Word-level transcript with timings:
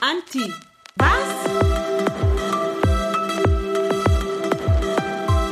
Anti. 0.00 0.52
Was? 0.96 1.08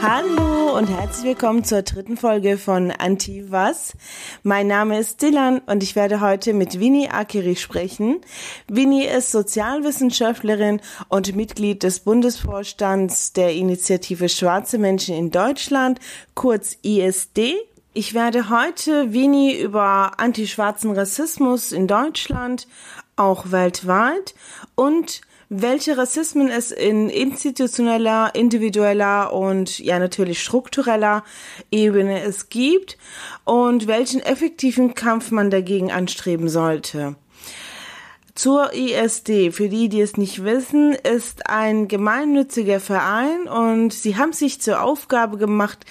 Hallo 0.02 0.76
und 0.76 0.86
herzlich 0.86 1.24
willkommen 1.24 1.64
zur 1.64 1.80
dritten 1.80 2.18
Folge 2.18 2.58
von 2.58 2.90
Anti 2.90 3.50
Was. 3.50 3.94
Mein 4.42 4.66
Name 4.66 4.98
ist 4.98 5.22
Dylan 5.22 5.60
und 5.60 5.82
ich 5.82 5.96
werde 5.96 6.20
heute 6.20 6.52
mit 6.52 6.78
Winnie 6.78 7.08
Akiri 7.08 7.56
sprechen. 7.56 8.20
Winnie 8.68 9.06
ist 9.06 9.30
Sozialwissenschaftlerin 9.30 10.82
und 11.08 11.34
Mitglied 11.34 11.82
des 11.82 12.00
Bundesvorstands 12.00 13.32
der 13.32 13.54
Initiative 13.54 14.28
Schwarze 14.28 14.76
Menschen 14.76 15.14
in 15.14 15.30
Deutschland, 15.30 16.00
kurz 16.34 16.76
ISD. 16.82 17.54
Ich 17.96 18.12
werde 18.12 18.50
heute 18.50 19.12
Winnie 19.12 19.56
über 19.56 20.18
antischwarzen 20.18 20.90
Rassismus 20.90 21.70
in 21.70 21.86
Deutschland, 21.86 22.66
auch 23.16 23.50
weltweit 23.50 24.34
und 24.74 25.20
welche 25.48 25.96
Rassismen 25.96 26.48
es 26.48 26.72
in 26.72 27.08
institutioneller, 27.10 28.34
individueller 28.34 29.32
und 29.32 29.78
ja 29.78 29.98
natürlich 29.98 30.42
struktureller 30.42 31.22
Ebene 31.70 32.22
es 32.22 32.48
gibt 32.48 32.98
und 33.44 33.86
welchen 33.86 34.20
effektiven 34.20 34.94
Kampf 34.94 35.30
man 35.30 35.50
dagegen 35.50 35.92
anstreben 35.92 36.48
sollte. 36.48 37.16
Zur 38.36 38.72
ISD, 38.74 39.52
für 39.52 39.68
die, 39.68 39.88
die 39.88 40.00
es 40.00 40.16
nicht 40.16 40.42
wissen, 40.42 40.92
ist 40.92 41.48
ein 41.48 41.86
gemeinnütziger 41.86 42.80
Verein 42.80 43.46
und 43.46 43.92
sie 43.92 44.16
haben 44.16 44.32
sich 44.32 44.60
zur 44.60 44.82
Aufgabe 44.82 45.38
gemacht, 45.38 45.86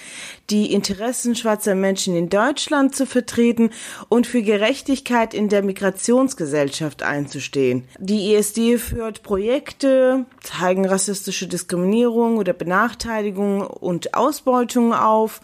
die 0.50 0.74
Interessen 0.74 1.36
schwarzer 1.36 1.74
Menschen 1.74 2.14
in 2.14 2.28
Deutschland 2.28 2.94
zu 2.94 3.06
vertreten 3.06 3.70
und 4.10 4.26
für 4.26 4.42
Gerechtigkeit 4.42 5.32
in 5.32 5.48
der 5.48 5.62
Migrationsgesellschaft 5.62 7.02
einzustehen. 7.02 7.88
Die 7.98 8.34
ISD 8.34 8.76
führt 8.76 9.22
Projekte, 9.22 10.26
zeigen 10.42 10.84
rassistische 10.84 11.46
Diskriminierung 11.46 12.36
oder 12.36 12.52
Benachteiligung 12.52 13.62
und 13.62 14.12
Ausbeutung 14.12 14.92
auf. 14.92 15.40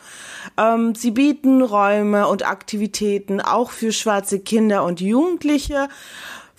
Ähm, 0.58 0.94
sie 0.94 1.12
bieten 1.12 1.62
Räume 1.62 2.28
und 2.28 2.46
Aktivitäten 2.46 3.40
auch 3.40 3.70
für 3.70 3.90
schwarze 3.90 4.38
Kinder 4.38 4.84
und 4.84 5.00
Jugendliche 5.00 5.88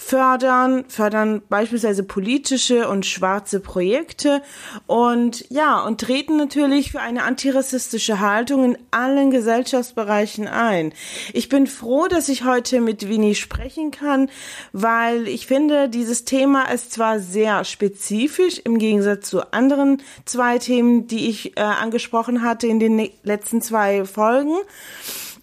fördern, 0.04 0.84
fördern 0.90 1.42
beispielsweise 1.48 2.04
politische 2.04 2.90
und 2.90 3.06
schwarze 3.06 3.60
Projekte 3.60 4.42
und 4.88 5.46
ja, 5.50 5.80
und 5.80 6.02
treten 6.02 6.38
natürlich 6.38 6.92
für 6.92 7.00
eine 7.00 7.24
antirassistische 7.24 8.20
Haltung 8.20 8.66
in 8.66 8.78
allen 8.90 9.30
Gesellschaftsbereichen 9.30 10.48
ein. 10.48 10.92
Ich 11.34 11.50
bin 11.50 11.68
froh, 11.68 12.08
dass 12.08 12.30
ich 12.30 12.44
heute 12.44 12.82
mit 12.82 13.08
Winnie 13.08 13.36
sprechen 13.36 13.92
kann, 13.92 14.30
weil 14.74 15.28
ich 15.28 15.46
finde, 15.46 15.88
dieses 15.88 16.26
Thema 16.26 16.64
ist 16.72 16.92
zwar 16.92 17.20
sehr 17.20 17.64
spezifisch 17.64 18.58
im 18.58 18.80
Gegensatz 18.80 19.30
zu 19.30 19.54
anderen 19.54 20.02
zwei 20.26 20.58
Themen, 20.58 21.08
die 21.08 21.30
ich 21.30 21.58
äh, 21.58 21.62
angesprochen 21.62 22.42
hatte 22.42 22.66
in 22.68 22.80
den 22.80 22.96
ne-, 22.96 23.12
letzten 23.24 23.62
zwei 23.62 24.04
Folgen 24.04 24.56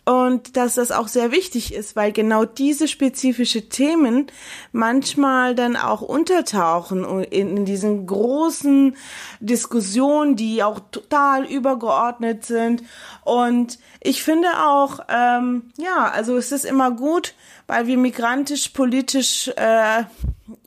und 0.08 0.56
dass 0.56 0.76
das 0.76 0.90
auch 0.90 1.06
sehr 1.06 1.32
wichtig 1.32 1.74
ist, 1.74 1.94
weil 1.94 2.12
genau 2.12 2.46
diese 2.46 2.88
spezifische 2.88 3.68
Themen 3.68 4.28
manchmal 4.72 5.54
dann 5.54 5.76
auch 5.76 6.00
untertauchen 6.00 7.04
in, 7.24 7.58
in 7.58 7.64
diesen 7.66 8.06
großen 8.06 8.96
Diskussionen, 9.40 10.34
die 10.34 10.62
auch 10.62 10.80
total 10.92 11.44
übergeordnet 11.44 12.46
sind. 12.46 12.84
Und 13.22 13.78
ich 14.00 14.22
finde 14.22 14.48
auch, 14.64 15.00
ähm, 15.10 15.72
ja, 15.76 16.10
also 16.10 16.38
es 16.38 16.52
ist 16.52 16.64
immer 16.64 16.90
gut, 16.90 17.34
weil 17.66 17.86
wir 17.86 17.98
migrantisch, 17.98 18.68
politisch 18.70 19.48
äh, 19.56 20.04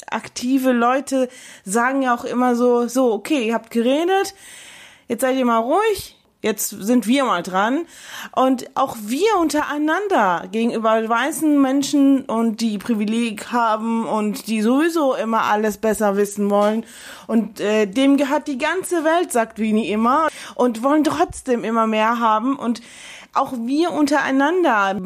aktive 0.06 0.72
Leute 0.72 1.30
sagen 1.66 2.04
ja 2.04 2.14
auch 2.14 2.26
immer 2.26 2.56
so, 2.56 2.88
so, 2.88 3.12
okay, 3.12 3.48
ihr 3.48 3.56
habt 3.56 3.72
geredet, 3.72 4.36
jetzt 5.08 5.22
seid 5.22 5.36
ihr 5.36 5.46
mal 5.46 5.58
ruhig, 5.58 6.16
Jetzt 6.42 6.70
sind 6.70 7.06
wir 7.06 7.24
mal 7.24 7.44
dran. 7.44 7.86
Und 8.36 8.70
auch 8.76 8.98
wir 9.04 9.38
untereinander 9.40 10.48
gegenüber 10.52 11.08
weißen 11.08 11.62
Menschen 11.62 12.24
und 12.26 12.62
die 12.62 12.80
Privileg 12.80 13.52
haben 13.52 14.06
und 14.08 14.48
die 14.48 14.62
sowieso 14.62 15.14
immer 15.14 15.44
alles 15.44 15.78
besser 15.78 16.18
wissen 16.18 16.50
wollen. 16.50 16.84
Und 17.28 17.60
äh, 17.60 17.86
dem 17.86 18.18
gehört 18.18 18.48
die 18.48 18.58
ganze 18.58 19.04
Welt, 19.04 19.32
sagt 19.32 19.60
Winnie 19.60 19.92
immer. 19.92 20.30
Und 20.56 20.82
wollen 20.82 21.04
trotzdem 21.04 21.64
immer 21.64 21.86
mehr 21.86 22.20
haben. 22.20 22.56
Und 22.56 22.82
auch 23.34 23.54
wir 23.54 23.92
untereinander 23.92 25.00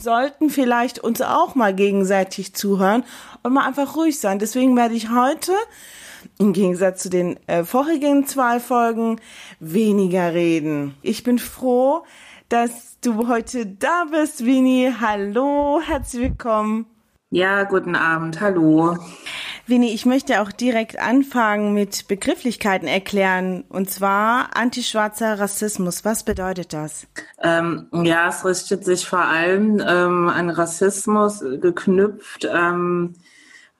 sollten 0.00 0.50
vielleicht 0.50 0.98
uns 0.98 1.20
auch 1.20 1.54
mal 1.54 1.74
gegenseitig 1.74 2.54
zuhören 2.54 3.02
und 3.42 3.54
mal 3.54 3.66
einfach 3.66 3.96
ruhig 3.96 4.20
sein. 4.20 4.38
Deswegen 4.38 4.76
werde 4.76 4.94
ich 4.94 5.10
heute 5.10 5.52
im 6.42 6.52
Gegensatz 6.52 7.02
zu 7.02 7.08
den 7.08 7.38
äh, 7.46 7.64
vorigen 7.64 8.26
zwei 8.26 8.60
Folgen 8.60 9.20
weniger 9.60 10.34
reden. 10.34 10.94
Ich 11.00 11.22
bin 11.22 11.38
froh, 11.38 12.04
dass 12.48 12.98
du 13.00 13.28
heute 13.28 13.64
da 13.64 14.04
bist, 14.10 14.44
Vini. 14.44 14.92
Hallo, 15.00 15.80
herzlich 15.82 16.22
willkommen. 16.22 16.86
Ja, 17.30 17.62
guten 17.62 17.96
Abend, 17.96 18.40
hallo. 18.40 18.98
Vini, 19.66 19.94
ich 19.94 20.04
möchte 20.04 20.42
auch 20.42 20.50
direkt 20.50 20.98
anfangen 20.98 21.72
mit 21.72 22.08
Begrifflichkeiten 22.08 22.88
erklären, 22.88 23.64
und 23.68 23.88
zwar 23.88 24.56
antischwarzer 24.56 25.38
Rassismus. 25.38 26.04
Was 26.04 26.24
bedeutet 26.24 26.72
das? 26.72 27.06
Ähm, 27.40 27.86
ja, 27.92 28.28
es 28.28 28.44
richtet 28.44 28.84
sich 28.84 29.06
vor 29.06 29.24
allem 29.24 29.80
ähm, 29.80 30.28
an 30.28 30.50
Rassismus 30.50 31.40
geknüpft 31.40 32.46
ähm, 32.52 33.14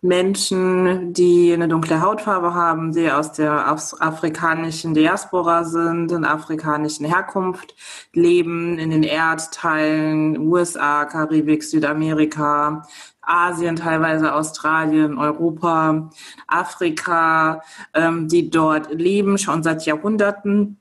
Menschen, 0.05 1.13
die 1.13 1.53
eine 1.53 1.69
dunkle 1.69 2.01
Hautfarbe 2.01 2.55
haben, 2.55 2.93
die 2.93 3.09
aus 3.09 3.31
der 3.31 3.69
afrikanischen 3.69 4.95
Diaspora 4.95 5.63
sind, 5.63 6.11
in 6.11 6.25
afrikanischen 6.25 7.07
Herkunft 7.07 7.77
leben, 8.13 8.79
in 8.81 8.91
den 8.91 9.05
Erdteilen 9.05 10.39
USA, 10.39 11.05
Karibik, 11.05 11.63
Südamerika, 11.63 12.83
Asien, 13.21 13.77
teilweise 13.77 14.35
Australien, 14.35 15.19
Europa, 15.19 16.11
Afrika, 16.49 17.63
ähm, 17.95 18.27
die 18.27 18.51
dort 18.51 18.93
leben, 18.93 19.39
schon 19.39 19.63
seit 19.63 19.87
Jahrhunderten 19.87 20.79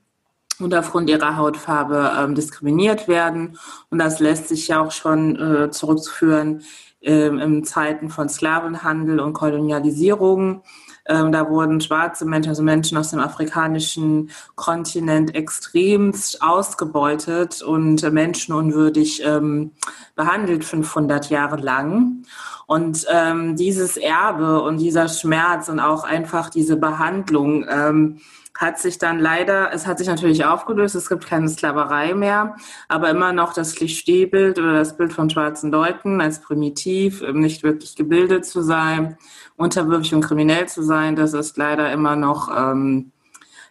und 0.58 0.74
aufgrund 0.74 1.08
ihrer 1.08 1.36
Hautfarbe 1.36 2.10
ähm, 2.18 2.34
diskriminiert 2.34 3.06
werden. 3.06 3.56
Und 3.88 3.98
das 3.98 4.18
lässt 4.18 4.48
sich 4.48 4.66
ja 4.66 4.80
auch 4.80 4.90
schon 4.90 5.36
äh, 5.36 5.70
zurückführen 5.70 6.64
ähm, 7.02 7.38
in 7.38 7.64
Zeiten 7.64 8.08
von 8.08 8.28
Sklavenhandel 8.28 9.20
und 9.20 9.32
Kolonialisierung. 9.32 10.62
Ähm, 11.06 11.32
da 11.32 11.48
wurden 11.50 11.80
schwarze 11.80 12.24
Menschen, 12.24 12.50
also 12.50 12.62
Menschen 12.62 12.96
aus 12.96 13.10
dem 13.10 13.18
afrikanischen 13.18 14.30
Kontinent 14.54 15.34
extremst 15.34 16.42
ausgebeutet 16.42 17.60
und 17.62 18.02
menschenunwürdig 18.12 19.22
ähm, 19.24 19.72
behandelt 20.14 20.64
500 20.64 21.28
Jahre 21.28 21.56
lang. 21.56 22.22
Und 22.66 23.04
ähm, 23.10 23.56
dieses 23.56 23.96
Erbe 23.96 24.62
und 24.62 24.78
dieser 24.78 25.08
Schmerz 25.08 25.68
und 25.68 25.80
auch 25.80 26.04
einfach 26.04 26.50
diese 26.50 26.76
Behandlung 26.76 27.66
ähm, 27.68 28.20
hat 28.58 28.78
sich 28.78 28.98
dann 28.98 29.18
leider, 29.18 29.72
es 29.72 29.86
hat 29.86 29.98
sich 29.98 30.08
natürlich 30.08 30.44
aufgelöst, 30.44 30.94
es 30.94 31.08
gibt 31.08 31.26
keine 31.26 31.48
Sklaverei 31.48 32.14
mehr, 32.14 32.56
aber 32.88 33.10
immer 33.10 33.32
noch 33.32 33.54
das 33.54 33.74
Klischeebild 33.74 34.58
oder 34.58 34.74
das 34.74 34.96
Bild 34.96 35.12
von 35.12 35.30
schwarzen 35.30 35.70
Leuten 35.70 36.20
als 36.20 36.40
primitiv, 36.40 37.22
nicht 37.32 37.62
wirklich 37.62 37.96
gebildet 37.96 38.44
zu 38.44 38.62
sein, 38.62 39.16
unterwürfig 39.56 40.14
und 40.14 40.22
kriminell 40.22 40.68
zu 40.68 40.82
sein, 40.82 41.16
das 41.16 41.32
ist 41.32 41.56
leider 41.56 41.92
immer 41.92 42.16
noch 42.16 42.50
ähm, 42.54 43.12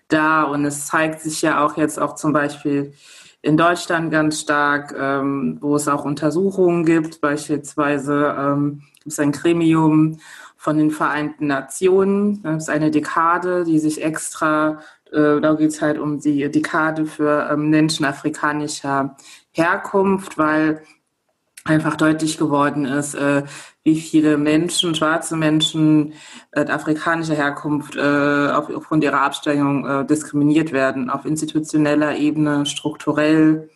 da 0.08 0.44
und 0.44 0.66
es 0.66 0.88
zeigt 0.88 1.22
sich 1.22 1.42
ja 1.42 1.64
auch 1.64 1.78
jetzt 1.78 2.00
auch 2.00 2.16
zum 2.16 2.34
Beispiel 2.34 2.94
in 3.42 3.58
Deutschland 3.58 4.12
ganz 4.12 4.40
stark, 4.40 4.94
ähm, 4.98 5.58
wo 5.62 5.76
es 5.76 5.88
auch 5.88 6.06
Untersuchungen 6.06 6.86
gibt, 6.86 7.22
beispielsweise 7.22 8.36
ähm, 8.38 8.84
gibt 8.96 9.14
es 9.14 9.20
ein 9.20 9.32
Gremium 9.32 10.20
von 10.62 10.78
den 10.78 10.92
Vereinten 10.92 11.48
Nationen. 11.48 12.44
Das 12.44 12.64
ist 12.64 12.70
eine 12.70 12.92
Dekade, 12.92 13.64
die 13.64 13.80
sich 13.80 14.04
extra, 14.04 14.78
äh, 15.12 15.42
da 15.42 15.56
geht 15.56 15.72
es 15.72 15.82
halt 15.82 15.98
um 15.98 16.20
die 16.20 16.52
Dekade 16.52 17.08
für 17.08 17.50
ähm, 17.52 17.72
Menschen 17.72 18.06
afrikanischer 18.06 19.18
Herkunft, 19.54 20.38
weil 20.38 20.84
einfach 21.64 21.96
deutlich 21.96 22.38
geworden 22.38 22.86
ist, 22.86 23.16
äh, 23.16 23.42
wie 23.84 24.00
viele 24.00 24.38
Menschen, 24.38 24.94
schwarze 24.94 25.36
Menschen 25.36 26.14
äh, 26.52 26.64
afrikanischer 26.68 27.34
Herkunft 27.34 27.96
äh, 27.96 28.50
auf, 28.52 28.70
aufgrund 28.70 29.04
ihrer 29.04 29.22
Abstammung 29.22 29.88
äh, 29.88 30.06
diskriminiert 30.06 30.72
werden, 30.74 31.10
auf 31.10 31.26
institutioneller 31.26 32.18
Ebene, 32.18 32.68
strukturell, 32.68 33.68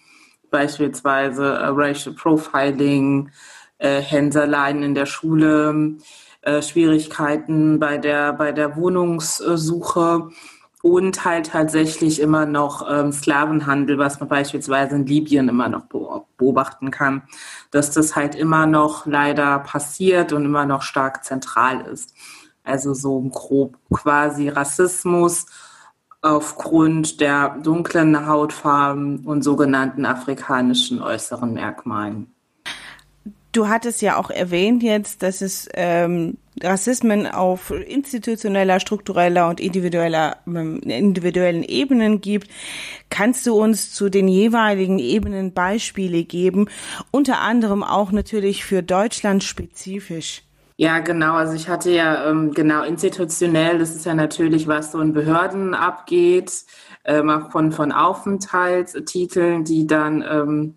beispielsweise 0.52 1.46
äh, 1.46 1.66
Racial 1.70 2.14
Profiling, 2.14 3.32
äh, 3.80 4.02
Hänseleien 4.02 4.84
in 4.84 4.94
der 4.94 5.08
Schule, 5.08 5.98
äh, 6.46 6.62
Schwierigkeiten 6.62 7.80
bei 7.80 7.98
der, 7.98 8.34
bei 8.34 8.52
der 8.52 8.76
Wohnungssuche 8.78 10.30
und 10.84 11.26
halt 11.26 11.48
tatsächlich 11.48 12.22
immer 12.22 12.46
noch 12.46 12.88
ähm, 12.88 13.12
Sklavenhandel, 13.12 13.98
was 13.98 14.20
man 14.20 14.30
beispielsweise 14.30 14.96
in 14.98 15.08
Libyen 15.08 15.50
immer 15.50 15.68
noch 15.68 15.86
beobachten 16.38 16.92
kann, 16.92 17.24
dass 17.72 17.90
das 17.90 18.16
halt 18.16 18.36
immer 18.36 18.68
noch 18.68 19.08
leider 19.08 19.58
passiert 19.58 20.32
und 20.32 20.46
immer 20.46 20.68
noch 20.68 20.84
stark 20.84 21.24
zentral 21.24 21.82
ist. 21.82 22.14
Also 22.64 22.94
so 22.94 23.20
grob 23.22 23.80
quasi 23.92 24.50
Rassismus 24.50 25.48
aufgrund 26.22 27.20
der 27.20 27.58
dunklen 27.64 28.28
Hautfarben 28.28 29.26
und 29.26 29.44
sogenannten 29.44 30.06
afrikanischen 30.06 31.02
äußeren 31.02 31.52
Merkmalen. 31.54 32.35
Du 33.56 33.70
hattest 33.70 34.02
ja 34.02 34.18
auch 34.18 34.32
erwähnt 34.32 34.84
jetzt, 34.84 35.24
dass 35.24 35.42
es 35.42 35.70
ähm, 35.76 36.38
Rassismen 36.62 37.26
auf 37.26 37.72
institutioneller, 37.72 38.82
struktureller 38.82 39.48
und 39.48 39.62
individueller, 39.62 40.36
ähm, 40.46 40.82
individuellen 40.82 41.64
Ebenen 41.64 42.20
gibt. 42.20 42.50
Kannst 43.10 43.48
du 43.48 43.56
uns 43.56 43.94
zu 43.94 44.10
den 44.10 44.28
jeweiligen 44.28 45.00
Ebenen 45.00 45.54
Beispiele 45.54 46.26
geben? 46.26 46.68
Unter 47.12 47.40
anderem 47.40 47.82
auch 47.82 48.12
natürlich 48.12 48.66
für 48.66 48.84
Deutschland 48.84 49.42
spezifisch. 49.42 50.44
Ja, 50.76 51.00
genau. 51.00 51.36
Also 51.36 51.54
ich 51.54 51.70
hatte 51.70 51.92
ja 51.92 52.30
ähm, 52.30 52.52
genau 52.52 52.84
institutionell, 52.84 53.80
das 53.80 53.96
ist 53.96 54.06
ja 54.06 54.16
natürlich, 54.16 54.68
was 54.68 54.92
so 54.92 55.00
in 55.00 55.14
Behörden 55.14 55.74
abgeht, 55.74 56.52
ähm, 57.06 57.48
von, 57.52 57.72
von 57.72 57.94
Aufenthaltstiteln, 57.94 59.64
die 59.64 59.88
dann 59.88 60.26
ähm, 60.30 60.76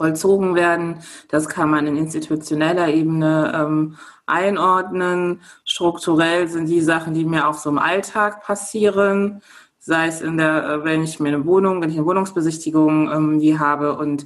vollzogen 0.00 0.54
werden. 0.54 1.00
Das 1.28 1.46
kann 1.46 1.70
man 1.70 1.86
in 1.86 1.98
institutioneller 1.98 2.88
Ebene 2.88 3.52
ähm, 3.54 3.96
einordnen. 4.24 5.42
Strukturell 5.66 6.48
sind 6.48 6.70
die 6.70 6.80
Sachen, 6.80 7.12
die 7.12 7.26
mir 7.26 7.46
auch 7.46 7.52
so 7.52 7.68
im 7.68 7.76
Alltag 7.76 8.42
passieren, 8.42 9.42
sei 9.78 10.06
es 10.06 10.22
in 10.22 10.38
der, 10.38 10.64
äh, 10.64 10.84
wenn 10.84 11.04
ich 11.04 11.20
mir 11.20 11.28
eine 11.28 11.44
Wohnung, 11.44 11.82
wenn 11.82 11.90
ich 11.90 11.98
eine 11.98 12.06
Wohnungsbesichtigung 12.06 13.12
ähm, 13.12 13.40
die 13.40 13.58
habe 13.58 13.98
und 13.98 14.24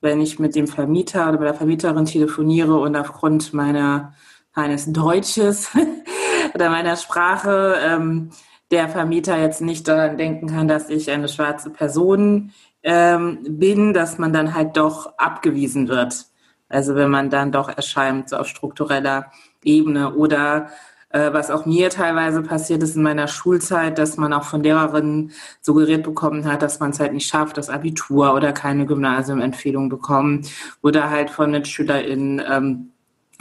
wenn 0.00 0.20
ich 0.20 0.40
mit 0.40 0.56
dem 0.56 0.66
Vermieter 0.66 1.28
oder 1.28 1.38
mit 1.38 1.46
der 1.46 1.54
Vermieterin 1.54 2.04
telefoniere 2.04 2.76
und 2.80 2.96
aufgrund 2.96 3.54
meiner 3.54 4.14
meines 4.56 4.92
Deutsches 4.92 5.70
oder 6.54 6.68
meiner 6.68 6.96
Sprache 6.96 7.76
ähm, 7.80 8.30
der 8.72 8.88
Vermieter 8.88 9.38
jetzt 9.38 9.60
nicht 9.60 9.86
daran 9.86 10.18
denken 10.18 10.48
kann, 10.48 10.66
dass 10.66 10.88
ich 10.90 11.12
eine 11.12 11.28
schwarze 11.28 11.70
Person 11.70 12.50
ähm, 12.82 13.38
bin, 13.48 13.92
dass 13.92 14.18
man 14.18 14.32
dann 14.32 14.54
halt 14.54 14.76
doch 14.76 15.16
abgewiesen 15.18 15.88
wird. 15.88 16.26
Also 16.68 16.94
wenn 16.94 17.10
man 17.10 17.30
dann 17.30 17.52
doch 17.52 17.68
erscheint 17.68 18.30
so 18.30 18.36
auf 18.36 18.48
struktureller 18.48 19.30
Ebene 19.62 20.14
oder 20.14 20.70
äh, 21.10 21.32
was 21.32 21.50
auch 21.50 21.66
mir 21.66 21.90
teilweise 21.90 22.42
passiert 22.42 22.82
ist 22.82 22.96
in 22.96 23.02
meiner 23.02 23.28
Schulzeit, 23.28 23.98
dass 23.98 24.16
man 24.16 24.32
auch 24.32 24.44
von 24.44 24.62
Lehrerinnen 24.62 25.32
suggeriert 25.60 26.02
bekommen 26.02 26.50
hat, 26.50 26.62
dass 26.62 26.80
man 26.80 26.90
es 26.90 27.00
halt 27.00 27.12
nicht 27.12 27.28
schafft, 27.28 27.58
das 27.58 27.68
Abitur 27.68 28.34
oder 28.34 28.52
keine 28.52 28.86
Gymnasiumempfehlung 28.86 29.90
bekommen 29.90 30.46
oder 30.82 31.10
halt 31.10 31.30
von 31.30 31.50
MitschülerInnen 31.50 32.42
ähm, 32.48 32.92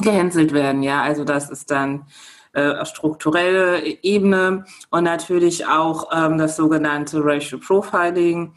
gehänselt 0.01 0.53
werden. 0.53 0.83
Ja, 0.83 1.01
also 1.01 1.23
das 1.23 1.49
ist 1.49 1.71
dann 1.71 2.05
äh, 2.53 2.85
strukturelle 2.85 3.81
Ebene 4.03 4.65
und 4.89 5.05
natürlich 5.05 5.65
auch 5.67 6.09
ähm, 6.13 6.37
das 6.37 6.57
sogenannte 6.57 7.23
Racial 7.23 7.61
Profiling 7.61 8.53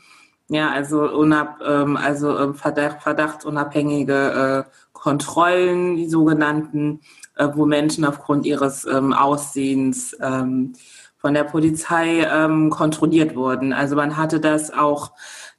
ja, 0.48 0.70
also, 0.70 1.10
unab, 1.10 1.60
ähm, 1.66 1.96
also 1.96 2.38
ähm, 2.38 2.54
Verdacht, 2.54 3.02
verdachtsunabhängige 3.02 4.66
äh, 4.66 4.70
Kontrollen, 4.92 5.96
die 5.96 6.08
sogenannten, 6.08 7.00
äh, 7.36 7.48
wo 7.54 7.66
Menschen 7.66 8.04
aufgrund 8.04 8.44
ihres 8.46 8.84
ähm, 8.84 9.12
Aussehens 9.12 10.16
ähm, 10.20 10.74
von 11.16 11.32
der 11.32 11.44
Polizei 11.44 12.28
ähm, 12.30 12.68
kontrolliert 12.68 13.34
wurden. 13.34 13.72
Also 13.72 13.96
man 13.96 14.18
hatte 14.18 14.40
das 14.40 14.70
auch 14.70 15.12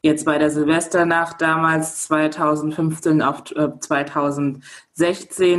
jetzt 0.05 0.23
bei 0.23 0.37
der 0.37 0.51
Silvesternacht 0.51 1.41
damals 1.41 2.03
2015 2.03 3.21
auf 3.21 3.43
2016, 3.43 4.61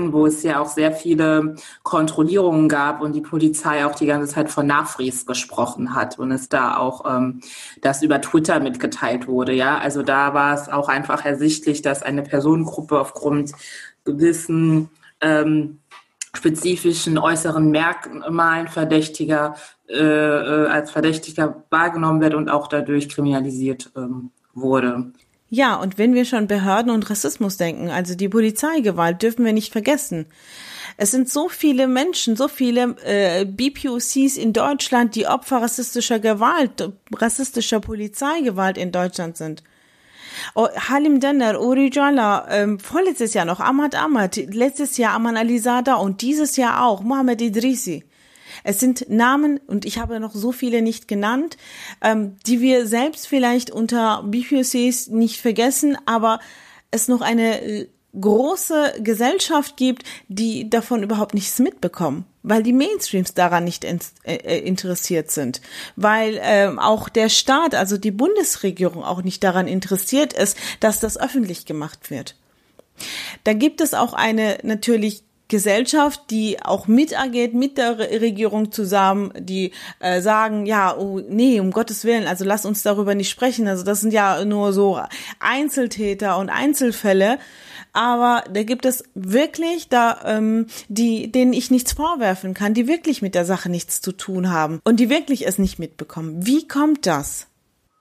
äh, 0.08 0.12
wo 0.12 0.26
es 0.26 0.42
ja 0.42 0.60
auch 0.60 0.68
sehr 0.68 0.92
viele 0.92 1.56
Kontrollierungen 1.82 2.68
gab 2.68 3.02
und 3.02 3.14
die 3.14 3.20
Polizei 3.20 3.84
auch 3.84 3.96
die 3.96 4.06
ganze 4.06 4.32
Zeit 4.32 4.48
von 4.48 4.66
Nachfries 4.66 5.26
gesprochen 5.26 5.94
hat 5.94 6.18
und 6.18 6.30
es 6.30 6.48
da 6.48 6.76
auch 6.76 7.04
ähm, 7.04 7.40
das 7.82 8.02
über 8.02 8.20
Twitter 8.20 8.60
mitgeteilt 8.60 9.26
wurde. 9.26 9.52
Ja, 9.52 9.78
also 9.78 10.02
da 10.02 10.32
war 10.32 10.54
es 10.54 10.68
auch 10.68 10.88
einfach 10.88 11.24
ersichtlich, 11.24 11.82
dass 11.82 12.02
eine 12.02 12.22
Personengruppe 12.22 13.00
aufgrund 13.00 13.52
gewissen 14.04 14.90
ähm, 15.20 15.80
spezifischen 16.36 17.18
äußeren 17.18 17.70
Merkmalen 17.70 18.68
Verdächtiger 18.68 19.56
äh, 19.88 19.98
äh, 19.98 20.66
als 20.66 20.90
Verdächtiger 20.90 21.64
wahrgenommen 21.70 22.20
wird 22.20 22.34
und 22.34 22.48
auch 22.48 22.68
dadurch 22.68 23.08
kriminalisiert 23.08 23.90
ähm, 23.96 24.30
wurde. 24.54 25.12
Ja, 25.48 25.76
und 25.76 25.96
wenn 25.96 26.14
wir 26.14 26.24
schon 26.24 26.48
Behörden 26.48 26.90
und 26.90 27.08
Rassismus 27.08 27.56
denken, 27.56 27.90
also 27.90 28.16
die 28.16 28.28
Polizeigewalt, 28.28 29.22
dürfen 29.22 29.44
wir 29.44 29.52
nicht 29.52 29.72
vergessen. 29.72 30.26
Es 30.96 31.12
sind 31.12 31.28
so 31.28 31.48
viele 31.48 31.86
Menschen, 31.86 32.36
so 32.36 32.48
viele 32.48 32.96
äh, 33.04 33.44
BPOCs 33.44 34.36
in 34.36 34.52
Deutschland, 34.52 35.14
die 35.14 35.26
Opfer 35.26 35.62
rassistischer 35.62 36.18
Gewalt, 36.18 36.90
rassistischer 37.14 37.80
Polizeigewalt 37.80 38.76
in 38.76 38.92
Deutschland 38.92 39.36
sind. 39.36 39.62
Oh, 40.54 40.68
Halim 40.68 41.20
Denner, 41.20 41.60
Uri 41.60 41.90
Jala, 41.92 42.46
ähm, 42.50 42.78
vorletztes 42.78 43.34
Jahr 43.34 43.44
noch 43.44 43.60
Ahmad 43.60 43.94
Ahmad, 43.94 44.36
letztes 44.36 44.96
Jahr 44.96 45.14
Aman 45.14 45.36
Alizada 45.36 45.94
und 45.94 46.22
dieses 46.22 46.56
Jahr 46.56 46.84
auch 46.84 47.02
Mohammed 47.02 47.40
Idrisi. 47.40 48.04
Es 48.64 48.80
sind 48.80 49.08
Namen, 49.08 49.60
und 49.66 49.84
ich 49.84 49.98
habe 49.98 50.20
noch 50.20 50.34
so 50.34 50.52
viele 50.52 50.82
nicht 50.82 51.08
genannt, 51.08 51.56
ähm, 52.00 52.36
die 52.46 52.60
wir 52.60 52.86
selbst 52.86 53.28
vielleicht 53.28 53.70
unter 53.70 54.22
BPOCs 54.24 55.08
nicht 55.08 55.40
vergessen, 55.40 55.96
aber 56.06 56.40
es 56.90 57.08
noch 57.08 57.20
eine 57.20 57.62
äh, 57.62 57.88
große 58.18 58.94
Gesellschaft 59.00 59.76
gibt, 59.76 60.04
die 60.28 60.70
davon 60.70 61.02
überhaupt 61.02 61.34
nichts 61.34 61.58
mitbekommen, 61.58 62.24
weil 62.46 62.62
die 62.62 62.72
Mainstreams 62.72 63.34
daran 63.34 63.64
nicht 63.64 63.84
in, 63.84 63.98
äh, 64.22 64.36
äh, 64.36 64.58
interessiert 64.60 65.30
sind, 65.30 65.60
weil 65.96 66.38
ähm, 66.40 66.78
auch 66.78 67.08
der 67.08 67.28
Staat, 67.28 67.74
also 67.74 67.98
die 67.98 68.12
Bundesregierung 68.12 69.02
auch 69.02 69.22
nicht 69.22 69.42
daran 69.42 69.66
interessiert 69.66 70.32
ist, 70.32 70.56
dass 70.78 71.00
das 71.00 71.18
öffentlich 71.18 71.66
gemacht 71.66 72.10
wird. 72.10 72.36
Da 73.44 73.52
gibt 73.52 73.80
es 73.80 73.94
auch 73.94 74.14
eine 74.14 74.58
natürlich 74.62 75.24
Gesellschaft, 75.48 76.22
die 76.30 76.62
auch 76.62 76.88
mitagiert 76.88 77.54
mit 77.54 77.78
der 77.78 77.98
Regierung 77.98 78.72
zusammen, 78.72 79.32
die 79.38 79.72
äh, 80.00 80.20
sagen, 80.20 80.66
ja, 80.66 80.96
oh, 80.96 81.20
nee, 81.28 81.60
um 81.60 81.70
Gottes 81.70 82.04
Willen, 82.04 82.26
also 82.26 82.44
lass 82.44 82.64
uns 82.64 82.82
darüber 82.82 83.14
nicht 83.14 83.30
sprechen. 83.30 83.68
Also 83.68 83.84
das 83.84 84.00
sind 84.00 84.12
ja 84.12 84.44
nur 84.44 84.72
so 84.72 85.00
Einzeltäter 85.38 86.38
und 86.38 86.48
Einzelfälle. 86.48 87.38
Aber 87.96 88.44
da 88.50 88.62
gibt 88.62 88.84
es 88.84 89.04
wirklich 89.14 89.88
da, 89.88 90.18
ähm, 90.26 90.66
die, 90.88 91.32
denen 91.32 91.54
ich 91.54 91.70
nichts 91.70 91.94
vorwerfen 91.94 92.52
kann, 92.52 92.74
die 92.74 92.88
wirklich 92.88 93.22
mit 93.22 93.34
der 93.34 93.46
Sache 93.46 93.70
nichts 93.70 94.02
zu 94.02 94.12
tun 94.12 94.50
haben 94.50 94.80
und 94.84 95.00
die 95.00 95.08
wirklich 95.08 95.46
es 95.46 95.58
nicht 95.58 95.78
mitbekommen. 95.78 96.44
Wie 96.44 96.68
kommt 96.68 97.06
das? 97.06 97.46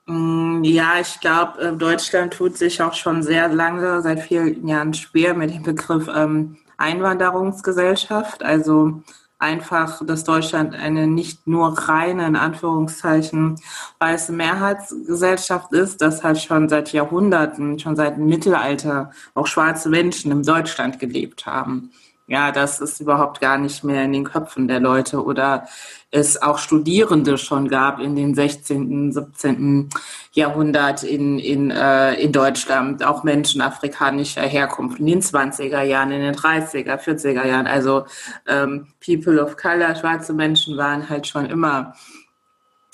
Mm, 0.04 0.62
ja, 0.64 1.00
ich 1.00 1.18
glaube, 1.20 1.60
äh, 1.62 1.72
Deutschland 1.72 2.34
tut 2.34 2.58
sich 2.58 2.82
auch 2.82 2.92
schon 2.92 3.22
sehr 3.22 3.48
lange, 3.48 4.02
seit 4.02 4.20
vielen 4.20 4.68
Jahren 4.68 4.92
schwer 4.92 5.32
mit 5.32 5.54
dem 5.54 5.62
Begriff 5.62 6.10
ähm, 6.14 6.58
Einwanderungsgesellschaft. 6.76 8.42
Also 8.42 9.02
einfach, 9.38 10.04
dass 10.06 10.24
Deutschland 10.24 10.74
eine 10.74 11.06
nicht 11.06 11.46
nur 11.46 11.78
reine, 11.78 12.26
in 12.26 12.36
Anführungszeichen, 12.36 13.60
weiße 13.98 14.32
Mehrheitsgesellschaft 14.32 15.72
ist, 15.72 16.00
dass 16.00 16.24
halt 16.24 16.38
schon 16.38 16.68
seit 16.68 16.92
Jahrhunderten, 16.92 17.78
schon 17.78 17.96
seit 17.96 18.16
dem 18.16 18.26
Mittelalter 18.26 19.10
auch 19.34 19.46
schwarze 19.46 19.88
Menschen 19.88 20.32
in 20.32 20.42
Deutschland 20.42 20.98
gelebt 20.98 21.46
haben 21.46 21.90
ja, 22.28 22.50
das 22.50 22.80
ist 22.80 23.00
überhaupt 23.00 23.40
gar 23.40 23.56
nicht 23.56 23.84
mehr 23.84 24.04
in 24.04 24.12
den 24.12 24.24
Köpfen 24.24 24.66
der 24.66 24.80
Leute 24.80 25.24
oder 25.24 25.66
es 26.10 26.40
auch 26.42 26.58
Studierende 26.58 27.38
schon 27.38 27.68
gab 27.68 28.00
in 28.00 28.16
den 28.16 28.34
16., 28.34 29.12
17. 29.12 29.88
Jahrhundert 30.32 31.04
in, 31.04 31.38
in, 31.38 31.70
äh, 31.70 32.14
in 32.14 32.32
Deutschland, 32.32 33.04
auch 33.04 33.22
Menschen 33.22 33.60
afrikanischer 33.60 34.42
Herkunft 34.42 34.98
in 34.98 35.06
den 35.06 35.20
20er 35.20 35.82
Jahren, 35.82 36.10
in 36.10 36.20
den 36.20 36.34
30er, 36.34 36.98
40er 36.98 37.46
Jahren. 37.46 37.66
Also 37.66 38.06
ähm, 38.48 38.88
People 39.04 39.42
of 39.42 39.56
Color, 39.56 39.94
schwarze 39.94 40.32
Menschen 40.32 40.76
waren 40.76 41.08
halt 41.08 41.28
schon 41.28 41.46
immer 41.46 41.94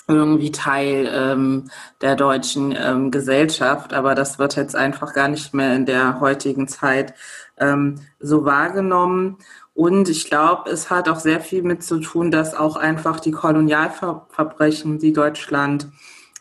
irgendwie 0.08 0.50
Teil 0.50 1.08
ähm, 1.12 1.70
der 2.00 2.16
deutschen 2.16 2.74
ähm, 2.76 3.10
Gesellschaft, 3.10 3.94
aber 3.94 4.14
das 4.14 4.38
wird 4.38 4.56
jetzt 4.56 4.76
einfach 4.76 5.14
gar 5.14 5.28
nicht 5.28 5.54
mehr 5.54 5.74
in 5.74 5.86
der 5.86 6.20
heutigen 6.20 6.68
Zeit 6.68 7.14
ähm, 7.62 8.00
so 8.18 8.44
wahrgenommen. 8.44 9.38
Und 9.74 10.08
ich 10.08 10.28
glaube, 10.28 10.70
es 10.70 10.90
hat 10.90 11.08
auch 11.08 11.20
sehr 11.20 11.40
viel 11.40 11.62
mit 11.62 11.82
zu 11.82 12.00
tun, 12.00 12.30
dass 12.30 12.54
auch 12.54 12.76
einfach 12.76 13.20
die 13.20 13.30
Kolonialverbrechen, 13.30 14.98
die 14.98 15.12
Deutschland 15.12 15.88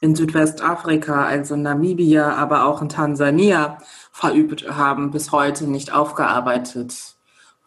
in 0.02 0.16
Südwestafrika, 0.16 1.24
also 1.26 1.54
in 1.54 1.62
Namibia, 1.62 2.34
aber 2.36 2.66
auch 2.66 2.82
in 2.82 2.90
Tansania 2.90 3.78
verübt 4.12 4.70
haben, 4.70 5.12
bis 5.12 5.32
heute 5.32 5.66
nicht 5.66 5.94
aufgearbeitet 5.94 7.16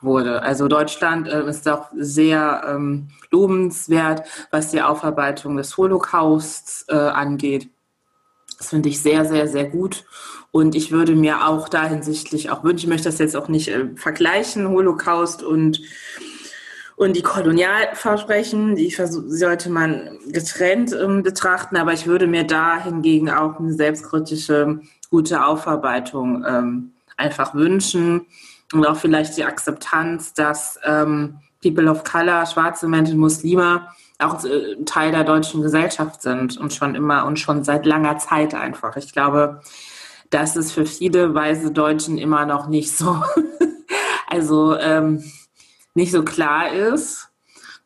wurde. 0.01 0.43
Also 0.43 0.69
Deutschland 0.69 1.29
äh, 1.29 1.49
ist 1.49 1.67
auch 1.69 1.87
sehr 1.97 2.65
ähm, 2.69 3.09
lobenswert, 3.31 4.27
was 4.51 4.71
die 4.71 4.83
Aufarbeitung 4.83 5.57
des 5.57 5.77
Holocausts 5.77 6.85
äh, 6.89 6.97
angeht. 6.97 7.71
Das 8.59 8.71
finde 8.71 8.89
ich 8.89 9.01
sehr, 9.01 9.25
sehr, 9.25 9.49
sehr 9.49 9.65
gut. 9.65 10.05
Und 10.51 10.75
ich 10.75 10.93
würde 10.93 11.15
mir 11.17 11.49
auch 11.49 11.69
da 11.69 11.87
hinsichtlich 11.87 12.51
auch 12.51 12.63
wünschen, 12.63 12.85
ich 12.85 12.89
möchte 12.89 13.09
das 13.09 13.19
jetzt 13.19 13.37
auch 13.37 13.49
nicht 13.49 13.69
äh, 13.69 13.89
vergleichen, 13.97 14.69
Holocaust 14.69 15.43
und, 15.43 15.81
Und 16.97 17.17
die 17.17 17.23
Kolonialversprechen, 17.23 18.77
die 18.77 18.89
sollte 18.91 19.69
man 19.69 20.17
getrennt 20.29 20.93
ähm, 20.93 21.25
betrachten, 21.25 21.77
aber 21.77 21.93
ich 21.93 22.07
würde 22.07 22.29
mir 22.29 22.45
da 22.45 22.79
hingegen 22.81 23.31
auch 23.31 23.59
eine 23.59 23.73
selbstkritische, 23.73 24.81
gute 25.11 25.45
Aufarbeitung 25.45 26.45
ähm, 26.47 26.93
einfach 27.17 27.55
wünschen 27.55 28.27
und 28.73 28.87
auch 28.87 28.97
vielleicht 28.97 29.37
die 29.37 29.45
Akzeptanz, 29.45 30.35
dass 30.35 30.79
ähm, 30.85 31.39
People 31.63 31.91
of 31.91 32.05
Color, 32.05 32.47
schwarze 32.47 32.87
Menschen, 32.87 33.19
Muslime 33.19 33.89
auch 34.19 34.45
äh, 34.45 34.77
Teil 34.85 35.13
der 35.13 35.25
deutschen 35.25 35.63
Gesellschaft 35.63 36.23
sind 36.23 36.57
und 36.57 36.73
schon 36.73 36.95
immer 36.95 37.27
und 37.27 37.39
schon 37.39 37.65
seit 37.65 37.87
langer 37.87 38.19
Zeit 38.19 38.55
einfach. 38.55 38.97
Ich 38.97 39.13
glaube, 39.13 39.61
dass 40.31 40.57
es 40.57 40.73
für 40.73 40.87
viele 40.87 41.35
weiße 41.35 41.73
Deutschen 41.73 42.19
immer 42.19 42.47
noch 42.47 42.69
nicht 42.69 42.97
so, 42.97 43.23
also 44.29 44.77
ähm, 44.79 45.23
nicht 45.95 46.13
so 46.13 46.25
klar 46.25 46.73
ist. 46.73 47.29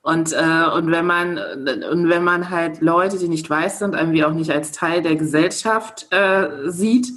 Und, 0.01 0.33
äh, 0.33 0.65
und, 0.75 0.91
wenn 0.91 1.05
man, 1.05 1.39
und 1.39 2.09
wenn 2.09 2.25
man 2.25 2.49
halt 2.49 2.81
Leute, 2.81 3.19
die 3.19 3.29
nicht 3.29 3.51
weiß 3.51 3.81
sind, 3.81 3.95
irgendwie 3.95 4.25
auch 4.25 4.33
nicht 4.33 4.51
als 4.51 4.73
Teil 4.73 5.03
der 5.03 5.17
Gesellschaft 5.17 6.07
äh, 6.11 6.71
sieht, 6.71 7.09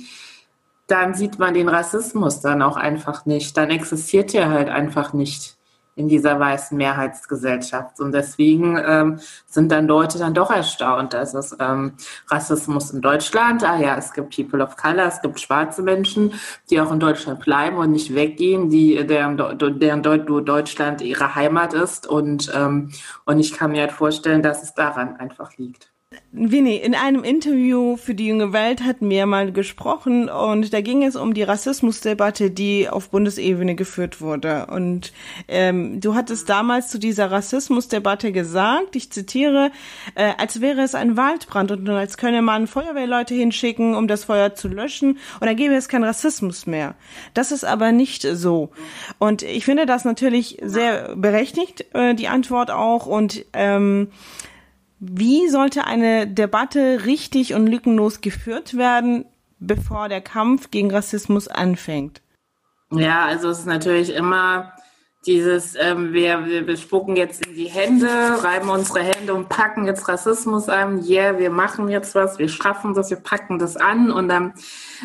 dann 0.87 1.13
sieht 1.13 1.39
man 1.39 1.53
den 1.53 1.69
Rassismus 1.69 2.41
dann 2.41 2.61
auch 2.61 2.75
einfach 2.75 3.25
nicht. 3.25 3.55
Dann 3.55 3.69
existiert 3.69 4.33
er 4.33 4.49
halt 4.49 4.67
einfach 4.67 5.13
nicht 5.13 5.55
in 5.95 6.07
dieser 6.07 6.39
weißen 6.39 6.77
Mehrheitsgesellschaft. 6.77 7.99
Und 7.99 8.13
deswegen 8.13 8.77
ähm, 8.83 9.19
sind 9.45 9.71
dann 9.71 9.87
Leute 9.87 10.17
dann 10.19 10.33
doch 10.33 10.49
erstaunt, 10.49 11.13
dass 11.13 11.33
es 11.33 11.55
ähm, 11.59 11.93
Rassismus 12.27 12.91
in 12.91 13.01
Deutschland, 13.01 13.63
ah 13.63 13.77
ja, 13.77 13.97
es 13.97 14.13
gibt 14.13 14.35
People 14.35 14.63
of 14.63 14.77
Color, 14.77 15.07
es 15.07 15.21
gibt 15.21 15.39
schwarze 15.39 15.81
Menschen, 15.81 16.33
die 16.69 16.79
auch 16.79 16.91
in 16.91 16.99
Deutschland 16.99 17.41
bleiben 17.41 17.77
und 17.77 17.91
nicht 17.91 18.15
weggehen, 18.15 18.69
die, 18.69 19.05
deren, 19.05 19.37
deren 19.79 20.03
Deutschland 20.03 21.01
ihre 21.01 21.35
Heimat 21.35 21.73
ist. 21.73 22.07
Und, 22.07 22.51
ähm, 22.55 22.91
und 23.25 23.39
ich 23.39 23.53
kann 23.53 23.71
mir 23.71 23.81
halt 23.81 23.91
vorstellen, 23.91 24.41
dass 24.41 24.63
es 24.63 24.73
daran 24.73 25.17
einfach 25.17 25.57
liegt. 25.57 25.90
Winnie, 26.33 26.77
in 26.77 26.93
einem 26.93 27.23
Interview 27.23 27.95
für 27.95 28.15
die 28.15 28.27
junge 28.27 28.51
Welt 28.51 28.83
hatten 28.83 29.09
wir 29.09 29.25
mal 29.25 29.53
gesprochen 29.53 30.27
und 30.27 30.73
da 30.73 30.81
ging 30.81 31.03
es 31.03 31.15
um 31.15 31.33
die 31.33 31.43
Rassismusdebatte, 31.43 32.51
die 32.51 32.89
auf 32.89 33.11
Bundesebene 33.11 33.75
geführt 33.75 34.19
wurde. 34.19 34.65
Und 34.67 35.13
ähm, 35.47 36.01
du 36.01 36.15
hattest 36.15 36.49
damals 36.49 36.89
zu 36.89 36.99
dieser 36.99 37.31
Rassismusdebatte 37.31 38.33
gesagt, 38.33 38.95
ich 38.97 39.09
zitiere, 39.11 39.71
äh, 40.15 40.31
als 40.37 40.59
wäre 40.59 40.81
es 40.81 40.95
ein 40.95 41.15
Waldbrand 41.15 41.71
und 41.71 41.87
als 41.89 42.17
könne 42.17 42.41
man 42.41 42.67
Feuerwehrleute 42.67 43.33
hinschicken, 43.33 43.95
um 43.95 44.09
das 44.09 44.25
Feuer 44.25 44.53
zu 44.53 44.67
löschen 44.67 45.19
und 45.39 45.47
dann 45.47 45.55
gäbe 45.55 45.75
es 45.75 45.87
keinen 45.87 46.03
Rassismus 46.03 46.65
mehr. 46.65 46.95
Das 47.33 47.53
ist 47.53 47.63
aber 47.63 47.93
nicht 47.93 48.23
so. 48.23 48.71
Und 49.17 49.43
ich 49.43 49.63
finde 49.63 49.85
das 49.85 50.03
natürlich 50.03 50.57
sehr 50.61 51.15
berechtigt, 51.15 51.85
äh, 51.93 52.15
die 52.15 52.27
Antwort 52.27 52.69
auch 52.69 53.05
und 53.05 53.45
ähm, 53.53 54.09
wie 55.03 55.49
sollte 55.49 55.85
eine 55.85 56.27
Debatte 56.27 57.05
richtig 57.05 57.55
und 57.55 57.65
lückenlos 57.65 58.21
geführt 58.21 58.77
werden, 58.77 59.25
bevor 59.59 60.09
der 60.09 60.21
Kampf 60.21 60.69
gegen 60.69 60.91
Rassismus 60.91 61.47
anfängt? 61.47 62.21
Ja, 62.91 63.25
also 63.25 63.49
es 63.49 63.59
ist 63.59 63.65
natürlich 63.65 64.13
immer 64.13 64.73
dieses, 65.25 65.75
ähm, 65.75 66.13
wir, 66.13 66.45
wir, 66.67 66.77
spucken 66.77 67.15
jetzt 67.15 67.45
in 67.47 67.55
die 67.55 67.65
Hände, 67.65 68.07
reiben 68.43 68.69
unsere 68.69 69.01
Hände 69.01 69.33
und 69.33 69.49
packen 69.49 69.85
jetzt 69.85 70.07
Rassismus 70.07 70.69
an. 70.69 71.03
Yeah, 71.03 71.39
wir 71.39 71.49
machen 71.49 71.89
jetzt 71.89 72.13
was, 72.13 72.37
wir 72.37 72.49
schaffen 72.49 72.93
das, 72.93 73.09
wir 73.09 73.17
packen 73.17 73.57
das 73.57 73.77
an 73.77 74.11
und 74.11 74.29
dann 74.29 74.53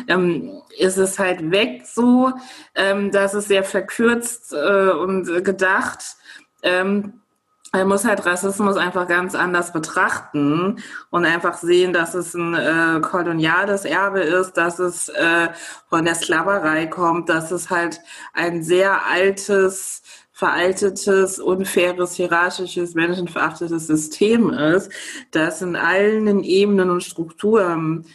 ähm, 0.07 0.61
ist 0.77 0.97
es 0.97 1.17
halt 1.17 1.49
weg 1.49 1.87
so. 1.87 2.33
Ähm, 2.75 3.11
das 3.11 3.33
ist 3.33 3.47
sehr 3.47 3.63
verkürzt 3.63 4.53
äh, 4.53 4.89
und 4.89 5.43
gedacht. 5.43 6.17
Ähm, 6.61 7.21
man 7.71 7.87
muss 7.87 8.05
halt 8.05 8.25
Rassismus 8.25 8.77
einfach 8.77 9.07
ganz 9.07 9.35
anders 9.35 9.73
betrachten 9.73 10.81
und 11.09 11.25
einfach 11.25 11.57
sehen, 11.57 11.93
dass 11.93 12.13
es 12.13 12.33
ein 12.33 12.53
äh, 12.53 13.01
koloniales 13.01 13.85
Erbe 13.85 14.21
ist, 14.21 14.53
dass 14.53 14.79
es 14.79 15.09
äh, 15.09 15.49
von 15.89 16.05
der 16.05 16.15
Sklaverei 16.15 16.87
kommt, 16.87 17.29
dass 17.29 17.51
es 17.51 17.69
halt 17.69 17.99
ein 18.33 18.63
sehr 18.63 19.05
altes, 19.05 20.01
veraltetes, 20.31 21.39
unfaires, 21.39 22.13
hierarchisches, 22.13 22.93
menschenverachtetes 22.93 23.87
System 23.87 24.51
ist, 24.51 24.91
das 25.31 25.61
in 25.61 25.75
allen 25.75 26.43
Ebenen 26.43 26.89
und 26.89 27.03
Strukturen 27.03 28.05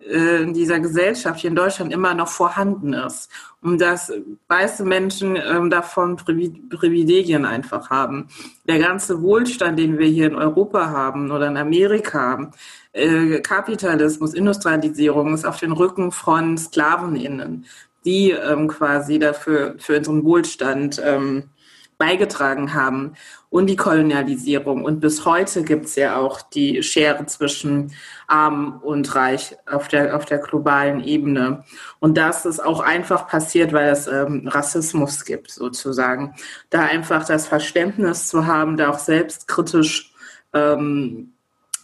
in 0.00 0.54
dieser 0.54 0.80
Gesellschaft 0.80 1.40
hier 1.40 1.50
in 1.50 1.56
Deutschland 1.56 1.92
immer 1.92 2.14
noch 2.14 2.28
vorhanden 2.28 2.94
ist 2.94 3.30
und 3.60 3.80
dass 3.80 4.12
weiße 4.48 4.84
Menschen 4.84 5.36
ähm, 5.36 5.68
davon 5.68 6.16
Privilegien 6.16 7.44
einfach 7.44 7.90
haben. 7.90 8.28
Der 8.66 8.78
ganze 8.78 9.20
Wohlstand, 9.22 9.78
den 9.78 9.98
wir 9.98 10.06
hier 10.06 10.26
in 10.26 10.34
Europa 10.34 10.88
haben 10.88 11.30
oder 11.30 11.48
in 11.48 11.58
Amerika, 11.58 12.50
äh, 12.92 13.40
Kapitalismus, 13.40 14.32
Industrialisierung 14.32 15.34
ist 15.34 15.44
auf 15.44 15.58
den 15.58 15.72
Rücken 15.72 16.12
von 16.12 16.56
SklavenInnen, 16.56 17.66
die 18.04 18.30
ähm, 18.30 18.68
quasi 18.68 19.18
dafür 19.18 19.74
für 19.78 19.98
unseren 19.98 20.24
Wohlstand 20.24 21.00
ähm, 21.04 21.50
beigetragen 21.98 22.72
haben 22.72 23.12
und 23.50 23.66
die 23.66 23.76
Kolonialisierung. 23.76 24.84
Und 24.84 25.00
bis 25.00 25.26
heute 25.26 25.64
gibt 25.64 25.86
es 25.86 25.96
ja 25.96 26.16
auch 26.16 26.40
die 26.40 26.82
Schere 26.82 27.26
zwischen 27.26 27.92
arm 28.28 28.80
und 28.82 29.14
reich 29.14 29.56
auf 29.66 29.88
der, 29.88 30.16
auf 30.16 30.24
der 30.24 30.38
globalen 30.38 31.02
Ebene. 31.02 31.64
Und 31.98 32.16
das 32.16 32.46
ist 32.46 32.60
auch 32.60 32.80
einfach 32.80 33.26
passiert, 33.26 33.72
weil 33.72 33.90
es 33.90 34.06
ähm, 34.06 34.46
Rassismus 34.46 35.24
gibt, 35.24 35.50
sozusagen. 35.50 36.34
Da 36.70 36.82
einfach 36.82 37.26
das 37.26 37.48
Verständnis 37.48 38.28
zu 38.28 38.46
haben, 38.46 38.76
da 38.76 38.90
auch 38.90 38.98
selbstkritisch 38.98 40.14
ähm, 40.54 41.32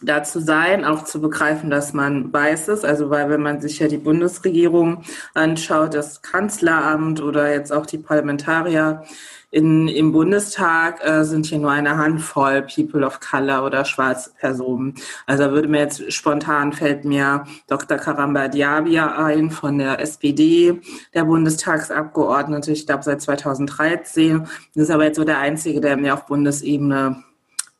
da 0.01 0.23
zu 0.23 0.39
sein, 0.39 0.85
auch 0.85 1.03
zu 1.03 1.21
begreifen, 1.21 1.69
dass 1.69 1.93
man 1.93 2.31
weiß 2.31 2.67
es. 2.69 2.83
Also 2.83 3.09
weil 3.09 3.29
wenn 3.29 3.41
man 3.41 3.61
sich 3.61 3.79
ja 3.79 3.87
die 3.87 3.97
Bundesregierung 3.97 5.03
anschaut, 5.33 5.93
das 5.93 6.21
Kanzleramt 6.21 7.21
oder 7.21 7.51
jetzt 7.51 7.73
auch 7.73 7.85
die 7.85 7.97
Parlamentarier, 7.97 9.03
in, 9.49 9.87
Im 9.87 10.11
Bundestag 10.11 10.99
äh, 11.07 11.23
sind 11.23 11.45
hier 11.45 11.59
nur 11.59 11.71
eine 11.71 11.95
Handvoll 11.95 12.63
People 12.63 13.05
of 13.05 13.21
Color 13.21 13.65
oder 13.65 13.85
schwarze 13.85 14.31
Personen. 14.37 14.95
Also 15.25 15.51
würde 15.51 15.69
mir 15.69 15.79
jetzt 15.79 16.11
spontan 16.11 16.73
fällt 16.73 17.05
mir 17.05 17.45
Dr. 17.67 17.97
Karamba 17.97 18.49
Diabia 18.49 19.15
ein 19.23 19.49
von 19.49 19.77
der 19.77 20.01
SPD, 20.01 20.81
der 21.13 21.23
Bundestagsabgeordnete, 21.23 22.73
ich 22.73 22.85
glaube 22.85 23.03
seit 23.03 23.21
2013. 23.21 24.45
Das 24.75 24.83
ist 24.83 24.91
aber 24.91 25.05
jetzt 25.05 25.15
so 25.15 25.23
der 25.23 25.39
einzige, 25.39 25.79
der 25.79 25.95
mir 25.95 26.13
auf 26.13 26.25
Bundesebene 26.25 27.23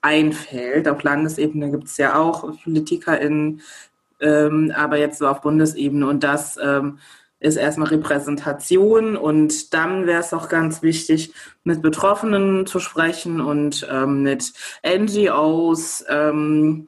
einfällt. 0.08 0.88
Auf 0.88 1.04
Landesebene 1.04 1.70
gibt 1.72 1.86
es 1.86 1.98
ja 1.98 2.18
auch 2.18 2.50
PolitikerInnen, 2.64 3.62
ähm, 4.22 4.74
aber 4.76 4.98
jetzt 4.98 5.20
so 5.20 5.28
auf 5.28 5.42
Bundesebene 5.42 6.08
und 6.08 6.24
das 6.24 6.58
ähm, 6.64 7.00
ist 7.40 7.58
erstmal 7.58 7.90
Repräsentation 7.90 9.16
und 9.16 9.74
dann 9.74 10.08
wäre 10.08 10.22
es 10.22 10.34
auch 10.34 10.50
ganz 10.50 10.82
wichtig, 10.82 11.34
mit 11.64 11.82
Betroffenen 11.82 12.66
zu 12.66 12.80
sprechen 12.80 13.42
und 13.42 13.88
ähm, 13.92 14.24
mit 14.24 14.54
NGOs 14.84 16.04
ähm, 16.10 16.88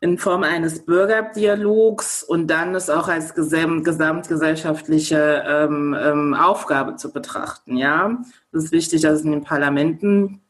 in 0.00 0.16
Form 0.16 0.44
eines 0.44 0.86
Bürgerdialogs 0.86 2.22
und 2.22 2.46
dann 2.46 2.74
es 2.74 2.88
auch 2.88 3.08
als 3.08 3.34
gesam 3.34 3.82
gesamtgesellschaftliche 3.82 5.44
ähm, 5.46 5.94
ähm, 5.98 6.34
Aufgabe 6.34 6.96
zu 6.96 7.12
betrachten. 7.12 7.76
Ja, 7.76 8.22
es 8.52 8.64
ist 8.64 8.72
wichtig, 8.72 9.02
dass 9.02 9.14
es 9.14 9.24
in 9.24 9.32
den 9.32 9.44
Parlamenten 9.44 10.40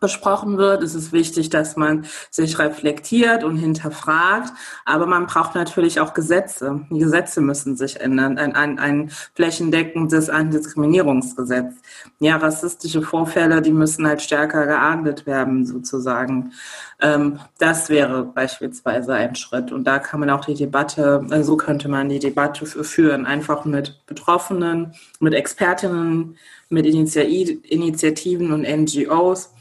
besprochen 0.00 0.58
wird. 0.58 0.82
Es 0.82 0.94
ist 0.94 1.12
wichtig, 1.12 1.50
dass 1.50 1.76
man 1.76 2.06
sich 2.30 2.58
reflektiert 2.58 3.44
und 3.44 3.56
hinterfragt. 3.56 4.52
Aber 4.84 5.06
man 5.06 5.26
braucht 5.26 5.54
natürlich 5.54 6.00
auch 6.00 6.14
Gesetze. 6.14 6.86
Die 6.90 6.98
Gesetze 6.98 7.40
müssen 7.40 7.76
sich 7.76 8.00
ändern. 8.00 8.38
Ein, 8.38 8.54
ein, 8.54 8.78
ein 8.78 9.10
flächendeckendes 9.34 10.30
Antidiskriminierungsgesetz. 10.30 11.74
Ja, 12.20 12.36
rassistische 12.36 13.02
Vorfälle, 13.02 13.62
die 13.62 13.72
müssen 13.72 14.06
halt 14.06 14.22
stärker 14.22 14.66
geahndet 14.66 15.26
werden, 15.26 15.66
sozusagen. 15.66 16.52
Ähm, 17.00 17.38
das 17.58 17.88
wäre 17.88 18.24
beispielsweise 18.24 19.14
ein 19.14 19.34
Schritt. 19.34 19.72
Und 19.72 19.84
da 19.84 19.98
kann 19.98 20.20
man 20.20 20.30
auch 20.30 20.44
die 20.44 20.54
Debatte, 20.54 21.24
so 21.42 21.56
könnte 21.56 21.88
man 21.88 22.08
die 22.08 22.18
Debatte 22.18 22.66
führen, 22.66 23.26
einfach 23.26 23.64
mit 23.64 24.00
Betroffenen, 24.06 24.92
mit 25.20 25.34
Expertinnen, 25.34 26.36
mit 26.68 26.86
Initiativen 26.86 28.52
und 28.52 28.62
NGOs 28.62 29.52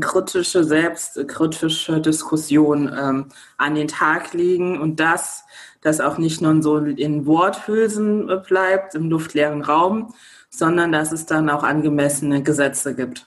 kritische, 0.00 0.64
selbstkritische 0.64 2.00
Diskussion 2.00 2.92
ähm, 2.96 3.26
an 3.56 3.74
den 3.74 3.88
Tag 3.88 4.32
legen 4.32 4.80
und 4.80 5.00
das, 5.00 5.44
das 5.80 6.00
auch 6.00 6.18
nicht 6.18 6.40
nur 6.40 6.62
so 6.62 6.78
in 6.78 7.26
Worthülsen 7.26 8.30
bleibt, 8.46 8.94
im 8.94 9.08
luftleeren 9.08 9.62
Raum, 9.62 10.12
sondern 10.50 10.92
dass 10.92 11.12
es 11.12 11.26
dann 11.26 11.48
auch 11.50 11.62
angemessene 11.62 12.42
Gesetze 12.42 12.94
gibt, 12.94 13.26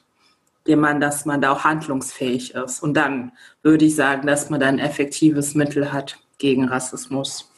dem 0.68 0.80
man, 0.80 1.00
dass 1.00 1.26
man 1.26 1.42
da 1.42 1.52
auch 1.52 1.64
handlungsfähig 1.64 2.56
ist. 2.56 2.84
Und 2.84 2.96
dann 2.96 3.32
würde 3.64 3.86
ich 3.86 3.96
sagen, 3.96 4.28
dass 4.28 4.50
man 4.50 4.60
dann 4.60 4.76
ein 4.76 4.80
effektives 4.80 5.56
Mittel 5.56 5.94
hat 5.94 6.18
gegen 6.38 6.68
Rassismus. 6.68 7.49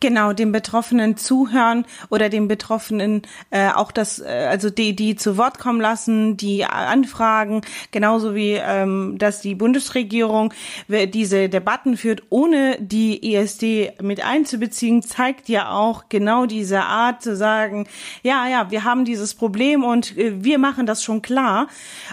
Genau, 0.00 0.32
dem 0.32 0.52
Betroffenen 0.52 1.16
zuhören 1.16 1.84
oder 2.08 2.28
dem 2.28 2.48
Betroffenen 2.48 3.22
äh, 3.50 3.70
auch 3.70 3.92
das, 3.92 4.18
äh, 4.18 4.46
also 4.50 4.70
die, 4.70 4.94
die 4.96 5.16
zu 5.16 5.36
Wort 5.36 5.58
kommen 5.58 5.80
lassen, 5.80 6.36
die 6.36 6.64
anfragen, 6.64 7.62
genauso 7.90 8.34
wie 8.34 8.52
ähm, 8.52 9.16
dass 9.18 9.40
die 9.40 9.54
Bundesregierung 9.54 10.52
diese 10.88 11.48
Debatten 11.48 11.96
führt, 11.96 12.22
ohne 12.30 12.76
die 12.80 13.34
ESD 13.34 13.92
mit 14.02 14.24
einzubeziehen, 14.24 15.02
zeigt 15.02 15.48
ja 15.48 15.70
auch 15.70 16.04
genau 16.08 16.46
diese 16.46 16.82
Art 16.82 17.22
zu 17.22 17.36
sagen, 17.36 17.86
ja, 18.22 18.48
ja, 18.48 18.70
wir 18.70 18.84
haben 18.84 19.04
dieses 19.04 19.34
Problem 19.34 19.84
und 19.84 20.16
äh, 20.16 20.42
wir 20.42 20.58
machen 20.58 20.86
das 20.86 21.02
schon 21.02 21.22
klar. 21.22 21.68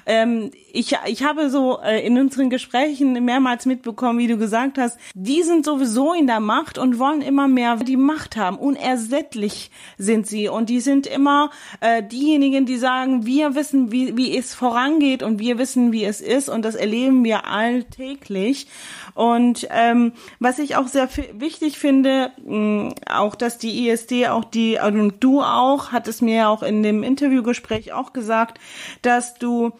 Ähm, 0.05 0.51
ich, 0.77 0.95
ich 1.07 1.23
habe 1.23 1.49
so 1.49 1.79
äh, 1.81 2.05
in 2.05 2.19
unseren 2.19 2.49
Gesprächen 2.51 3.25
mehrmals 3.25 3.65
mitbekommen, 3.65 4.19
wie 4.19 4.27
du 4.27 4.37
gesagt 4.37 4.77
hast, 4.77 4.99
die 5.15 5.41
sind 5.41 5.65
sowieso 5.65 6.13
in 6.13 6.27
der 6.27 6.39
Macht 6.39 6.77
und 6.77 6.99
wollen 6.99 7.21
immer 7.21 7.47
mehr 7.47 7.77
die 7.77 7.97
Macht 7.97 8.37
haben. 8.37 8.57
Unersättlich 8.57 9.71
sind 9.97 10.27
sie 10.27 10.49
und 10.49 10.69
die 10.69 10.79
sind 10.79 11.07
immer 11.07 11.49
äh, 11.79 12.03
diejenigen, 12.03 12.67
die 12.67 12.77
sagen, 12.77 13.25
wir 13.25 13.55
wissen, 13.55 13.91
wie, 13.91 14.15
wie 14.17 14.37
es 14.37 14.53
vorangeht 14.53 15.23
und 15.23 15.39
wir 15.39 15.57
wissen, 15.57 15.91
wie 15.91 16.05
es 16.05 16.21
ist 16.21 16.47
und 16.47 16.63
das 16.63 16.75
erleben 16.75 17.23
wir 17.23 17.47
alltäglich. 17.47 18.67
Und 19.15 19.67
ähm, 19.71 20.11
was 20.39 20.59
ich 20.59 20.75
auch 20.75 20.87
sehr 20.87 21.09
wichtig 21.33 21.79
finde, 21.79 22.31
mh, 22.45 22.93
auch 23.09 23.33
dass 23.33 23.57
die 23.57 23.89
ISD, 23.89 24.27
auch 24.27 24.43
die, 24.43 24.79
also 24.79 25.09
du 25.19 25.41
auch, 25.41 25.91
hat 25.91 26.07
es 26.07 26.21
mir 26.21 26.49
auch 26.49 26.61
in 26.61 26.83
dem 26.83 27.01
Interviewgespräch 27.01 27.93
auch 27.93 28.13
gesagt, 28.13 28.59
dass 29.01 29.39
du 29.39 29.71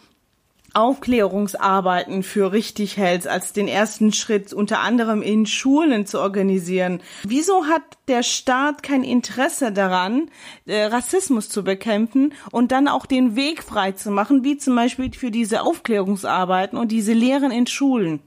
Aufklärungsarbeiten 0.78 2.22
für 2.22 2.52
richtig 2.52 2.98
hältst, 2.98 3.28
als 3.28 3.52
den 3.52 3.68
ersten 3.68 4.14
Schritt 4.14 4.54
unter 4.54 4.80
anderem 4.80 5.24
in 5.24 5.48
Schulen 5.48 6.06
zu 6.06 6.20
organisieren. 6.22 7.02
Wieso 7.24 7.66
hat 7.66 7.82
der 8.08 8.22
Staat 8.22 8.84
kein 8.84 9.04
Interesse 9.04 9.72
daran, 9.72 10.30
äh, 10.68 10.84
Rassismus 10.84 11.50
zu 11.50 11.64
bekämpfen 11.64 12.36
und 12.52 12.72
dann 12.72 12.88
auch 12.88 13.08
den 13.08 13.36
Weg 13.36 13.64
frei 13.64 13.94
zu 13.94 14.12
machen, 14.12 14.44
wie 14.44 14.58
zum 14.58 14.76
Beispiel 14.76 15.12
für 15.14 15.32
diese 15.32 15.64
Aufklärungsarbeiten 15.64 16.78
und 16.78 16.92
diese 16.92 17.14
Lehren 17.14 17.50
in 17.50 17.66
Schulen? 17.66 18.22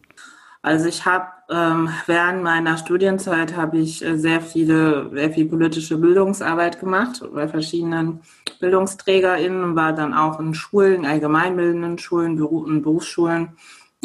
Also 0.62 0.86
ich 0.86 1.06
habe 1.06 1.26
ähm, 1.50 1.88
während 2.06 2.42
meiner 2.42 2.76
Studienzeit 2.76 3.56
habe 3.56 3.78
ich 3.78 4.04
äh, 4.04 4.18
sehr 4.18 4.40
viele, 4.40 5.10
sehr 5.10 5.30
viel 5.30 5.46
politische 5.46 5.96
Bildungsarbeit 5.96 6.78
gemacht 6.78 7.22
bei 7.32 7.48
verschiedenen 7.48 8.20
BildungsträgerInnen 8.60 9.74
war 9.74 9.94
dann 9.94 10.12
auch 10.12 10.38
in 10.38 10.54
Schulen, 10.54 11.06
allgemeinbildenden 11.06 11.98
Schulen, 11.98 12.40
und 12.40 12.82
Berufsschulen. 12.82 13.56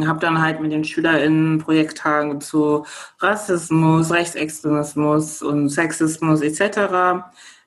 Habe 0.06 0.20
dann 0.20 0.42
halt 0.42 0.62
mit 0.62 0.72
den 0.72 0.84
SchülerInnen 0.84 1.60
Projekttagen 1.60 2.42
zu 2.42 2.86
Rassismus, 3.20 4.12
Rechtsextremismus 4.12 5.42
und 5.42 5.70
Sexismus 5.70 6.42
etc. 6.42 7.24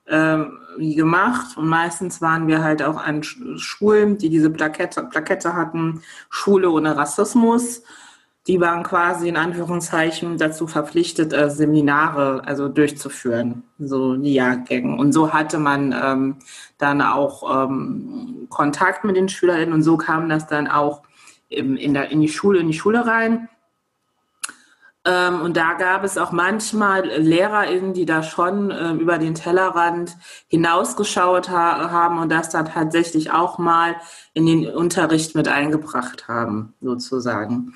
Ähm, 0.06 0.58
gemacht. 0.78 1.56
Und 1.56 1.68
meistens 1.68 2.20
waren 2.22 2.46
wir 2.48 2.62
halt 2.62 2.82
auch 2.82 2.96
an 2.96 3.22
Schulen, 3.22 4.16
die 4.18 4.30
diese 4.30 4.50
Plakette, 4.50 5.04
Plakette 5.04 5.54
hatten, 5.54 6.02
Schule 6.30 6.70
ohne 6.70 6.96
Rassismus 6.96 7.82
die 8.48 8.60
waren 8.60 8.82
quasi 8.82 9.28
in 9.28 9.36
Anführungszeichen 9.36 10.38
dazu 10.38 10.66
verpflichtet, 10.66 11.34
äh, 11.34 11.50
Seminare 11.50 12.42
also 12.46 12.68
durchzuführen, 12.68 13.62
so 13.78 14.16
die 14.16 14.34
Jahrgänge. 14.34 14.96
Und 14.96 15.12
so 15.12 15.34
hatte 15.34 15.58
man 15.58 15.94
ähm, 16.02 16.36
dann 16.78 17.02
auch 17.02 17.66
ähm, 17.68 18.46
Kontakt 18.48 19.04
mit 19.04 19.16
den 19.16 19.28
SchülerInnen 19.28 19.74
und 19.74 19.82
so 19.82 19.98
kam 19.98 20.30
das 20.30 20.46
dann 20.46 20.66
auch 20.66 21.02
im, 21.50 21.76
in, 21.76 21.92
der, 21.92 22.10
in 22.10 22.22
die 22.22 22.28
Schule, 22.28 22.60
in 22.60 22.68
die 22.68 22.78
Schule 22.78 23.06
rein. 23.06 23.48
Ähm, 25.04 25.42
und 25.42 25.56
da 25.58 25.74
gab 25.74 26.02
es 26.02 26.16
auch 26.16 26.32
manchmal 26.32 27.06
LehrerInnen, 27.06 27.92
die 27.92 28.06
da 28.06 28.22
schon 28.22 28.70
äh, 28.70 28.92
über 28.92 29.18
den 29.18 29.34
Tellerrand 29.34 30.16
hinausgeschaut 30.48 31.50
ha 31.50 31.90
haben 31.90 32.18
und 32.18 32.30
das 32.30 32.48
dann 32.48 32.66
tatsächlich 32.66 33.30
auch 33.30 33.58
mal 33.58 33.96
in 34.32 34.46
den 34.46 34.66
Unterricht 34.66 35.34
mit 35.34 35.48
eingebracht 35.48 36.28
haben, 36.28 36.74
sozusagen. 36.80 37.74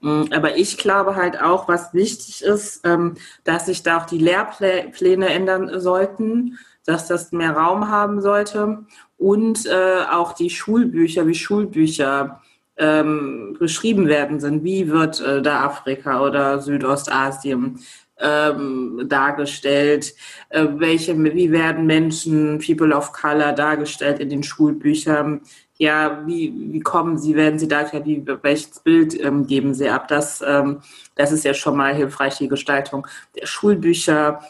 Mm, 0.00 0.24
aber 0.32 0.56
ich 0.56 0.78
glaube 0.78 1.16
halt 1.16 1.40
auch, 1.40 1.68
was 1.68 1.94
wichtig 1.94 2.42
ist, 2.42 2.86
ähm, 2.86 3.14
dass 3.44 3.66
sich 3.66 3.82
da 3.82 3.98
auch 3.98 4.06
die 4.06 4.18
Lehrpläne 4.18 5.28
ändern 5.28 5.80
sollten, 5.80 6.58
dass 6.86 7.06
das 7.06 7.32
mehr 7.32 7.52
Raum 7.52 7.88
haben 7.88 8.20
sollte 8.20 8.84
und 9.18 9.66
äh, 9.66 10.02
auch 10.10 10.32
die 10.32 10.50
Schulbücher, 10.50 11.26
wie 11.26 11.34
Schulbücher 11.34 12.40
ähm, 12.78 13.56
beschrieben 13.58 14.08
werden 14.08 14.40
sind. 14.40 14.64
Wie 14.64 14.90
wird 14.90 15.20
äh, 15.20 15.42
da 15.42 15.64
Afrika 15.64 16.22
oder 16.22 16.60
Südostasien 16.60 17.80
ähm, 18.18 19.04
dargestellt? 19.06 20.14
Äh, 20.48 20.66
welche, 20.76 21.22
wie 21.22 21.52
werden 21.52 21.86
Menschen, 21.86 22.58
People 22.58 22.96
of 22.96 23.12
Color 23.12 23.52
dargestellt 23.52 24.18
in 24.18 24.30
den 24.30 24.42
Schulbüchern? 24.42 25.42
Ja, 25.80 26.20
wie, 26.26 26.52
wie 26.72 26.80
kommen 26.80 27.16
Sie, 27.16 27.34
werden 27.34 27.58
Sie 27.58 27.66
da, 27.66 27.90
wie, 28.04 28.22
welches 28.42 28.80
Bild 28.80 29.18
ähm, 29.18 29.46
geben 29.46 29.72
Sie 29.72 29.88
ab? 29.88 30.08
Das, 30.08 30.44
ähm, 30.46 30.82
das 31.14 31.32
ist 31.32 31.42
ja 31.42 31.54
schon 31.54 31.74
mal 31.74 31.94
hilfreich, 31.94 32.36
die 32.36 32.48
Gestaltung 32.48 33.06
der 33.34 33.46
Schulbücher, 33.46 34.42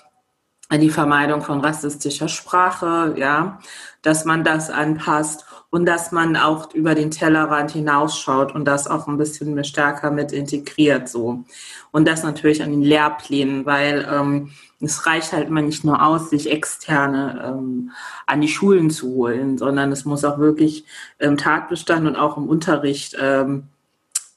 die 0.72 0.90
Vermeidung 0.90 1.42
von 1.42 1.60
rassistischer 1.60 2.26
Sprache, 2.26 3.14
ja, 3.16 3.60
dass 4.02 4.24
man 4.24 4.42
das 4.42 4.70
anpasst 4.70 5.44
und 5.70 5.87
dass 5.87 6.12
man 6.12 6.37
auch 6.37 6.74
über 6.74 6.94
den 6.94 7.11
Tellerrand 7.11 7.70
hinausschaut 7.70 8.54
und 8.54 8.64
das 8.64 8.88
auch 8.88 9.06
ein 9.06 9.18
bisschen 9.18 9.54
mehr 9.54 9.64
stärker 9.64 10.11
mit 10.11 10.33
integriert, 10.33 11.09
so. 11.09 11.44
Und 11.92 12.06
das 12.06 12.22
natürlich 12.24 12.62
an 12.62 12.70
den 12.70 12.83
Lehrplänen, 12.83 13.66
weil 13.66 14.06
ähm, 14.11 14.50
es 14.80 15.06
reicht 15.06 15.33
halt 15.33 15.48
immer 15.48 15.62
nicht 15.62 15.85
nur 15.85 16.04
aus, 16.04 16.30
sich 16.30 16.50
externe 16.50 17.42
ähm, 17.44 17.90
an 18.26 18.40
die 18.40 18.48
Schulen 18.48 18.90
zu 18.90 19.09
holen, 19.14 19.59
sondern 19.59 19.92
es 19.92 20.04
muss 20.04 20.24
auch 20.24 20.38
wirklich 20.38 20.85
im 21.18 21.37
Tatbestand 21.37 22.06
und 22.06 22.16
auch 22.16 22.37
im 22.37 22.48
Unterricht 22.48 23.16
ähm, 23.20 23.68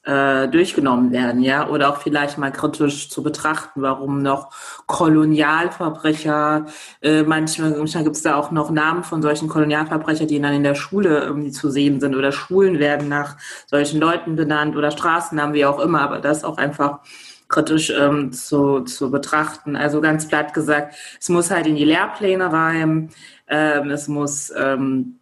äh, 0.06 0.48
durchgenommen 0.50 1.12
werden, 1.12 1.42
ja, 1.42 1.70
oder 1.70 1.90
auch 1.90 1.98
vielleicht 1.98 2.38
mal 2.38 2.52
kritisch 2.52 3.10
zu 3.10 3.24
betrachten, 3.24 3.82
warum 3.82 4.22
noch 4.22 4.52
Kolonialverbrecher, 4.86 6.66
äh, 7.02 7.24
manchmal, 7.24 7.72
manchmal 7.72 8.04
gibt 8.04 8.18
es 8.18 8.22
da 8.22 8.36
auch 8.36 8.52
noch 8.52 8.70
Namen 8.70 9.04
von 9.04 9.22
solchen 9.22 9.48
Kolonialverbrechern, 9.48 10.28
die 10.28 10.42
dann 10.42 10.54
in 10.54 10.64
der 10.64 10.76
Schule 10.76 11.24
irgendwie 11.24 11.52
zu 11.52 11.70
sehen 11.70 12.00
sind 12.02 12.16
oder 12.16 12.32
Schulen 12.32 12.80
werden 12.80 13.08
nach 13.08 13.38
solchen 13.68 14.00
Leuten 14.00 14.36
benannt 14.36 14.76
oder 14.76 14.92
Straßennamen, 14.92 15.54
wie 15.54 15.66
auch 15.66 15.80
immer, 15.80 16.02
aber 16.02 16.20
das 16.20 16.44
auch 16.44 16.58
einfach 16.58 17.00
kritisch 17.48 17.92
ähm, 17.92 18.32
zu, 18.32 18.82
zu 18.82 19.12
betrachten. 19.12 19.76
Also 19.76 20.02
ganz 20.02 20.28
platt 20.28 20.54
gesagt, 20.54 20.96
es 21.20 21.30
muss 21.30 21.52
halt 21.52 21.68
in 21.68 21.76
die 21.76 21.86
Lehrpläne 21.86 22.52
rein, 22.52 23.10
ähm, 23.48 23.90
es 23.92 24.08
muss 24.08 24.52
ähm, 24.58 25.20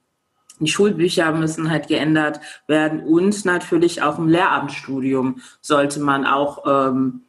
die 0.61 0.71
Schulbücher 0.71 1.31
müssen 1.33 1.69
halt 1.69 1.87
geändert 1.87 2.39
werden 2.67 3.01
und 3.01 3.45
natürlich 3.45 4.01
auch 4.01 4.17
im 4.17 4.29
Lehramtsstudium 4.29 5.41
sollte 5.59 5.99
man 5.99 6.25
auch 6.25 6.63
ähm, 6.65 7.21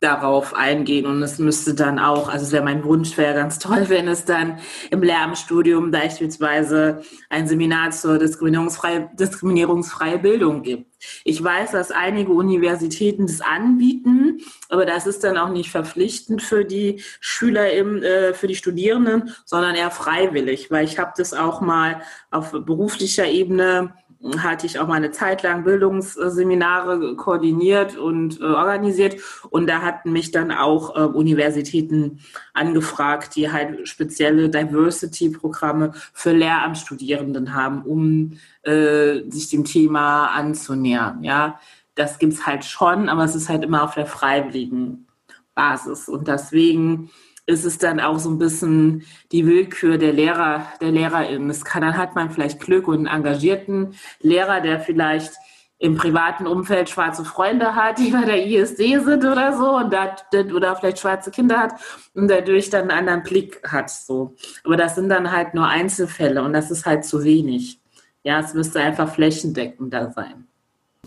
darauf 0.00 0.54
eingehen 0.54 1.04
und 1.04 1.22
es 1.22 1.38
müsste 1.38 1.74
dann 1.74 1.98
auch, 1.98 2.30
also 2.30 2.46
es 2.46 2.52
wäre 2.52 2.64
mein 2.64 2.84
Wunsch, 2.84 3.18
wäre 3.18 3.34
ganz 3.34 3.58
toll, 3.58 3.84
wenn 3.88 4.08
es 4.08 4.24
dann 4.24 4.58
im 4.90 5.02
Lehramtsstudium 5.02 5.90
beispielsweise 5.90 7.02
ein 7.28 7.46
Seminar 7.46 7.90
zur 7.90 8.18
diskriminierungsfreie, 8.18 9.10
diskriminierungsfreie 9.12 10.18
Bildung 10.18 10.62
gibt. 10.62 10.86
Ich 11.24 11.42
weiß, 11.42 11.72
dass 11.72 11.90
einige 11.90 12.32
Universitäten 12.32 13.26
das 13.26 13.40
anbieten, 13.40 14.40
aber 14.68 14.86
das 14.86 15.06
ist 15.06 15.22
dann 15.22 15.36
auch 15.36 15.50
nicht 15.50 15.70
verpflichtend 15.70 16.42
für 16.42 16.64
die 16.64 17.02
Schüler, 17.20 17.72
im, 17.72 18.02
äh, 18.02 18.34
für 18.34 18.46
die 18.46 18.54
Studierenden, 18.54 19.34
sondern 19.44 19.74
eher 19.74 19.90
freiwillig, 19.90 20.70
weil 20.70 20.84
ich 20.84 20.98
habe 20.98 21.12
das 21.16 21.34
auch 21.34 21.60
mal 21.60 22.02
auf 22.30 22.52
beruflicher 22.52 23.26
Ebene 23.26 23.94
hatte 24.38 24.66
ich 24.66 24.78
auch 24.78 24.86
mal 24.86 24.94
eine 24.94 25.12
Zeit 25.12 25.42
lang 25.42 25.64
Bildungsseminare 25.64 27.16
koordiniert 27.16 27.96
und 27.96 28.40
äh, 28.40 28.44
organisiert. 28.44 29.16
Und 29.48 29.66
da 29.66 29.80
hatten 29.80 30.12
mich 30.12 30.30
dann 30.30 30.52
auch 30.52 30.94
äh, 30.94 31.00
Universitäten 31.00 32.20
angefragt, 32.52 33.34
die 33.36 33.50
halt 33.50 33.88
spezielle 33.88 34.50
Diversity-Programme 34.50 35.92
für 36.12 36.32
Lehramtsstudierenden 36.32 37.54
haben, 37.54 37.82
um 37.82 38.38
äh, 38.62 39.22
sich 39.30 39.48
dem 39.48 39.64
Thema 39.64 40.26
anzunähern. 40.26 41.24
Ja, 41.24 41.58
das 41.94 42.18
gibt's 42.18 42.46
halt 42.46 42.64
schon, 42.64 43.08
aber 43.08 43.24
es 43.24 43.34
ist 43.34 43.48
halt 43.48 43.64
immer 43.64 43.84
auf 43.84 43.94
der 43.94 44.06
freiwilligen 44.06 45.06
Basis. 45.54 46.08
Und 46.08 46.28
deswegen 46.28 47.10
ist 47.46 47.64
es 47.64 47.78
dann 47.78 48.00
auch 48.00 48.18
so 48.18 48.30
ein 48.30 48.38
bisschen 48.38 49.04
die 49.32 49.46
Willkür 49.46 49.98
der 49.98 50.12
Lehrer, 50.12 50.66
der 50.80 50.92
LehrerInnen. 50.92 51.50
Es 51.50 51.64
kann, 51.64 51.82
dann 51.82 51.96
hat 51.96 52.14
man 52.14 52.30
vielleicht 52.30 52.60
Glück 52.60 52.88
und 52.88 53.06
einen 53.06 53.18
engagierten 53.18 53.94
Lehrer, 54.20 54.60
der 54.60 54.80
vielleicht 54.80 55.32
im 55.80 55.96
privaten 55.96 56.46
Umfeld 56.46 56.90
schwarze 56.90 57.24
Freunde 57.24 57.74
hat, 57.74 57.98
die 57.98 58.10
bei 58.10 58.24
der 58.26 58.46
ISD 58.46 58.98
sind 58.98 59.24
oder 59.24 59.56
so 59.56 59.76
und 59.76 59.92
da, 59.92 60.14
oder 60.54 60.76
vielleicht 60.76 60.98
schwarze 60.98 61.30
Kinder 61.30 61.58
hat 61.58 61.72
und 62.14 62.28
dadurch 62.28 62.68
dann 62.68 62.82
einen 62.82 62.98
anderen 62.98 63.22
Blick 63.22 63.62
hat, 63.66 63.88
so. 63.88 64.36
Aber 64.62 64.76
das 64.76 64.94
sind 64.94 65.08
dann 65.08 65.32
halt 65.32 65.54
nur 65.54 65.66
Einzelfälle 65.66 66.42
und 66.42 66.52
das 66.52 66.70
ist 66.70 66.84
halt 66.84 67.06
zu 67.06 67.24
wenig. 67.24 67.80
Ja, 68.22 68.40
es 68.40 68.52
müsste 68.52 68.80
einfach 68.80 69.14
flächendeckender 69.14 70.10
sein. 70.10 70.49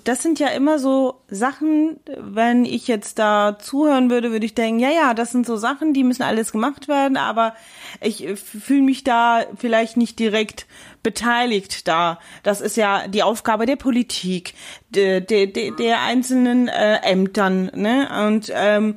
Das 0.04 0.22
sind 0.22 0.40
ja 0.40 0.48
immer 0.48 0.80
so 0.80 1.22
Sachen, 1.28 2.00
wenn 2.18 2.66
ich 2.66 2.88
jetzt 2.88 3.20
da 3.20 3.58
zuhören 3.60 4.10
würde, 4.10 4.32
würde 4.32 4.46
ich 4.46 4.56
denken, 4.56 4.80
ja, 4.80 4.90
ja, 4.90 5.14
das 5.14 5.32
sind 5.32 5.46
so 5.46 5.56
Sachen, 5.56 5.94
die 5.94 6.04
müssen 6.04 6.24
alles 6.24 6.52
gemacht 6.52 6.88
werden, 6.88 7.18
aber 7.18 7.56
ich 8.02 8.28
fühle 8.36 8.82
mich 8.82 9.04
da 9.04 9.46
vielleicht 9.56 9.98
nicht 9.98 10.20
direkt 10.20 10.66
beteiligt 11.04 11.88
da. 11.88 12.20
Das 12.44 12.62
ist 12.62 12.78
ja 12.78 13.08
die 13.08 13.24
Aufgabe 13.24 13.66
der 13.66 13.76
Politik, 13.76 14.54
der, 14.90 15.22
der, 15.22 15.48
der 15.48 16.02
einzelnen 16.02 16.68
äh, 16.68 16.98
Ämtern, 17.04 17.72
ne? 17.76 18.28
Und 18.28 18.52
ähm, 18.54 18.96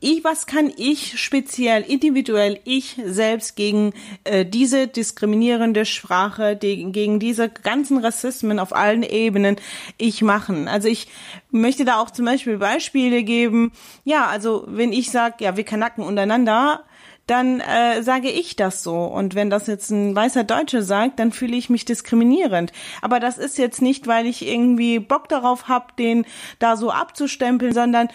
ich, 0.00 0.24
was 0.24 0.46
kann 0.46 0.72
ich 0.76 1.20
speziell, 1.20 1.82
individuell, 1.82 2.60
ich 2.64 3.00
selbst 3.04 3.56
gegen 3.56 3.92
äh, 4.24 4.44
diese 4.44 4.88
diskriminierende 4.88 5.84
Sprache, 5.84 6.56
die, 6.56 6.90
gegen 6.92 7.18
diese 7.18 7.48
ganzen 7.48 7.98
Rassismen 7.98 8.58
auf 8.58 8.74
allen 8.74 9.02
Ebenen 9.02 9.56
ich 9.98 10.22
machen? 10.22 10.68
Also 10.68 10.88
ich 10.88 11.08
möchte 11.50 11.84
da 11.84 12.00
auch 12.00 12.10
zum 12.10 12.24
Beispiel 12.24 12.58
Beispiele 12.58 13.22
geben. 13.22 13.72
Ja, 14.04 14.26
also 14.26 14.64
wenn 14.68 14.92
ich 14.92 15.10
sage, 15.10 15.44
ja, 15.44 15.56
wir 15.56 15.64
kanacken 15.64 16.04
untereinander, 16.04 16.84
dann 17.26 17.60
äh, 17.60 18.02
sage 18.02 18.30
ich 18.30 18.56
das 18.56 18.82
so. 18.82 19.04
Und 19.04 19.34
wenn 19.34 19.50
das 19.50 19.66
jetzt 19.66 19.90
ein 19.90 20.14
weißer 20.14 20.44
Deutscher 20.44 20.82
sagt, 20.82 21.18
dann 21.18 21.32
fühle 21.32 21.56
ich 21.56 21.70
mich 21.70 21.84
diskriminierend. 21.84 22.72
Aber 23.00 23.20
das 23.20 23.38
ist 23.38 23.58
jetzt 23.58 23.80
nicht, 23.80 24.06
weil 24.06 24.26
ich 24.26 24.46
irgendwie 24.46 24.98
Bock 24.98 25.28
darauf 25.28 25.68
habe, 25.68 25.86
den 25.98 26.26
da 26.58 26.76
so 26.76 26.90
abzustempeln, 26.90 27.72
sondern 27.72 28.08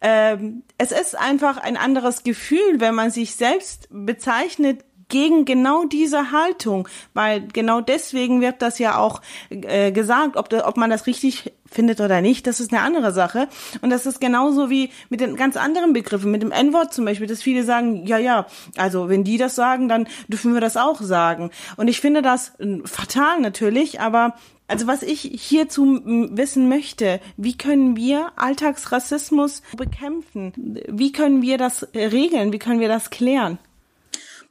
ähm, 0.00 0.62
es 0.78 0.92
ist 0.92 1.16
einfach 1.18 1.58
ein 1.58 1.76
anderes 1.76 2.24
Gefühl, 2.24 2.78
wenn 2.80 2.94
man 2.94 3.10
sich 3.10 3.36
selbst 3.36 3.88
bezeichnet 3.90 4.84
gegen 5.08 5.44
genau 5.44 5.84
diese 5.84 6.32
Haltung, 6.32 6.88
weil 7.12 7.46
genau 7.52 7.80
deswegen 7.80 8.40
wird 8.40 8.62
das 8.62 8.78
ja 8.78 8.98
auch 8.98 9.20
äh, 9.50 9.92
gesagt, 9.92 10.36
ob, 10.36 10.52
ob 10.52 10.76
man 10.76 10.90
das 10.90 11.06
richtig 11.06 11.52
findet 11.70 12.00
oder 12.00 12.20
nicht, 12.20 12.46
das 12.46 12.60
ist 12.60 12.72
eine 12.72 12.82
andere 12.82 13.12
Sache. 13.12 13.48
Und 13.82 13.90
das 13.90 14.06
ist 14.06 14.20
genauso 14.20 14.70
wie 14.70 14.90
mit 15.10 15.20
den 15.20 15.36
ganz 15.36 15.56
anderen 15.56 15.92
Begriffen, 15.92 16.30
mit 16.30 16.42
dem 16.42 16.52
N-Wort 16.52 16.94
zum 16.94 17.04
Beispiel, 17.04 17.26
dass 17.26 17.42
viele 17.42 17.64
sagen, 17.64 18.06
ja, 18.06 18.18
ja, 18.18 18.46
also 18.76 19.08
wenn 19.08 19.24
die 19.24 19.38
das 19.38 19.54
sagen, 19.54 19.88
dann 19.88 20.06
dürfen 20.28 20.54
wir 20.54 20.60
das 20.60 20.76
auch 20.76 21.00
sagen. 21.00 21.50
Und 21.76 21.88
ich 21.88 22.00
finde 22.00 22.22
das 22.22 22.52
äh, 22.60 22.78
fatal 22.84 23.40
natürlich, 23.40 24.00
aber 24.00 24.34
also 24.66 24.86
was 24.86 25.02
ich 25.02 25.20
hierzu 25.20 26.00
wissen 26.04 26.68
möchte, 26.70 27.20
wie 27.36 27.56
können 27.56 27.96
wir 27.96 28.32
Alltagsrassismus 28.36 29.62
bekämpfen? 29.76 30.80
Wie 30.88 31.12
können 31.12 31.42
wir 31.42 31.58
das 31.58 31.86
regeln? 31.94 32.50
Wie 32.52 32.58
können 32.58 32.80
wir 32.80 32.88
das 32.88 33.10
klären? 33.10 33.58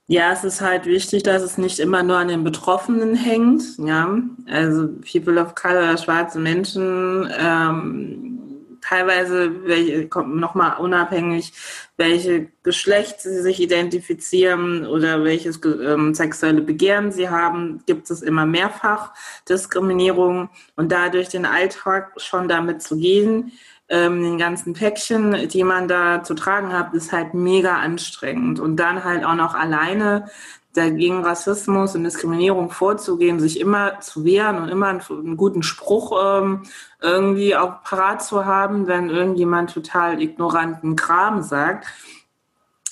Ja, 0.08 0.34
es 0.34 0.44
ist 0.44 0.60
halt 0.60 0.86
wichtig, 0.86 1.24
dass 1.24 1.42
es 1.42 1.58
nicht 1.58 1.80
immer 1.80 2.04
nur 2.04 2.18
an 2.18 2.28
den 2.28 2.44
Betroffenen 2.44 3.16
hängt. 3.16 3.64
Ja, 3.78 4.18
also 4.48 4.90
People 5.10 5.42
of 5.42 5.56
Color, 5.56 5.98
schwarze 5.98 6.40
Menschen, 6.40 7.32
ähm, 7.40 8.34
teilweise 8.82 9.66
welche, 9.66 10.10
nochmal 10.26 10.78
unabhängig, 10.80 11.54
welche 11.96 12.50
Geschlecht 12.64 13.22
sie 13.22 13.42
sich 13.42 13.62
identifizieren 13.62 14.86
oder 14.86 15.24
welches 15.24 15.62
ähm, 15.64 16.14
sexuelle 16.14 16.62
Begehren 16.62 17.12
sie 17.14 17.30
haben, 17.30 17.82
gibt 17.86 18.12
es 18.12 18.22
immer 18.22 18.46
mehrfach 18.46 19.14
Diskriminierung 19.48 20.50
und 20.76 20.92
dadurch 20.92 21.30
den 21.30 21.46
Alltag 21.46 22.12
schon 22.18 22.50
damit 22.50 22.82
zu 22.82 22.98
gehen, 22.98 23.54
ähm, 23.90 24.24
den 24.24 24.38
ganzen 24.38 24.74
Päckchen, 24.74 25.48
die 25.50 25.64
man 25.64 25.88
da 25.88 26.24
zu 26.24 26.34
tragen 26.34 26.74
hat, 26.74 26.94
ist 26.94 27.12
halt 27.12 27.34
mega 27.34 27.78
anstrengend. 27.78 28.60
Und 28.60 28.78
dann 28.78 29.04
halt 29.04 29.24
auch 29.24 29.36
noch 29.36 29.56
alleine 29.56 30.26
dagegen 30.74 31.24
Rassismus 31.24 31.96
und 31.96 32.04
Diskriminierung 32.04 32.72
vorzugehen, 32.72 33.40
sich 33.40 33.60
immer 33.60 34.00
zu 34.00 34.26
wehren 34.26 34.58
und 34.58 34.70
immer 34.70 34.88
einen, 34.88 35.02
einen 35.02 35.38
guten 35.38 35.62
Spruch 35.62 36.20
ähm, 36.20 36.64
irgendwie 37.00 37.56
auch 37.56 37.84
parat 37.84 38.24
zu 38.24 38.46
haben, 38.46 38.88
wenn 38.88 39.10
irgendjemand 39.10 39.74
total 39.74 40.22
ignoranten 40.22 40.96
Kram 40.96 41.44
sagt 41.44 41.88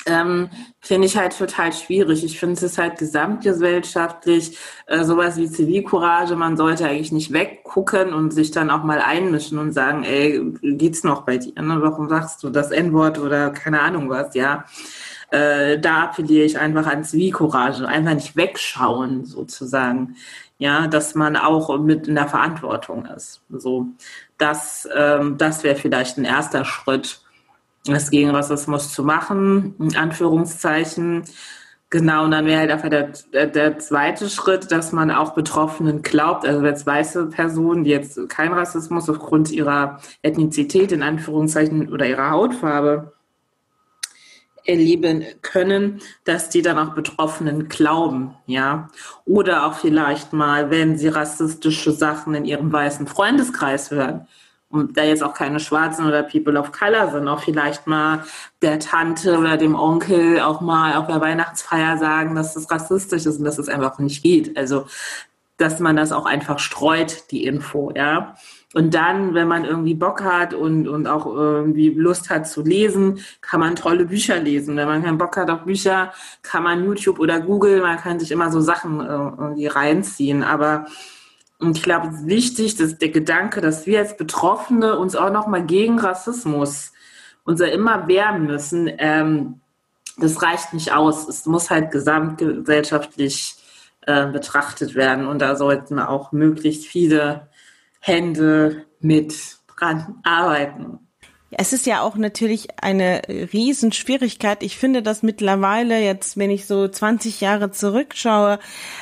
ähm, 0.06 0.50
finde 0.80 1.08
ich 1.08 1.18
halt 1.18 1.38
total 1.38 1.72
schwierig. 1.74 2.24
Ich 2.24 2.40
finde 2.40 2.66
es 2.66 2.78
halt 2.78 2.98
gesamtgesellschaftlich 2.98 4.58
äh, 4.88 5.04
sowas 5.04 5.38
wie 5.38 5.50
Zivilcourage. 5.50 6.36
Man 6.36 6.58
sollte 6.58 6.86
eigentlich 6.86 7.12
nicht 7.12 7.32
weggucken 7.32 8.14
und 8.14 8.32
sich 8.32 8.52
dann 8.52 8.72
auch 8.72 8.84
mal 8.84 9.00
einmischen 9.00 9.60
und 9.60 9.74
sagen, 9.74 10.04
ey, 10.04 10.42
geht's 10.62 11.04
noch 11.04 11.22
bei 11.22 11.38
dir? 11.38 11.62
Ne? 11.62 11.82
Warum 11.82 12.10
sagst 12.10 12.42
du 12.44 12.50
das 12.50 12.72
N-Wort 12.72 13.20
oder 13.20 13.52
keine 13.52 13.82
Ahnung 13.82 14.10
was, 14.10 14.34
ja? 14.34 14.66
Äh, 15.30 15.80
da 15.80 16.04
appelliere 16.04 16.46
ich 16.46 16.58
einfach 16.58 16.88
an 16.88 17.04
Zivilcourage, 17.04 17.88
einfach 17.88 18.16
nicht 18.16 18.36
wegschauen 18.36 19.26
sozusagen. 19.26 20.16
Ja, 20.58 20.88
dass 20.88 21.16
man 21.16 21.38
auch 21.38 21.76
mit 21.80 22.08
in 22.08 22.16
der 22.16 22.28
Verantwortung 22.28 23.06
ist. 23.06 23.42
So, 23.50 23.88
das, 24.38 24.88
ähm, 24.96 25.38
das 25.38 25.64
wäre 25.64 25.76
vielleicht 25.76 26.18
ein 26.18 26.26
erster 26.26 26.66
Schritt 26.66 27.21
was 27.88 28.12
gegen 28.12 28.30
Rassismus 28.30 28.94
zu 28.94 29.04
machen, 29.04 29.76
in 29.80 29.96
Anführungszeichen. 29.96 31.24
Genau, 31.90 32.24
und 32.24 32.32
dann 32.32 32.46
wäre 32.46 32.62
halt 32.62 32.72
einfach 32.72 32.90
der, 32.90 33.48
der, 33.48 33.80
zweite 33.80 34.30
Schritt, 34.30 34.72
dass 34.72 34.94
man 34.94 35.12
auch 35.12 35.34
Betroffenen 35.34 36.02
glaubt, 36.02 36.46
also 36.46 36.66
als 36.66 36.86
weiße 36.86 37.28
Personen, 37.28 37.84
die 37.84 37.90
jetzt 37.90 38.30
keinen 38.30 38.54
Rassismus 38.54 39.10
aufgrund 39.10 39.52
ihrer 39.52 40.00
Ethnizität 40.22 40.94
in 40.94 41.04
Anführungszeichen 41.04 41.92
oder 41.92 42.08
ihrer 42.08 42.32
Hautfarbe 42.32 43.12
erleben 44.66 45.26
können, 45.42 46.00
dass 46.24 46.50
die 46.50 46.62
dann 46.62 46.78
auch 46.78 46.94
Betroffenen 46.94 47.68
glauben, 47.68 48.36
ja. 48.46 48.90
Oder 49.26 49.66
auch 49.66 49.74
vielleicht 49.74 50.32
mal, 50.32 50.70
wenn 50.70 50.98
sie 50.98 51.10
rassistische 51.10 51.92
Sachen 51.92 52.36
in 52.36 52.46
ihrem 52.46 52.72
weißen 52.72 53.08
Freundeskreis 53.08 53.92
hören, 53.92 54.28
und 54.72 54.98
da 54.98 55.04
jetzt 55.04 55.24
auch 55.24 55.34
keine 55.34 55.60
Schwarzen 55.60 56.06
oder 56.06 56.24
People 56.24 56.60
of 56.60 56.72
Color 56.72 57.12
sind, 57.12 57.28
auch 57.28 57.42
vielleicht 57.42 57.88
mal 57.88 58.24
der 58.62 58.80
Tante 58.80 59.38
oder 59.38 59.58
dem 59.58 59.76
Onkel 59.76 60.40
auch 60.40 60.62
mal 60.62 60.96
auf 60.96 61.08
der 61.08 61.22
Weihnachtsfeier 61.22 61.98
sagen, 61.98 62.36
dass 62.36 62.54
das 62.54 62.70
rassistisch 62.72 63.26
ist 63.26 63.38
und 63.38 63.44
dass 63.44 63.58
es 63.58 63.66
das 63.66 63.76
einfach 63.76 64.00
nicht 64.00 64.24
geht. 64.24 64.58
Also, 64.58 64.86
dass 65.58 65.80
man 65.80 65.96
das 65.96 66.12
auch 66.12 66.26
einfach 66.26 66.60
streut, 66.60 67.32
die 67.32 67.46
Info, 67.46 67.92
ja. 67.96 68.36
Und 68.74 68.94
dann, 68.94 69.34
wenn 69.34 69.48
man 69.48 69.66
irgendwie 69.66 69.96
Bock 69.96 70.24
hat 70.24 70.54
und, 70.54 70.88
und 70.88 71.06
auch 71.06 71.26
irgendwie 71.26 71.90
Lust 71.90 72.30
hat 72.30 72.48
zu 72.48 72.62
lesen, 72.64 73.20
kann 73.42 73.60
man 73.60 73.76
tolle 73.76 74.06
Bücher 74.06 74.40
lesen. 74.40 74.78
Wenn 74.78 74.88
man 74.88 75.04
keinen 75.04 75.18
Bock 75.18 75.36
hat 75.36 75.50
auf 75.50 75.64
Bücher, 75.66 76.14
kann 76.42 76.64
man 76.64 76.86
YouTube 76.86 77.20
oder 77.20 77.42
Google, 77.42 77.82
man 77.82 77.98
kann 77.98 78.20
sich 78.20 78.32
immer 78.32 78.50
so 78.50 78.62
Sachen 78.62 79.02
äh, 79.02 79.04
irgendwie 79.04 79.68
reinziehen. 79.68 80.44
Aber 80.44 80.86
und 81.62 81.78
ich 81.78 81.84
glaube, 81.84 82.08
es 82.08 82.22
ist 82.22 82.28
wichtig, 82.28 82.76
dass 82.76 82.98
der 82.98 83.10
Gedanke, 83.10 83.62
dass 83.62 83.86
wir 83.86 84.00
als 84.00 84.18
Betroffene 84.18 84.98
uns 84.98 85.16
auch 85.16 85.32
nochmal 85.32 85.66
gegen 85.66 86.00
Rassismus 86.00 86.92
unser 87.44 87.72
immer 87.72 88.08
wehren 88.08 88.46
müssen, 88.46 88.92
ähm, 88.98 89.62
das 90.18 90.42
reicht 90.42 90.74
nicht 90.74 90.92
aus. 90.92 91.28
Es 91.28 91.46
muss 91.46 91.70
halt 91.70 91.92
gesamtgesellschaftlich 91.92 93.56
äh, 94.02 94.28
betrachtet 94.28 94.96
werden. 94.96 95.28
Und 95.28 95.40
da 95.40 95.56
sollten 95.56 96.00
auch 96.00 96.32
möglichst 96.32 96.86
viele 96.86 97.48
Hände 98.00 98.86
mit 99.00 99.58
dran 99.68 100.20
arbeiten. 100.24 101.00
Es 101.54 101.74
ist 101.74 101.86
ja 101.86 102.02
auch 102.02 102.16
natürlich 102.16 102.70
eine 102.82 103.22
Riesenschwierigkeit. 103.28 104.64
Ich 104.64 104.78
finde 104.78 105.04
das 105.04 105.22
mittlerweile 105.22 106.00
jetzt, 106.00 106.38
wenn 106.38 106.50
ich 106.50 106.66
so 106.66 106.88
20 106.88 107.42
Jahre 107.42 107.72
zurückschaue, 107.72 108.60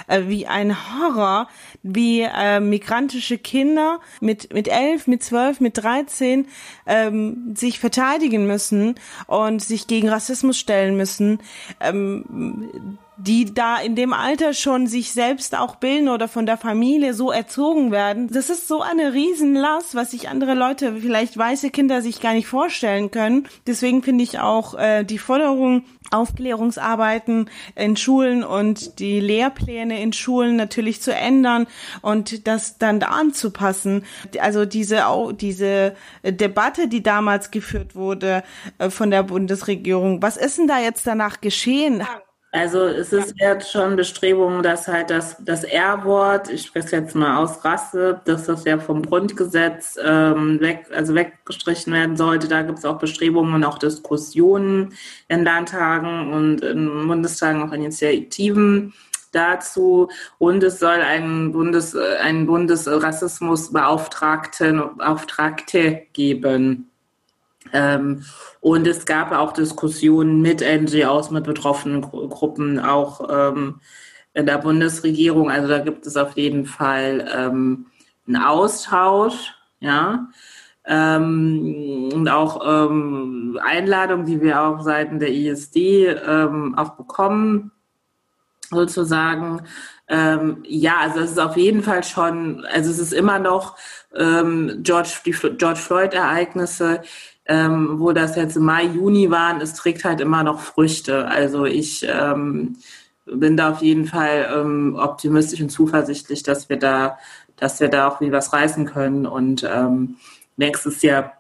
äh, 0.08 0.24
wie 0.26 0.48
ein 0.48 0.76
Horror, 0.76 1.48
wie 1.84 2.22
äh, 2.22 2.60
migrantische 2.60 3.38
Kinder 3.38 4.00
mit 4.20 4.52
mit 4.52 4.68
elf, 4.68 5.06
mit 5.06 5.24
zwölf, 5.24 5.60
mit 5.60 5.78
dreizehn 5.78 6.48
ähm, 6.88 7.54
sich 7.56 7.80
verteidigen 7.80 8.48
müssen 8.48 8.96
und 9.28 9.62
sich 9.62 9.86
gegen 9.86 10.10
Rassismus 10.10 10.58
stellen 10.58 10.98
müssen. 10.98 11.40
Ähm, 11.80 12.98
die 13.20 13.54
da 13.54 13.78
in 13.78 13.96
dem 13.96 14.14
Alter 14.14 14.54
schon 14.54 14.88
sich 14.88 15.12
selbst 15.12 15.58
auch 15.58 15.76
bilden 15.76 16.08
oder 16.08 16.28
von 16.28 16.46
der 16.46 16.58
Familie 16.58 17.14
so 17.14 17.32
erzogen 17.32 17.92
werden. 17.92 18.30
Das 18.32 18.50
ist 18.50 18.68
so 18.68 18.82
eine 18.82 19.14
Riesenlast, 19.14 19.94
was 19.94 20.12
sich 20.12 20.30
andere 20.30 20.54
Leute, 20.54 20.96
vielleicht 21.02 21.38
weiße 21.38 21.70
Kinder, 21.70 22.02
sich 22.02 22.22
gar 22.22 22.34
nicht 22.34 22.48
vorstellen 22.48 23.12
können. 23.12 23.48
Deswegen 23.68 24.04
finde 24.04 24.24
ich 24.24 24.40
auch 24.40 24.74
äh, 24.76 25.04
die 25.04 25.18
Forderung, 25.18 25.84
Aufklärungsarbeiten 26.12 27.50
in 27.76 27.96
Schulen 27.96 28.44
und 28.44 29.00
die 29.00 29.20
Lehrpläne 29.20 30.02
in 30.02 30.14
Schulen 30.14 30.56
natürlich 30.56 31.02
zu 31.02 31.14
ändern 31.14 31.68
und 32.02 32.48
das 32.48 32.78
dann 32.78 33.00
da 33.00 33.08
anzupassen. 33.08 34.06
Also 34.40 34.66
diese, 34.66 35.04
diese 35.40 35.96
Debatte, 36.24 36.88
die 36.88 37.04
damals 37.04 37.52
geführt 37.52 37.96
wurde 37.96 38.44
äh, 38.78 38.90
von 38.90 39.12
der 39.12 39.24
Bundesregierung, 39.24 40.22
was 40.22 40.38
ist 40.38 40.58
denn 40.58 40.68
da 40.68 40.80
jetzt 40.80 41.06
danach 41.06 41.42
geschehen? 41.42 42.02
Also 42.52 42.86
es 42.86 43.14
ist 43.14 43.36
jetzt 43.40 43.72
schon 43.72 43.96
Bestrebungen, 43.96 44.64
dass 44.64 44.88
halt 44.88 45.12
das, 45.12 45.36
das 45.40 45.64
R-Wort, 45.64 46.50
ich 46.50 46.64
spreche 46.64 46.96
jetzt 46.96 47.14
mal 47.14 47.38
aus 47.38 47.64
Rasse, 47.64 48.22
dass 48.26 48.48
das 48.48 48.66
ja 48.66 48.80
vom 48.80 49.04
Grundgesetz 49.04 50.00
ähm, 50.04 50.60
weg, 50.60 50.88
also 50.92 51.14
weggestrichen 51.14 51.94
werden 51.94 52.18
sollte. 52.18 52.48
Da 52.48 52.64
gibt 52.64 52.80
es 52.80 52.86
auch 52.86 52.98
Bestrebungen 52.98 53.54
und 53.54 53.64
auch 53.64 53.78
Diskussionen 53.78 54.96
in 55.28 55.44
Landtagen 55.44 56.34
und 56.34 56.62
in 56.62 57.08
Bundestagen 57.08 57.62
auch 57.62 57.72
Initiativen 57.72 58.96
dazu 59.32 60.10
und 60.40 60.64
es 60.64 60.80
soll 60.80 61.02
einen 61.02 61.52
Bundes, 61.52 61.96
einen 61.96 62.48
Bundesrassismusbeauftragten 62.48 64.98
Beauftragte 64.98 66.08
geben. 66.14 66.90
Ähm, 67.74 68.24
und 68.62 68.88
es 68.88 69.06
gab 69.06 69.32
auch 69.32 69.54
Diskussionen 69.54 70.42
mit 70.42 70.62
NGOs, 70.62 71.32
mit 71.32 71.44
betroffenen 71.44 72.02
Gruppen, 72.02 72.80
auch 72.80 73.28
ähm, 73.30 73.80
in 74.34 74.46
der 74.46 74.58
Bundesregierung. 74.58 75.50
Also 75.50 75.68
da 75.68 75.80
gibt 75.80 76.06
es 76.06 76.18
auf 76.18 76.36
jeden 76.38 76.66
Fall 76.66 77.28
ähm, 77.34 77.88
einen 78.28 78.38
Austausch, 78.38 79.54
ja. 79.80 80.28
Ähm, 80.86 82.10
und 82.14 82.28
auch 82.30 82.62
ähm, 82.66 83.60
Einladungen, 83.62 84.26
die 84.26 84.42
wir 84.42 84.62
auch 84.62 84.82
seitens 84.82 85.20
der 85.20 85.32
ISD 85.32 86.08
ähm, 86.08 86.76
auch 86.78 86.92
bekommen, 86.92 87.72
sozusagen. 88.70 89.62
Ähm, 90.08 90.64
ja, 90.68 90.98
also 91.02 91.20
es 91.20 91.32
ist 91.32 91.40
auf 91.40 91.58
jeden 91.58 91.84
Fall 91.84 92.04
schon, 92.04 92.66
also 92.66 92.90
es 92.90 92.98
ist 92.98 93.14
immer 93.14 93.38
noch 93.38 93.78
ähm, 94.16 94.80
George, 94.82 95.20
die 95.26 95.32
George 95.32 95.80
Floyd-Ereignisse, 95.80 97.02
ähm, 97.50 98.00
wo 98.00 98.12
das 98.12 98.36
jetzt 98.36 98.56
im 98.58 98.66
Mai, 98.66 98.86
Juni 98.86 99.32
waren, 99.32 99.60
es 99.60 99.74
trägt 99.74 100.06
halt 100.06 100.22
immer 100.22 100.44
noch 100.44 100.60
Früchte. 100.60 101.28
Also 101.28 101.66
ich 101.66 102.06
ähm, 102.08 102.78
bin 103.26 103.58
da 103.58 103.72
auf 103.72 103.82
jeden 103.82 104.06
Fall 104.06 104.48
ähm, 104.56 104.96
optimistisch 104.96 105.60
und 105.60 105.70
zuversichtlich, 105.70 106.44
dass 106.44 106.70
wir 106.70 106.78
da, 106.78 107.18
dass 107.58 107.80
wir 107.80 107.90
da 107.90 108.08
auch 108.08 108.22
wie 108.22 108.32
was 108.32 108.54
reißen 108.54 108.86
können. 108.86 109.26
Und 109.26 109.68
ähm, 109.68 110.18
nächstes 110.58 111.02
Jahr 111.02 111.34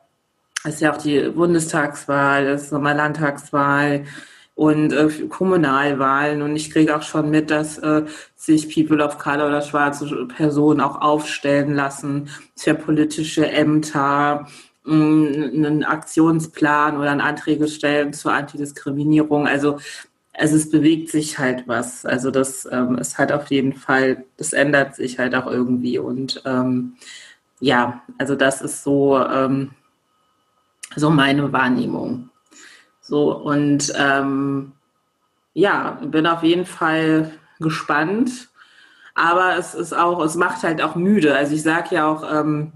ist 0.63 0.81
ja 0.81 0.93
auch 0.93 0.97
die 0.97 1.29
Bundestagswahl, 1.29 2.47
ist 2.47 2.71
nochmal 2.71 2.95
Landtagswahl 2.95 4.05
und 4.55 4.91
äh, 4.91 5.09
Kommunalwahlen. 5.29 6.41
Und 6.41 6.55
ich 6.55 6.71
kriege 6.71 6.95
auch 6.95 7.03
schon 7.03 7.29
mit, 7.29 7.51
dass 7.51 7.77
äh, 7.77 8.05
sich 8.35 8.73
People 8.73 9.05
of 9.05 9.19
Color 9.19 9.47
oder 9.47 9.61
schwarze 9.61 10.25
Personen 10.25 10.81
auch 10.81 11.01
aufstellen 11.01 11.75
lassen 11.75 12.29
für 12.55 12.73
politische 12.73 13.47
Ämter 13.47 14.47
einen 14.85 15.83
Aktionsplan 15.83 16.97
oder 16.97 17.11
einen 17.11 17.21
Anträge 17.21 17.67
stellen 17.67 18.13
zur 18.13 18.33
Antidiskriminierung. 18.33 19.47
Also, 19.47 19.79
also 20.33 20.55
es 20.55 20.69
bewegt 20.69 21.09
sich 21.09 21.37
halt 21.37 21.67
was. 21.67 22.05
Also 22.05 22.31
das 22.31 22.67
ähm, 22.71 22.97
ist 22.97 23.17
halt 23.17 23.31
auf 23.31 23.47
jeden 23.51 23.73
Fall, 23.73 24.25
das 24.37 24.53
ändert 24.53 24.95
sich 24.95 25.19
halt 25.19 25.35
auch 25.35 25.47
irgendwie. 25.47 25.99
Und 25.99 26.41
ähm, 26.45 26.95
ja, 27.59 28.01
also 28.17 28.35
das 28.35 28.61
ist 28.61 28.83
so, 28.83 29.17
ähm, 29.19 29.71
so 30.95 31.09
meine 31.09 31.51
Wahrnehmung. 31.51 32.29
So, 33.01 33.35
und 33.35 33.93
ähm, 33.97 34.73
ja, 35.53 35.99
bin 36.03 36.27
auf 36.27 36.43
jeden 36.43 36.65
Fall 36.65 37.31
gespannt. 37.59 38.49
Aber 39.15 39.57
es 39.57 39.75
ist 39.75 39.93
auch, 39.93 40.23
es 40.23 40.35
macht 40.35 40.63
halt 40.63 40.81
auch 40.81 40.95
müde. 40.95 41.35
Also 41.35 41.55
ich 41.55 41.63
sage 41.63 41.95
ja 41.95 42.07
auch, 42.07 42.23
ähm, 42.31 42.73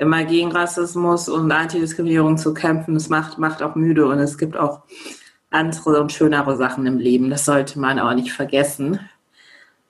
immer 0.00 0.24
gegen 0.24 0.50
Rassismus 0.50 1.28
und 1.28 1.52
Antidiskriminierung 1.52 2.38
zu 2.38 2.54
kämpfen, 2.54 2.94
das 2.94 3.10
macht, 3.10 3.38
macht 3.38 3.62
auch 3.62 3.74
müde 3.74 4.06
und 4.06 4.18
es 4.18 4.38
gibt 4.38 4.56
auch 4.56 4.80
andere 5.50 6.00
und 6.00 6.10
schönere 6.10 6.56
Sachen 6.56 6.86
im 6.86 6.96
Leben. 6.96 7.28
Das 7.28 7.44
sollte 7.44 7.78
man 7.78 7.98
auch 7.98 8.14
nicht 8.14 8.32
vergessen. 8.32 8.98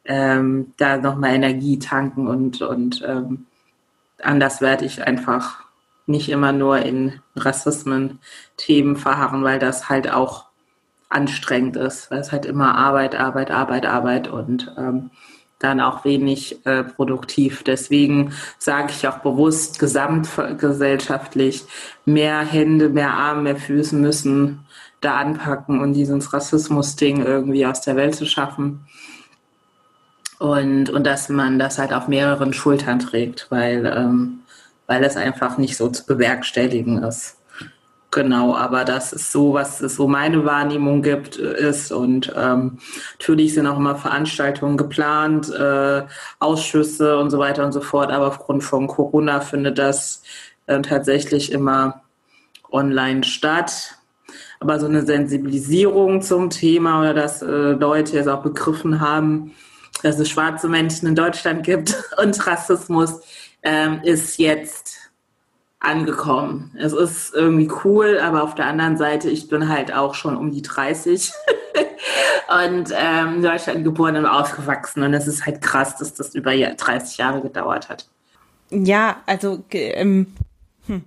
Ähm, 0.05 0.73
da 0.79 0.97
nochmal 0.97 1.35
Energie 1.35 1.79
tanken 1.79 2.27
und, 2.27 2.61
und 2.61 3.05
ähm, 3.07 3.47
anders 4.21 4.61
werde 4.61 4.85
ich 4.85 5.07
einfach 5.07 5.63
nicht 6.07 6.29
immer 6.29 6.51
nur 6.51 6.79
in 6.79 7.21
Rassismen-Themen 7.37 8.97
verharren, 8.97 9.45
weil 9.45 9.61
das 9.61 9.89
halt 9.89 10.11
auch 10.13 10.47
anstrengend 11.09 11.77
ist, 11.77 12.11
weil 12.11 12.19
es 12.19 12.33
halt 12.33 12.47
immer 12.47 12.75
Arbeit, 12.75 13.15
Arbeit, 13.15 13.53
Arbeit, 13.53 13.87
Arbeit 13.87 14.27
und 14.27 14.75
ähm, 14.77 15.11
dann 15.61 15.81
auch 15.81 16.05
wenig 16.05 16.65
äh, 16.67 16.83
produktiv. 16.83 17.63
Deswegen 17.63 18.33
sage 18.59 18.89
ich 18.91 19.07
auch 19.07 19.19
bewusst, 19.19 19.79
gesamtgesellschaftlich, 19.79 21.65
mehr 22.05 22.41
Hände, 22.41 22.89
mehr 22.89 23.13
Arme, 23.13 23.43
mehr 23.43 23.57
Füße 23.57 23.95
müssen 23.95 24.67
da 25.01 25.17
anpacken 25.17 25.81
und 25.81 25.95
dieses 25.95 26.33
Rassismus-Ding 26.33 27.25
irgendwie 27.25 27.65
aus 27.65 27.81
der 27.83 27.97
Welt 27.97 28.15
zu 28.15 28.27
schaffen. 28.27 28.87
Und, 30.39 30.89
und 30.91 31.07
dass 31.07 31.29
man 31.29 31.59
das 31.59 31.79
halt 31.79 31.93
auf 31.93 32.09
mehreren 32.09 32.53
Schultern 32.53 32.99
trägt, 32.99 33.47
weil, 33.51 33.85
ähm, 33.87 34.41
weil 34.87 35.05
es 35.05 35.17
einfach 35.17 35.59
nicht 35.59 35.77
so 35.77 35.89
zu 35.89 36.07
bewerkstelligen 36.07 37.03
ist. 37.03 37.37
Genau, 38.13 38.57
aber 38.57 38.85
das 38.85 39.13
ist 39.13 39.31
so, 39.31 39.55
was 39.55 39.81
es 39.81 39.95
so 39.95 40.09
meine 40.09 40.45
Wahrnehmung 40.45 41.01
gibt, 41.03 41.37
ist. 41.37 41.93
Und 41.93 42.33
ähm, 42.37 42.79
natürlich 43.19 43.55
sind 43.55 43.69
auch 43.69 43.77
immer 43.77 43.95
Veranstaltungen 43.95 44.77
geplant, 44.77 45.49
äh, 45.51 46.03
Ausschüsse 46.41 47.19
und 47.19 47.31
so 47.31 47.39
weiter 47.39 47.65
und 47.65 47.71
so 47.71 47.81
fort. 47.81 48.11
Aber 48.11 48.27
aufgrund 48.27 48.65
von 48.65 48.89
Corona 48.89 49.41
findet 49.41 49.79
das 49.79 50.25
äh, 50.67 50.81
tatsächlich 50.81 51.53
immer 51.53 52.03
online 52.73 53.23
statt. 53.23 53.97
Aber 54.59 54.81
so 54.81 54.87
eine 54.87 55.07
Sensibilisierung 55.07 56.21
zum 56.21 56.51
Thema 56.51 57.01
oder 57.01 57.15
dass 57.15 57.43
äh, 57.43 57.47
Leute 57.47 58.19
es 58.19 58.27
auch 58.27 58.43
begriffen 58.43 59.01
haben, 59.01 59.53
dass 60.03 60.19
es 60.19 60.29
schwarze 60.29 60.69
Menschen 60.69 61.07
in 61.07 61.15
Deutschland 61.15 61.65
gibt 61.65 61.95
und 62.21 62.45
Rassismus 62.45 63.21
ähm, 63.63 64.01
ist 64.03 64.39
jetzt 64.39 64.90
angekommen. 65.81 66.71
Es 66.79 66.93
ist 66.93 67.35
irgendwie 67.35 67.71
cool, 67.85 68.21
aber 68.23 68.43
auf 68.43 68.55
der 68.55 68.67
anderen 68.67 68.99
Seite, 68.99 69.31
ich 69.31 69.49
bin 69.49 69.69
halt 69.69 69.93
auch 69.93 70.15
schon 70.15 70.37
um 70.37 70.53
die 70.53 70.63
30 70.63 71.33
und 72.69 72.93
ähm, 72.95 73.37
in 73.37 73.43
Deutschland 73.43 73.83
geboren 73.85 74.17
und 74.17 74.27
aufgewachsen. 74.27 75.03
Und 75.03 75.15
es 75.15 75.27
ist 75.27 75.47
halt 75.47 75.63
krass, 75.63 75.97
dass 75.97 76.15
das 76.15 76.35
über 76.35 76.55
30 76.55 77.17
Jahre 77.17 77.41
gedauert 77.41 77.89
hat. 77.89 78.07
Ja, 78.71 79.23
also 79.27 79.65
ähm, 79.71 80.27
hm. 80.87 81.03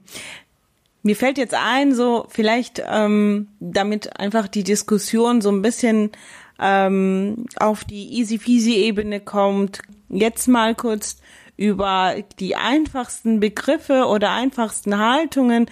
mir 1.04 1.16
fällt 1.16 1.38
jetzt 1.38 1.54
ein, 1.54 1.94
so 1.94 2.26
vielleicht 2.30 2.82
ähm, 2.86 3.50
damit 3.60 4.20
einfach 4.20 4.48
die 4.48 4.64
Diskussion 4.64 5.42
so 5.42 5.52
ein 5.52 5.62
bisschen 5.62 6.12
ähm, 6.60 7.46
auf 7.58 7.84
die 7.84 8.14
easy 8.14 8.40
peasy 8.40 8.76
Ebene 8.76 9.20
kommt, 9.20 9.82
jetzt 10.10 10.48
mal 10.48 10.76
kurz 10.76 11.18
über 11.58 12.16
die 12.40 12.56
einfachsten 12.56 13.40
Begriffe 13.40 14.06
oder 14.06 14.32
einfachsten 14.32 14.98
Haltungen 14.98 15.70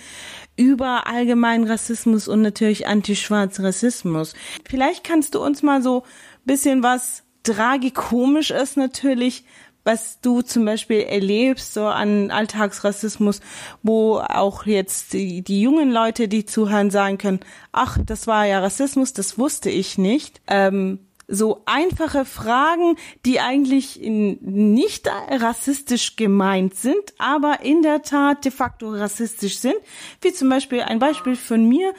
über 0.55 1.07
allgemeinen 1.07 1.65
Rassismus 1.65 2.27
und 2.27 2.41
natürlich 2.41 2.87
antischwarzen 2.87 3.65
Rassismus. 3.65 4.33
Vielleicht 4.67 5.03
kannst 5.03 5.35
du 5.35 5.43
uns 5.43 5.63
mal 5.63 5.81
so 5.81 6.03
bisschen 6.45 6.83
was 6.83 7.23
tragikomisch 7.43 8.51
ist 8.51 8.77
natürlich, 8.77 9.45
was 9.83 10.21
du 10.21 10.41
zum 10.41 10.65
Beispiel 10.65 11.01
erlebst, 11.01 11.73
so 11.73 11.85
an 11.85 12.29
Alltagsrassismus, 12.29 13.41
wo 13.81 14.19
auch 14.19 14.65
jetzt 14.65 15.13
die, 15.13 15.41
die, 15.41 15.61
jungen 15.61 15.91
Leute, 15.91 16.27
die 16.27 16.45
zuhören, 16.45 16.91
sagen 16.91 17.17
können, 17.17 17.39
ach, 17.71 17.97
das 18.05 18.27
war 18.27 18.45
ja 18.45 18.59
Rassismus, 18.59 19.13
das 19.13 19.39
wusste 19.39 19.71
ich 19.71 19.97
nicht. 19.97 20.41
Ähm, 20.45 20.99
so 21.31 21.61
einfache 21.65 22.25
Fragen, 22.25 22.97
die 23.25 23.39
eigentlich 23.39 23.99
nicht 24.01 25.07
rassistisch 25.07 26.17
gemeint 26.17 26.75
sind, 26.75 27.13
aber 27.17 27.61
in 27.63 27.81
der 27.81 28.01
Tat 28.03 28.45
de 28.45 28.51
facto 28.51 28.89
rassistisch 28.89 29.57
sind. 29.57 29.75
Wie 30.21 30.33
zum 30.33 30.49
Beispiel 30.49 30.81
ein 30.81 30.99
Beispiel 30.99 31.35
von 31.35 31.67
mir 31.67 31.93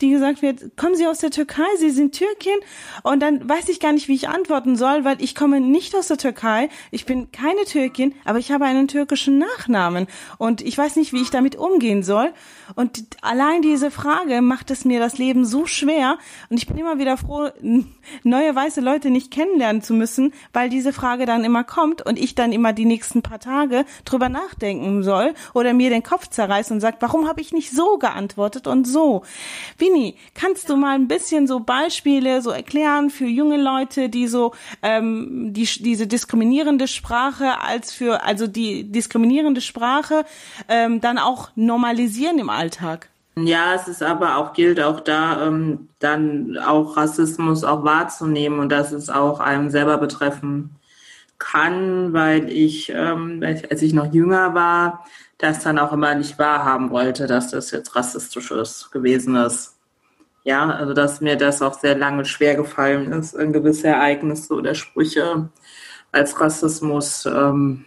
die 0.00 0.10
gesagt 0.10 0.42
wird, 0.42 0.76
kommen 0.76 0.96
Sie 0.96 1.06
aus 1.06 1.18
der 1.18 1.30
Türkei, 1.30 1.62
Sie 1.78 1.90
sind 1.90 2.14
Türkin. 2.14 2.56
Und 3.04 3.20
dann 3.20 3.48
weiß 3.48 3.68
ich 3.68 3.78
gar 3.78 3.92
nicht, 3.92 4.08
wie 4.08 4.14
ich 4.14 4.28
antworten 4.28 4.76
soll, 4.76 5.04
weil 5.04 5.22
ich 5.22 5.34
komme 5.34 5.60
nicht 5.60 5.94
aus 5.94 6.08
der 6.08 6.16
Türkei, 6.16 6.68
ich 6.90 7.06
bin 7.06 7.30
keine 7.30 7.64
Türkin, 7.64 8.14
aber 8.24 8.38
ich 8.38 8.50
habe 8.50 8.64
einen 8.64 8.88
türkischen 8.88 9.38
Nachnamen. 9.38 10.08
Und 10.38 10.62
ich 10.62 10.76
weiß 10.76 10.96
nicht, 10.96 11.12
wie 11.12 11.22
ich 11.22 11.30
damit 11.30 11.54
umgehen 11.56 12.02
soll. 12.02 12.32
Und 12.74 13.04
allein 13.22 13.62
diese 13.62 13.90
Frage 13.90 14.42
macht 14.42 14.70
es 14.70 14.84
mir 14.84 14.98
das 14.98 15.18
Leben 15.18 15.44
so 15.44 15.66
schwer. 15.66 16.18
Und 16.50 16.56
ich 16.56 16.66
bin 16.66 16.76
immer 16.76 16.98
wieder 16.98 17.16
froh, 17.16 17.50
neue 18.24 18.54
weiße 18.54 18.80
Leute 18.80 19.10
nicht 19.10 19.30
kennenlernen 19.30 19.82
zu 19.82 19.94
müssen, 19.94 20.32
weil 20.52 20.68
diese 20.68 20.92
Frage 20.92 21.24
dann 21.24 21.44
immer 21.44 21.62
kommt 21.62 22.04
und 22.04 22.18
ich 22.18 22.34
dann 22.34 22.50
immer 22.50 22.72
die 22.72 22.84
nächsten 22.84 23.22
paar 23.22 23.38
Tage 23.38 23.84
drüber 24.04 24.28
nachdenken 24.28 25.04
soll 25.04 25.34
oder 25.52 25.72
mir 25.72 25.90
den 25.90 26.02
Kopf 26.02 26.28
zerreißt 26.28 26.72
und 26.72 26.80
sagt, 26.80 27.00
warum 27.00 27.28
habe 27.28 27.40
ich 27.40 27.52
nicht 27.52 27.70
so 27.70 27.98
geantwortet 27.98 28.66
und 28.66 28.86
so. 28.86 29.22
Vini, 29.84 30.16
kannst 30.34 30.70
du 30.70 30.76
mal 30.76 30.94
ein 30.94 31.08
bisschen 31.08 31.46
so 31.46 31.60
Beispiele 31.60 32.40
so 32.40 32.50
erklären 32.50 33.10
für 33.10 33.26
junge 33.26 33.60
Leute, 33.60 34.08
die 34.08 34.28
so 34.28 34.52
ähm, 34.82 35.52
die, 35.52 35.64
diese 35.64 36.06
diskriminierende 36.06 36.88
Sprache 36.88 37.60
als 37.60 37.92
für, 37.92 38.24
also 38.24 38.46
die 38.46 38.90
diskriminierende 38.90 39.60
Sprache 39.60 40.24
ähm, 40.68 41.02
dann 41.02 41.18
auch 41.18 41.50
normalisieren 41.54 42.38
im 42.38 42.48
Alltag? 42.48 43.10
Ja, 43.36 43.74
es 43.74 43.88
ist 43.88 44.02
aber 44.02 44.38
auch, 44.38 44.54
gilt 44.54 44.80
auch 44.80 45.00
da, 45.00 45.46
ähm, 45.46 45.88
dann 45.98 46.56
auch 46.56 46.96
Rassismus 46.96 47.62
auch 47.62 47.84
wahrzunehmen 47.84 48.60
und 48.60 48.70
dass 48.70 48.92
es 48.92 49.10
auch 49.10 49.40
einem 49.40 49.68
selber 49.68 49.98
betreffen 49.98 50.76
kann, 51.38 52.14
weil 52.14 52.48
ich, 52.50 52.90
ähm, 52.94 53.42
als 53.44 53.82
ich 53.82 53.92
noch 53.92 54.14
jünger 54.14 54.54
war, 54.54 55.04
das 55.36 55.62
dann 55.62 55.78
auch 55.78 55.92
immer 55.92 56.14
nicht 56.14 56.38
wahrhaben 56.38 56.90
wollte, 56.90 57.26
dass 57.26 57.50
das 57.50 57.70
jetzt 57.70 57.94
rassistisch 57.96 58.50
ist, 58.50 58.90
gewesen 58.92 59.36
ist. 59.36 59.73
Ja, 60.44 60.68
also 60.70 60.92
dass 60.92 61.20
mir 61.22 61.36
das 61.36 61.62
auch 61.62 61.74
sehr 61.74 61.96
lange 61.96 62.26
schwer 62.26 62.54
gefallen 62.54 63.12
ist, 63.12 63.36
gewisse 63.36 63.88
Ereignisse 63.88 64.54
oder 64.54 64.74
Sprüche 64.74 65.48
als 66.12 66.40
Rassismus 66.40 67.26
ähm, 67.26 67.86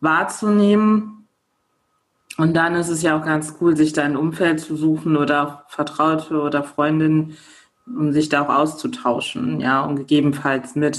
wahrzunehmen. 0.00 1.26
Und 2.38 2.54
dann 2.54 2.74
ist 2.74 2.88
es 2.88 3.02
ja 3.02 3.18
auch 3.18 3.24
ganz 3.24 3.56
cool, 3.60 3.76
sich 3.76 3.92
da 3.92 4.04
ein 4.04 4.16
Umfeld 4.16 4.60
zu 4.60 4.76
suchen 4.76 5.16
oder 5.16 5.64
Vertraute 5.68 6.40
oder 6.40 6.62
Freundinnen, 6.62 7.36
um 7.86 8.12
sich 8.12 8.28
da 8.28 8.42
auch 8.42 8.48
auszutauschen, 8.48 9.60
ja, 9.60 9.82
und 9.82 9.96
gegebenenfalls 9.96 10.74
mit 10.74 10.98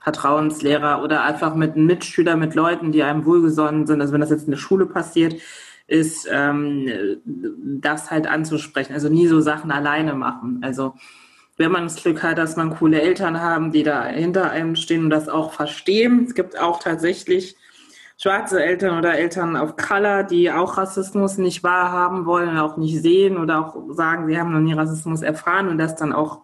Vertrauenslehrer 0.00 1.02
oder 1.02 1.22
einfach 1.22 1.54
mit 1.54 1.76
Mitschülern, 1.76 2.38
mit 2.38 2.54
Leuten, 2.54 2.92
die 2.92 3.02
einem 3.02 3.24
wohlgesonnen 3.24 3.86
sind. 3.86 4.00
Also 4.00 4.12
wenn 4.12 4.20
das 4.20 4.30
jetzt 4.30 4.44
in 4.44 4.52
der 4.52 4.58
Schule 4.58 4.86
passiert, 4.86 5.40
ist 5.86 6.28
ähm, 6.30 7.20
das 7.24 8.10
halt 8.10 8.26
anzusprechen. 8.26 8.94
Also 8.94 9.08
nie 9.08 9.26
so 9.26 9.40
Sachen 9.40 9.70
alleine 9.70 10.14
machen. 10.14 10.60
Also 10.62 10.94
wenn 11.56 11.70
man 11.70 11.84
das 11.84 11.96
Glück 11.96 12.22
hat, 12.22 12.38
dass 12.38 12.56
man 12.56 12.76
coole 12.76 13.00
Eltern 13.00 13.40
haben, 13.40 13.70
die 13.70 13.82
da 13.82 14.06
hinter 14.06 14.50
einem 14.50 14.76
stehen 14.76 15.04
und 15.04 15.10
das 15.10 15.28
auch 15.28 15.52
verstehen. 15.52 16.24
Es 16.26 16.34
gibt 16.34 16.58
auch 16.58 16.80
tatsächlich 16.80 17.56
schwarze 18.16 18.62
Eltern 18.62 18.98
oder 18.98 19.18
Eltern 19.18 19.56
auf 19.56 19.76
Color, 19.76 20.24
die 20.24 20.50
auch 20.50 20.78
Rassismus 20.78 21.38
nicht 21.38 21.62
wahrhaben 21.62 22.26
wollen, 22.26 22.58
auch 22.58 22.76
nicht 22.76 23.00
sehen 23.02 23.36
oder 23.36 23.60
auch 23.60 23.94
sagen, 23.94 24.26
sie 24.26 24.38
haben 24.38 24.52
noch 24.52 24.60
nie 24.60 24.72
Rassismus 24.72 25.22
erfahren 25.22 25.68
und 25.68 25.78
das 25.78 25.96
dann 25.96 26.12
auch 26.12 26.42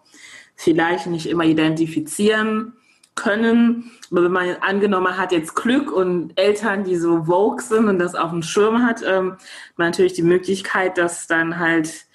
vielleicht 0.55 1.07
nicht 1.07 1.27
immer 1.27 1.45
identifizieren 1.45 2.73
können. 3.21 3.91
Aber 4.11 4.23
wenn 4.23 4.31
man 4.31 4.55
angenommen 4.61 5.17
hat 5.17 5.31
jetzt 5.31 5.55
Glück 5.55 5.91
und 5.91 6.37
Eltern, 6.37 6.83
die 6.83 6.97
so 6.97 7.25
vogue 7.25 7.61
sind 7.61 7.87
und 7.87 7.99
das 7.99 8.15
auf 8.15 8.31
dem 8.31 8.43
Schirm 8.43 8.83
hat, 8.83 9.01
ähm, 9.05 9.37
man 9.77 9.87
natürlich 9.87 10.13
die 10.13 10.23
Möglichkeit, 10.23 10.97
das 10.97 11.27
dann 11.27 11.59
halt 11.59 12.05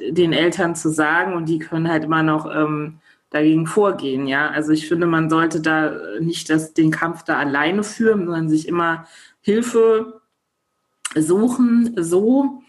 den 0.00 0.32
Eltern 0.32 0.74
zu 0.74 0.90
sagen 0.90 1.34
und 1.34 1.48
die 1.48 1.58
können 1.58 1.88
halt 1.88 2.04
immer 2.04 2.22
noch 2.22 2.46
ähm, 2.52 2.98
dagegen 3.30 3.66
vorgehen. 3.66 4.26
Ja, 4.26 4.48
also 4.48 4.72
ich 4.72 4.88
finde, 4.88 5.06
man 5.06 5.30
sollte 5.30 5.60
da 5.60 5.92
nicht 6.20 6.50
das, 6.50 6.74
den 6.74 6.90
Kampf 6.90 7.22
da 7.24 7.38
alleine 7.38 7.84
führen, 7.84 8.26
sondern 8.26 8.48
sich 8.48 8.66
immer 8.66 9.06
Hilfe 9.40 10.20
suchen, 11.14 11.94
so. 11.98 12.63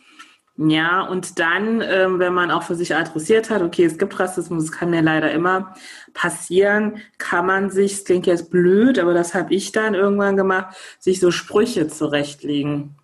Ja, 0.58 1.02
und 1.02 1.38
dann, 1.40 1.82
ähm, 1.82 2.20
wenn 2.20 2.34
man 2.34 2.50
auch 2.50 2.64
für 2.64 2.76
sich 2.76 2.96
adressiert 2.96 3.50
hat, 3.50 3.62
okay, 3.62 3.84
es 3.84 3.98
gibt 3.98 4.18
Rassismus, 4.18 4.64
es 4.64 4.72
kann 4.72 4.90
mir 4.90 5.02
leider 5.02 5.32
immer 5.32 5.76
passieren, 6.14 7.02
kann 7.18 7.46
man 7.46 7.70
sich, 7.72 7.94
es 7.94 8.06
klingt 8.06 8.26
jetzt 8.26 8.52
blöd, 8.52 8.98
aber 8.98 9.14
das 9.14 9.34
habe 9.34 9.54
ich 9.54 9.74
dann 9.74 9.96
irgendwann 9.96 10.38
gemacht, 10.38 10.76
sich 10.98 11.20
so 11.20 11.30
Sprüche 11.32 11.90
zurechtlegen. 11.90 12.96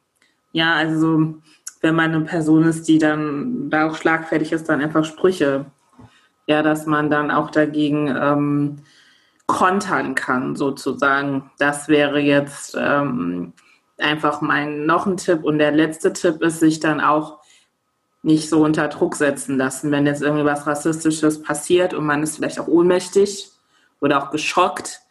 Ja, 0.54 0.76
also 0.76 1.36
wenn 1.82 1.96
man 1.96 2.14
eine 2.16 2.24
Person 2.24 2.64
ist, 2.64 2.88
die 2.88 3.00
dann 3.00 3.70
da 3.70 3.90
auch 3.90 3.96
schlagfertig 3.96 4.54
ist, 4.54 4.70
dann 4.70 4.82
einfach 4.82 5.04
Sprüche 5.04 5.66
ja, 6.52 6.62
dass 6.64 6.86
man 6.86 7.10
dann 7.10 7.32
auch 7.32 7.50
dagegen 7.50 8.08
ähm, 8.08 8.78
kontern 9.46 10.16
kann, 10.16 10.56
sozusagen. 10.56 11.50
Das 11.60 11.88
wäre 11.88 12.20
jetzt 12.20 12.76
ähm, 12.80 13.54
einfach 13.98 14.42
mein 14.42 14.86
noch 14.86 15.06
ein 15.06 15.18
Tipp. 15.18 15.44
Und 15.44 15.60
der 15.60 15.72
letzte 15.72 16.14
Tipp 16.14 16.42
ist, 16.42 16.60
sich 16.60 16.80
dann 16.80 17.00
auch 17.00 17.41
nicht 18.24 18.50
so 18.50 18.64
unter 18.64 18.88
Druck 18.88 19.16
setzen 19.16 19.58
lassen, 19.58 19.92
wenn 19.92 20.06
jetzt 20.06 20.22
irgendwie 20.22 20.46
was 20.46 20.68
Rassistisches 20.68 21.42
passiert 21.42 21.94
und 21.94 22.06
man 22.06 22.22
ist 22.22 22.36
vielleicht 22.36 22.60
auch 22.60 22.68
ohnmächtig 22.68 23.50
oder 24.00 24.24
auch 24.24 24.32
geschockt, 24.32 25.02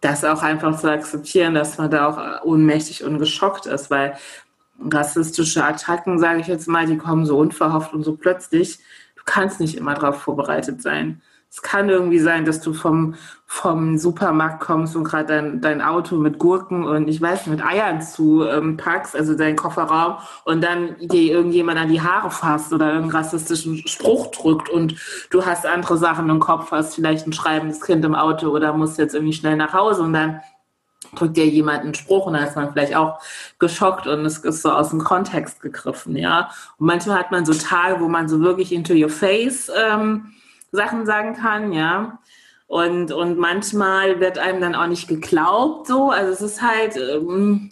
das 0.00 0.24
auch 0.24 0.42
einfach 0.42 0.78
zu 0.78 0.90
akzeptieren, 0.90 1.54
dass 1.54 1.78
man 1.78 1.90
da 1.90 2.08
auch 2.08 2.44
ohnmächtig 2.44 3.04
und 3.04 3.18
geschockt 3.18 3.66
ist, 3.66 3.90
weil 3.90 4.16
rassistische 4.92 5.64
Attacken, 5.64 6.18
sage 6.18 6.40
ich 6.40 6.48
jetzt 6.48 6.68
mal, 6.68 6.86
die 6.86 6.98
kommen 6.98 7.24
so 7.24 7.38
unverhofft 7.38 7.94
und 7.94 8.02
so 8.02 8.16
plötzlich 8.16 8.80
kannst 9.24 9.60
nicht 9.60 9.76
immer 9.76 9.94
darauf 9.94 10.22
vorbereitet 10.22 10.82
sein. 10.82 11.22
Es 11.54 11.62
kann 11.62 11.88
irgendwie 11.88 12.18
sein, 12.18 12.44
dass 12.44 12.60
du 12.60 12.72
vom, 12.72 13.14
vom 13.46 13.96
Supermarkt 13.96 14.58
kommst 14.58 14.96
und 14.96 15.04
gerade 15.04 15.26
dein, 15.26 15.60
dein 15.60 15.82
Auto 15.82 16.16
mit 16.16 16.40
Gurken 16.40 16.82
und 16.82 17.06
ich 17.06 17.22
weiß, 17.22 17.46
mit 17.46 17.64
Eiern 17.64 18.02
zu 18.02 18.44
ähm, 18.44 18.76
packst, 18.76 19.14
also 19.14 19.36
deinen 19.36 19.54
Kofferraum, 19.54 20.16
und 20.44 20.64
dann 20.64 20.96
dir 20.98 21.32
irgendjemand 21.32 21.78
an 21.78 21.92
die 21.92 22.00
Haare 22.02 22.32
fasst 22.32 22.72
oder 22.72 22.86
irgendeinen 22.86 23.22
rassistischen 23.22 23.86
Spruch 23.86 24.32
drückt 24.32 24.68
und 24.68 24.96
du 25.30 25.46
hast 25.46 25.64
andere 25.64 25.96
Sachen 25.96 26.28
im 26.28 26.40
Kopf, 26.40 26.72
hast 26.72 26.96
vielleicht 26.96 27.24
ein 27.28 27.32
schreibendes 27.32 27.80
Kind 27.80 28.04
im 28.04 28.16
Auto 28.16 28.48
oder 28.48 28.72
musst 28.72 28.98
jetzt 28.98 29.14
irgendwie 29.14 29.32
schnell 29.32 29.54
nach 29.54 29.74
Hause 29.74 30.02
und 30.02 30.12
dann 30.12 30.40
drückt 31.14 31.36
dir 31.36 31.46
jemand 31.46 31.82
einen 31.82 31.94
Spruch 31.94 32.26
und 32.26 32.34
dann 32.34 32.48
ist 32.48 32.56
man 32.56 32.72
vielleicht 32.72 32.96
auch 32.96 33.20
geschockt 33.60 34.08
und 34.08 34.26
es 34.26 34.38
ist 34.38 34.62
so 34.62 34.72
aus 34.72 34.90
dem 34.90 35.04
Kontext 35.04 35.60
gegriffen, 35.60 36.16
ja. 36.16 36.50
Und 36.78 36.88
manchmal 36.88 37.20
hat 37.20 37.30
man 37.30 37.44
so 37.44 37.54
Tage, 37.54 38.00
wo 38.00 38.08
man 38.08 38.28
so 38.28 38.40
wirklich 38.40 38.72
into 38.72 38.92
your 38.92 39.08
face 39.08 39.70
ähm, 39.72 40.32
Sachen 40.74 41.06
sagen 41.06 41.34
kann, 41.34 41.72
ja. 41.72 42.18
Und, 42.66 43.12
und 43.12 43.38
manchmal 43.38 44.20
wird 44.20 44.38
einem 44.38 44.60
dann 44.60 44.74
auch 44.74 44.86
nicht 44.86 45.08
geglaubt, 45.08 45.86
so. 45.86 46.10
Also 46.10 46.32
es 46.32 46.40
ist 46.40 46.62
halt 46.62 46.96
ähm, 46.96 47.70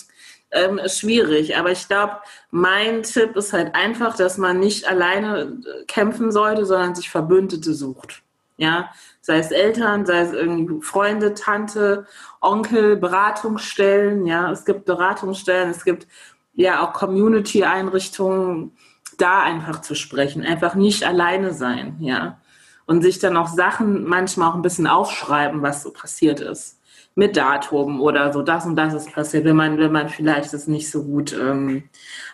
ähm, 0.53 0.81
schwierig. 0.87 1.57
Aber 1.57 1.71
ich 1.73 1.89
glaube, 1.89 2.19
mein 2.51 3.03
Tipp 3.03 3.37
ist 3.37 3.53
halt 3.53 3.75
einfach, 3.75 4.17
dass 4.17 4.39
man 4.39 4.61
nicht 4.61 4.87
alleine 4.89 5.61
kämpfen 5.89 6.31
sollte, 6.31 6.67
sondern 6.67 6.95
sich 6.95 7.11
Verbündete 7.11 7.75
sucht. 7.75 8.23
Ja, 8.59 8.91
sei 9.23 9.39
es 9.39 9.51
Eltern, 9.51 10.07
sei 10.07 10.21
es 10.21 10.33
irgendwie 10.33 10.83
Freunde, 10.83 11.35
Tante, 11.35 12.07
Onkel, 12.41 12.97
Beratungsstellen. 12.97 14.27
Ja, 14.27 14.53
es 14.53 14.65
gibt 14.65 14.85
Beratungsstellen, 14.85 15.71
es 15.71 15.85
gibt 15.85 16.07
ja 16.55 16.85
auch 16.85 16.93
Community-Einrichtungen, 16.93 18.77
da 19.19 19.43
einfach 19.43 19.81
zu 19.81 19.95
sprechen, 19.95 20.45
einfach 20.45 20.75
nicht 20.75 21.05
alleine 21.05 21.53
sein. 21.55 21.97
Ja, 22.01 22.39
und 22.87 23.03
sich 23.03 23.19
dann 23.19 23.37
auch 23.37 23.49
Sachen 23.49 24.05
manchmal 24.05 24.51
auch 24.51 24.55
ein 24.55 24.63
bisschen 24.63 24.87
aufschreiben, 24.87 25.63
was 25.63 25.83
so 25.83 25.93
passiert 25.93 26.41
ist 26.41 26.79
mit 27.15 27.37
Datum 27.37 28.01
oder 28.01 28.33
so, 28.33 28.43
das 28.43 28.65
und 28.65 28.77
das 28.77 28.95
ist 28.95 29.13
passiert, 29.13 29.45
wenn 29.45 29.57
man, 29.57 29.79
wenn 29.79 29.93
man 29.93 30.09
vielleicht 30.09 30.55
das 30.55 30.67
nicht 30.67 30.91
so 30.91 31.05
gut 31.05 31.33
ähm, 31.35 31.85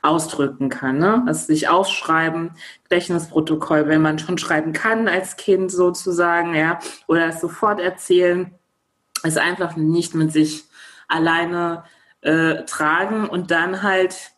ausdrücken 0.02 0.68
kann. 0.68 0.98
Ne? 0.98 1.22
Das 1.26 1.46
sich 1.46 1.68
aufschreiben, 1.68 2.52
Gedächtnisprotokoll, 2.84 3.88
wenn 3.88 4.02
man 4.02 4.18
schon 4.18 4.38
schreiben 4.38 4.72
kann 4.72 5.08
als 5.08 5.36
Kind 5.36 5.72
sozusagen, 5.72 6.54
ja, 6.54 6.78
oder 7.08 7.26
es 7.26 7.40
sofort 7.40 7.80
erzählen, 7.80 8.52
es 9.24 9.36
einfach 9.36 9.74
nicht 9.74 10.14
mit 10.14 10.32
sich 10.32 10.64
alleine 11.08 11.82
äh, 12.20 12.64
tragen 12.64 13.28
und 13.28 13.50
dann 13.50 13.82
halt 13.82 14.32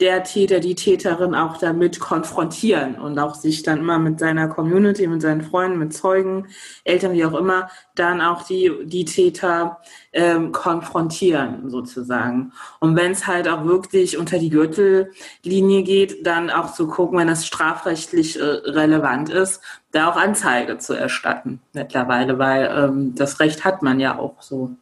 der 0.00 0.24
Täter, 0.24 0.60
die 0.60 0.74
Täterin 0.74 1.34
auch 1.34 1.56
damit 1.56 2.00
konfrontieren 2.00 2.96
und 2.96 3.18
auch 3.18 3.34
sich 3.34 3.62
dann 3.62 3.78
immer 3.78 3.98
mit 3.98 4.18
seiner 4.18 4.46
Community, 4.46 5.06
mit 5.06 5.22
seinen 5.22 5.40
Freunden, 5.40 5.78
mit 5.78 5.94
Zeugen, 5.94 6.48
Eltern, 6.84 7.12
wie 7.12 7.24
auch 7.24 7.34
immer, 7.34 7.70
dann 7.94 8.20
auch 8.20 8.42
die, 8.42 8.70
die 8.84 9.06
Täter 9.06 9.80
ähm, 10.12 10.52
konfrontieren 10.52 11.70
sozusagen. 11.70 12.52
Und 12.78 12.94
wenn 12.94 13.12
es 13.12 13.26
halt 13.26 13.48
auch 13.48 13.64
wirklich 13.64 14.18
unter 14.18 14.38
die 14.38 14.50
Gürtellinie 14.50 15.82
geht, 15.82 16.26
dann 16.26 16.50
auch 16.50 16.74
zu 16.74 16.88
gucken, 16.88 17.18
wenn 17.18 17.30
es 17.30 17.46
strafrechtlich 17.46 18.38
äh, 18.38 18.44
relevant 18.44 19.30
ist, 19.30 19.62
da 19.92 20.10
auch 20.10 20.16
Anzeige 20.16 20.76
zu 20.76 20.92
erstatten 20.92 21.62
mittlerweile, 21.72 22.38
weil 22.38 22.70
ähm, 22.70 23.14
das 23.14 23.40
Recht 23.40 23.64
hat 23.64 23.80
man 23.80 23.98
ja 23.98 24.18
auch 24.18 24.42
so 24.42 24.76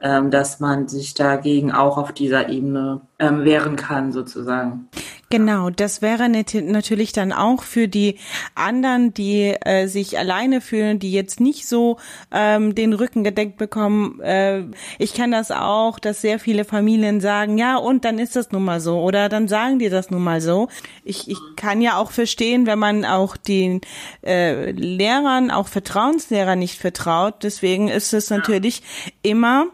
dass 0.00 0.60
man 0.60 0.88
sich 0.88 1.14
dagegen 1.14 1.72
auch 1.72 1.98
auf 1.98 2.12
dieser 2.12 2.48
Ebene 2.48 3.02
ähm, 3.18 3.44
wehren 3.44 3.76
kann, 3.76 4.12
sozusagen. 4.12 4.88
Genau, 5.32 5.70
das 5.70 6.02
wäre 6.02 6.28
natürlich 6.28 7.12
dann 7.12 7.32
auch 7.32 7.62
für 7.62 7.86
die 7.86 8.18
anderen, 8.56 9.14
die 9.14 9.54
äh, 9.64 9.86
sich 9.86 10.18
alleine 10.18 10.60
fühlen, 10.60 10.98
die 10.98 11.12
jetzt 11.12 11.38
nicht 11.38 11.68
so 11.68 11.98
ähm, 12.32 12.74
den 12.74 12.92
Rücken 12.92 13.22
gedeckt 13.22 13.56
bekommen. 13.56 14.20
Äh, 14.22 14.64
ich 14.98 15.14
kenne 15.14 15.36
das 15.36 15.52
auch, 15.52 16.00
dass 16.00 16.20
sehr 16.20 16.40
viele 16.40 16.64
Familien 16.64 17.20
sagen, 17.20 17.58
ja, 17.58 17.76
und 17.76 18.04
dann 18.04 18.18
ist 18.18 18.34
das 18.34 18.50
nun 18.50 18.64
mal 18.64 18.80
so 18.80 19.00
oder 19.02 19.28
dann 19.28 19.46
sagen 19.46 19.78
die 19.78 19.88
das 19.88 20.10
nun 20.10 20.24
mal 20.24 20.40
so. 20.40 20.66
Ich, 21.04 21.30
ich 21.30 21.38
kann 21.54 21.80
ja 21.80 21.96
auch 21.96 22.10
verstehen, 22.10 22.66
wenn 22.66 22.80
man 22.80 23.04
auch 23.04 23.36
den 23.36 23.82
äh, 24.26 24.72
Lehrern, 24.72 25.52
auch 25.52 25.68
Vertrauenslehrer 25.68 26.56
nicht 26.56 26.76
vertraut. 26.76 27.44
Deswegen 27.44 27.86
ist 27.86 28.12
es 28.14 28.30
natürlich 28.30 28.82
immer 29.22 29.66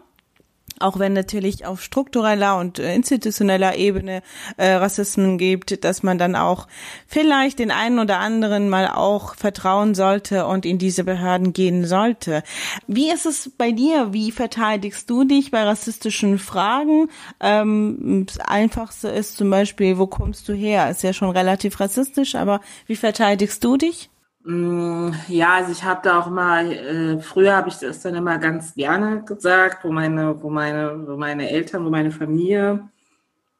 auch 0.79 0.99
wenn 0.99 1.13
natürlich 1.13 1.65
auf 1.65 1.81
struktureller 1.81 2.57
und 2.57 2.79
äh, 2.79 2.95
institutioneller 2.95 3.75
Ebene 3.75 4.21
äh, 4.57 4.73
Rassismen 4.73 5.37
gibt, 5.37 5.83
dass 5.83 6.03
man 6.03 6.17
dann 6.17 6.35
auch 6.35 6.67
vielleicht 7.07 7.59
den 7.59 7.71
einen 7.71 7.99
oder 7.99 8.19
anderen 8.19 8.69
mal 8.69 8.87
auch 8.87 9.35
vertrauen 9.35 9.95
sollte 9.95 10.45
und 10.45 10.65
in 10.65 10.77
diese 10.77 11.03
Behörden 11.03 11.53
gehen 11.53 11.85
sollte. 11.85 12.43
Wie 12.87 13.11
ist 13.11 13.25
es 13.25 13.51
bei 13.57 13.71
dir? 13.71 14.13
Wie 14.13 14.31
verteidigst 14.31 15.09
du 15.09 15.23
dich 15.23 15.51
bei 15.51 15.63
rassistischen 15.63 16.39
Fragen? 16.39 17.09
Ähm, 17.39 18.25
das 18.27 18.39
Einfachste 18.39 19.09
ist 19.09 19.37
zum 19.37 19.49
Beispiel, 19.49 19.97
wo 19.97 20.07
kommst 20.07 20.47
du 20.49 20.53
her? 20.53 20.89
Ist 20.89 21.03
ja 21.03 21.13
schon 21.13 21.29
relativ 21.29 21.79
rassistisch, 21.79 22.35
aber 22.35 22.61
wie 22.85 22.95
verteidigst 22.95 23.63
du 23.63 23.77
dich? 23.77 24.09
Mm, 24.49 25.11
ja, 25.27 25.55
also 25.55 25.73
ich 25.73 25.83
habe 25.83 25.99
da 26.03 26.19
auch 26.19 26.29
mal, 26.29 26.71
äh, 26.71 27.19
früher 27.19 27.53
habe 27.53 27.67
ich 27.67 27.79
das 27.79 27.99
dann 28.01 28.15
immer 28.15 28.37
ganz 28.37 28.75
gerne 28.75 29.21
gesagt, 29.25 29.83
wo 29.83 29.91
meine, 29.91 30.41
wo 30.41 30.49
meine, 30.49 31.05
wo 31.05 31.17
meine 31.17 31.49
Eltern, 31.49 31.83
wo 31.83 31.89
meine 31.89 32.11
Familie 32.11 32.87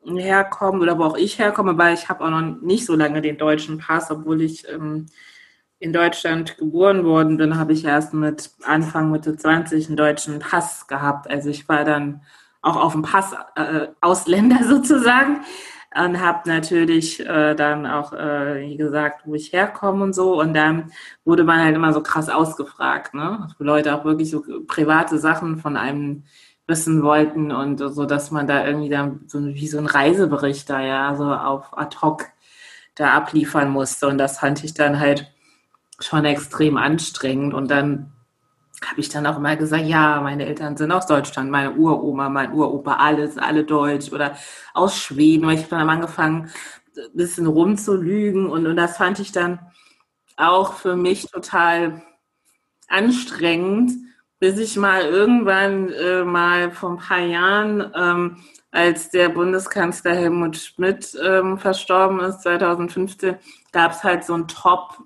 herkommen 0.06 0.82
oder 0.82 0.98
wo 0.98 1.04
auch 1.04 1.18
ich 1.18 1.40
herkomme, 1.40 1.78
weil 1.78 1.94
ich 1.94 2.08
habe 2.08 2.24
auch 2.24 2.30
noch 2.30 2.62
nicht 2.62 2.86
so 2.86 2.96
lange 2.96 3.22
den 3.22 3.38
deutschen 3.38 3.80
Pass, 3.80 4.10
obwohl 4.12 4.42
ich 4.42 4.66
ähm, 4.70 5.08
in 5.80 5.92
Deutschland 5.92 6.58
geboren 6.58 7.04
worden 7.04 7.36
bin, 7.38 7.58
habe 7.58 7.74
ich 7.74 7.84
erst 7.84 8.14
mit 8.14 8.52
Anfang 8.64 9.12
Mitte 9.12 9.36
20 9.36 9.88
einen 9.88 9.98
deutschen 9.98 10.40
Pass 10.40 10.88
gehabt. 10.88 11.30
Also 11.30 11.50
ich 11.50 11.68
war 11.68 11.84
dann 11.84 12.22
auch 12.62 12.78
auf 12.78 12.94
dem 12.94 13.02
Pass 13.02 13.34
äh, 13.56 13.88
Ausländer 14.00 14.64
sozusagen 14.68 15.42
und 15.98 16.22
habe 16.22 16.48
natürlich 16.50 17.20
äh, 17.20 17.56
dann 17.56 17.86
auch, 17.86 18.14
äh, 18.14 18.62
wie 18.62 18.78
gesagt, 18.78 19.22
wo 19.26 19.36
ich 19.36 19.54
herkomme 19.54 20.04
und 20.04 20.14
so. 20.14 20.40
Und 20.40 20.54
dann 20.54 20.92
wurde 21.26 21.44
man 21.44 21.60
halt 21.64 21.76
immer 21.76 21.94
so 21.94 22.02
krass 22.02 22.30
ausgefragt, 22.30 23.14
ne? 23.14 23.48
Wo 23.58 23.64
Leute 23.64 23.96
auch 23.96 24.06
wirklich 24.06 24.30
so 24.30 24.44
private 24.68 25.18
Sachen 25.18 25.58
von 25.58 25.78
einem 25.78 26.24
wissen 26.68 27.02
wollten 27.04 27.52
und 27.52 27.80
so, 27.80 28.06
dass 28.06 28.32
man 28.32 28.48
da 28.48 28.66
irgendwie 28.66 28.90
dann 28.90 29.22
so 29.28 29.44
wie 29.46 29.68
so 29.68 29.78
ein 29.78 29.86
Reisebericht 29.86 30.70
da 30.70 30.82
ja 30.82 31.16
so 31.16 31.26
auf 31.26 31.78
ad 31.78 31.98
hoc 32.02 32.26
da 32.96 33.14
abliefern 33.14 33.70
musste. 33.70 34.08
Und 34.08 34.18
das 34.18 34.40
fand 34.40 34.64
ich 34.64 34.74
dann 34.74 35.00
halt 35.00 35.32
schon 36.00 36.26
extrem 36.26 36.78
anstrengend. 36.78 37.54
Und 37.54 37.72
dann 37.72 38.14
habe 38.86 39.00
ich 39.00 39.10
dann 39.10 39.26
auch 39.26 39.38
immer 39.38 39.56
gesagt, 39.56 39.86
ja, 39.86 40.22
meine 40.22 40.46
Eltern 40.46 40.78
sind 40.78 40.92
aus 40.92 41.08
Deutschland, 41.08 41.50
meine 41.50 41.74
Uroma, 41.74 42.30
mein 42.30 42.52
Uropa, 42.54 42.94
alles, 42.94 43.38
alle 43.38 43.64
Deutsch 43.64 44.12
oder 44.12 44.38
aus 44.74 44.98
Schweden. 44.98 45.48
Weil 45.48 45.56
ich 45.56 45.62
habe 45.64 45.78
dann 45.78 45.90
angefangen, 45.90 46.52
ein 46.96 47.18
bisschen 47.18 47.48
rumzulügen 47.48 48.48
und, 48.48 48.68
und 48.68 48.76
das 48.76 48.98
fand 48.98 49.20
ich 49.20 49.32
dann 49.32 49.60
auch 50.36 50.74
für 50.74 50.96
mich 50.96 51.28
total 51.28 52.04
anstrengend, 52.88 53.92
bis 54.40 54.60
ich 54.60 54.78
mal 54.78 55.02
irgendwann 55.02 55.92
äh, 55.92 56.24
mal 56.24 56.72
vor 56.72 56.92
ein 56.92 56.98
paar 56.98 57.20
Jahren, 57.20 57.92
ähm, 57.96 58.38
als 58.72 59.10
der 59.10 59.30
Bundeskanzler 59.30 60.14
Helmut 60.14 60.58
Schmidt 60.58 61.18
ähm, 61.24 61.58
verstorben 61.58 62.20
ist, 62.20 62.42
2015, 62.42 63.38
gab 63.72 63.92
es 63.94 64.04
halt 64.04 64.24
so 64.24 64.36
ein 64.36 64.48
Top 64.48 65.00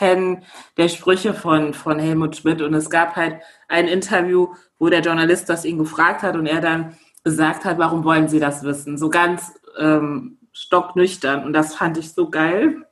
der 0.00 0.88
Sprüche 0.88 1.34
von, 1.34 1.74
von 1.74 1.98
Helmut 1.98 2.36
Schmidt. 2.36 2.62
Und 2.62 2.74
es 2.74 2.90
gab 2.90 3.16
halt 3.16 3.36
ein 3.68 3.88
Interview, 3.88 4.54
wo 4.78 4.88
der 4.88 5.00
Journalist 5.00 5.48
das 5.48 5.64
ihn 5.64 5.78
gefragt 5.78 6.22
hat 6.22 6.36
und 6.36 6.46
er 6.46 6.60
dann 6.60 6.96
gesagt 7.24 7.64
hat, 7.64 7.78
warum 7.78 8.04
wollen 8.04 8.28
Sie 8.28 8.40
das 8.40 8.62
wissen? 8.62 8.96
So 8.96 9.10
ganz 9.10 9.54
ähm, 9.78 10.38
stocknüchtern. 10.52 11.44
Und 11.44 11.52
das 11.52 11.74
fand 11.74 11.98
ich 11.98 12.12
so 12.12 12.30
geil, 12.30 12.86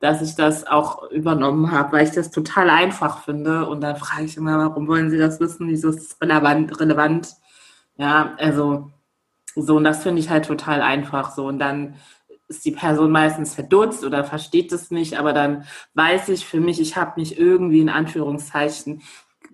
dass 0.00 0.20
ich 0.20 0.34
das 0.34 0.66
auch 0.66 1.10
übernommen 1.10 1.70
habe, 1.70 1.92
weil 1.92 2.06
ich 2.06 2.12
das 2.12 2.30
total 2.30 2.70
einfach 2.70 3.24
finde. 3.24 3.66
Und 3.66 3.80
dann 3.80 3.96
frage 3.96 4.24
ich 4.24 4.36
immer, 4.36 4.58
warum 4.58 4.88
wollen 4.88 5.10
Sie 5.10 5.18
das 5.18 5.40
wissen? 5.40 5.68
Wieso 5.68 5.90
ist 5.90 6.12
es 6.12 6.20
relevant? 6.20 6.80
relevant? 6.80 7.34
Ja, 7.96 8.34
also 8.38 8.90
so, 9.54 9.76
und 9.76 9.84
das 9.84 10.02
finde 10.02 10.20
ich 10.20 10.30
halt 10.30 10.46
total 10.46 10.80
einfach 10.82 11.34
so. 11.34 11.46
Und 11.46 11.58
dann 11.58 11.96
ist 12.52 12.64
die 12.64 12.72
Person 12.72 13.10
meistens 13.10 13.54
verdutzt 13.54 14.04
oder 14.04 14.24
versteht 14.24 14.72
es 14.72 14.90
nicht, 14.90 15.18
aber 15.18 15.32
dann 15.32 15.64
weiß 15.94 16.28
ich 16.28 16.44
für 16.44 16.60
mich, 16.60 16.80
ich 16.80 16.96
habe 16.96 17.18
mich 17.20 17.38
irgendwie 17.38 17.80
in 17.80 17.88
Anführungszeichen 17.88 19.02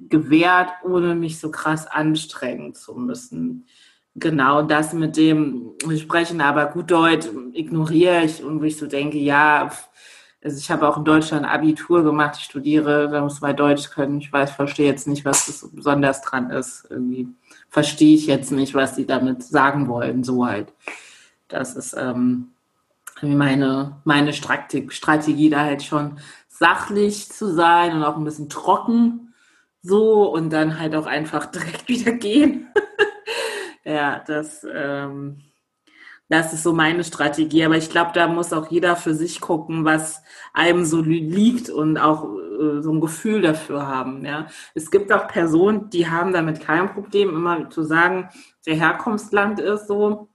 gewehrt, 0.08 0.70
ohne 0.84 1.14
mich 1.14 1.38
so 1.38 1.50
krass 1.50 1.86
anstrengen 1.86 2.74
zu 2.74 2.94
müssen. 2.94 3.66
Genau 4.14 4.62
das 4.62 4.92
mit 4.92 5.16
dem, 5.16 5.74
sprechen 5.96 6.40
aber 6.40 6.66
gut 6.66 6.90
Deutsch, 6.90 7.26
ignoriere 7.52 8.24
ich 8.24 8.42
und 8.42 8.60
wo 8.60 8.64
ich 8.64 8.76
so 8.76 8.86
denke, 8.86 9.18
ja, 9.18 9.70
also 10.42 10.56
ich 10.58 10.70
habe 10.70 10.88
auch 10.88 10.96
in 10.96 11.04
Deutschland 11.04 11.46
Abitur 11.46 12.02
gemacht, 12.04 12.36
ich 12.38 12.44
studiere, 12.44 13.08
da 13.10 13.20
muss 13.20 13.40
man 13.40 13.56
Deutsch 13.56 13.90
können. 13.90 14.18
Ich 14.18 14.32
weiß, 14.32 14.52
verstehe 14.52 14.86
jetzt 14.86 15.08
nicht, 15.08 15.24
was 15.24 15.46
das 15.46 15.68
besonders 15.72 16.22
dran 16.22 16.50
ist. 16.50 16.86
Irgendwie 16.90 17.28
verstehe 17.68 18.14
ich 18.14 18.26
jetzt 18.26 18.52
nicht, 18.52 18.74
was 18.74 18.96
sie 18.96 19.06
damit 19.06 19.42
sagen 19.42 19.88
wollen, 19.88 20.22
so 20.24 20.46
halt. 20.46 20.72
Das 21.48 21.74
ist, 21.76 21.94
ähm, 21.98 22.52
meine, 23.22 24.00
meine 24.04 24.32
Strategie 24.32 25.50
da 25.50 25.60
halt 25.64 25.82
schon 25.82 26.18
sachlich 26.48 27.28
zu 27.30 27.52
sein 27.52 27.96
und 27.96 28.04
auch 28.04 28.16
ein 28.16 28.24
bisschen 28.24 28.48
trocken 28.48 29.28
so 29.82 30.32
und 30.32 30.50
dann 30.50 30.78
halt 30.78 30.94
auch 30.94 31.06
einfach 31.06 31.46
direkt 31.50 31.88
wieder 31.88 32.12
gehen. 32.12 32.68
ja, 33.84 34.22
das, 34.26 34.66
ähm, 34.72 35.42
das 36.28 36.52
ist 36.52 36.62
so 36.62 36.72
meine 36.72 37.04
Strategie. 37.04 37.64
Aber 37.64 37.76
ich 37.76 37.90
glaube, 37.90 38.10
da 38.14 38.28
muss 38.28 38.52
auch 38.52 38.70
jeder 38.70 38.96
für 38.96 39.14
sich 39.14 39.40
gucken, 39.40 39.84
was 39.84 40.22
einem 40.52 40.84
so 40.84 41.00
liegt 41.00 41.70
und 41.70 41.96
auch 41.98 42.24
äh, 42.24 42.82
so 42.82 42.92
ein 42.92 43.00
Gefühl 43.00 43.40
dafür 43.40 43.86
haben. 43.86 44.24
Ja, 44.24 44.46
es 44.74 44.90
gibt 44.90 45.12
auch 45.12 45.28
Personen, 45.28 45.90
die 45.90 46.08
haben 46.08 46.32
damit 46.32 46.60
kein 46.60 46.92
Problem, 46.92 47.30
immer 47.30 47.70
zu 47.70 47.82
sagen, 47.82 48.28
der 48.66 48.74
Herkunftsland 48.76 49.60
ist 49.60 49.86
so 49.88 50.28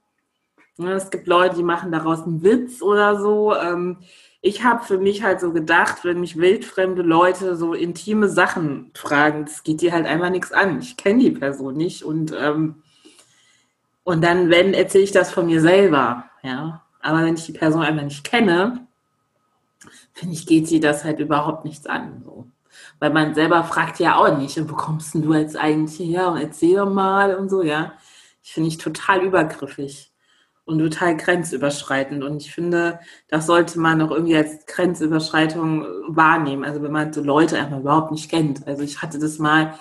es 0.78 1.10
gibt 1.10 1.26
Leute, 1.26 1.56
die 1.56 1.62
machen 1.62 1.92
daraus 1.92 2.22
einen 2.22 2.42
Witz 2.42 2.82
oder 2.82 3.20
so. 3.20 3.54
Ähm, 3.54 3.98
ich 4.40 4.64
habe 4.64 4.84
für 4.84 4.98
mich 4.98 5.22
halt 5.22 5.40
so 5.40 5.52
gedacht, 5.52 6.04
wenn 6.04 6.20
mich 6.20 6.36
wildfremde 6.36 7.02
Leute 7.02 7.56
so 7.56 7.72
intime 7.74 8.28
Sachen 8.28 8.90
fragen, 8.94 9.46
das 9.46 9.62
geht 9.62 9.80
dir 9.80 9.92
halt 9.92 10.06
einfach 10.06 10.30
nichts 10.30 10.52
an. 10.52 10.80
Ich 10.80 10.96
kenne 10.96 11.20
die 11.20 11.30
Person 11.30 11.76
nicht 11.76 12.02
und 12.04 12.34
ähm, 12.38 12.82
und 14.04 14.22
dann, 14.22 14.50
wenn, 14.50 14.74
erzähle 14.74 15.04
ich 15.04 15.12
das 15.12 15.32
von 15.32 15.46
mir 15.46 15.62
selber, 15.62 16.24
ja. 16.42 16.82
Aber 17.00 17.22
wenn 17.22 17.34
ich 17.34 17.46
die 17.46 17.52
Person 17.52 17.82
einfach 17.82 18.02
nicht 18.02 18.24
kenne, 18.24 18.86
finde 20.12 20.34
ich, 20.34 20.46
geht 20.46 20.68
sie 20.68 20.80
das 20.80 21.04
halt 21.04 21.20
überhaupt 21.20 21.64
nichts 21.64 21.86
an. 21.86 22.22
So. 22.24 22.46
Weil 22.98 23.12
man 23.12 23.34
selber 23.34 23.64
fragt 23.64 23.98
ja 24.00 24.16
auch 24.16 24.36
nicht, 24.36 24.58
wo 24.68 24.74
kommst 24.74 25.14
denn 25.14 25.22
du 25.22 25.34
jetzt 25.34 25.56
eigentlich 25.56 25.98
her 26.08 26.28
und 26.28 26.38
erzähl 26.38 26.76
doch 26.76 26.90
mal 26.90 27.34
und 27.36 27.48
so, 27.48 27.62
ja. 27.62 27.94
Ich 28.42 28.52
finde 28.52 28.68
ich 28.68 28.78
total 28.78 29.22
übergriffig 29.22 30.13
und 30.64 30.78
total 30.78 31.16
grenzüberschreitend. 31.16 32.24
Und 32.24 32.42
ich 32.42 32.54
finde, 32.54 33.00
das 33.28 33.46
sollte 33.46 33.78
man 33.78 34.00
auch 34.00 34.10
irgendwie 34.10 34.36
als 34.36 34.66
Grenzüberschreitung 34.66 35.86
wahrnehmen. 36.08 36.64
Also 36.64 36.82
wenn 36.82 36.92
man 36.92 37.12
so 37.12 37.22
Leute 37.22 37.58
einfach 37.58 37.80
überhaupt 37.80 38.12
nicht 38.12 38.30
kennt. 38.30 38.66
Also 38.66 38.82
ich 38.82 39.02
hatte 39.02 39.18
das 39.18 39.38
mal, 39.38 39.78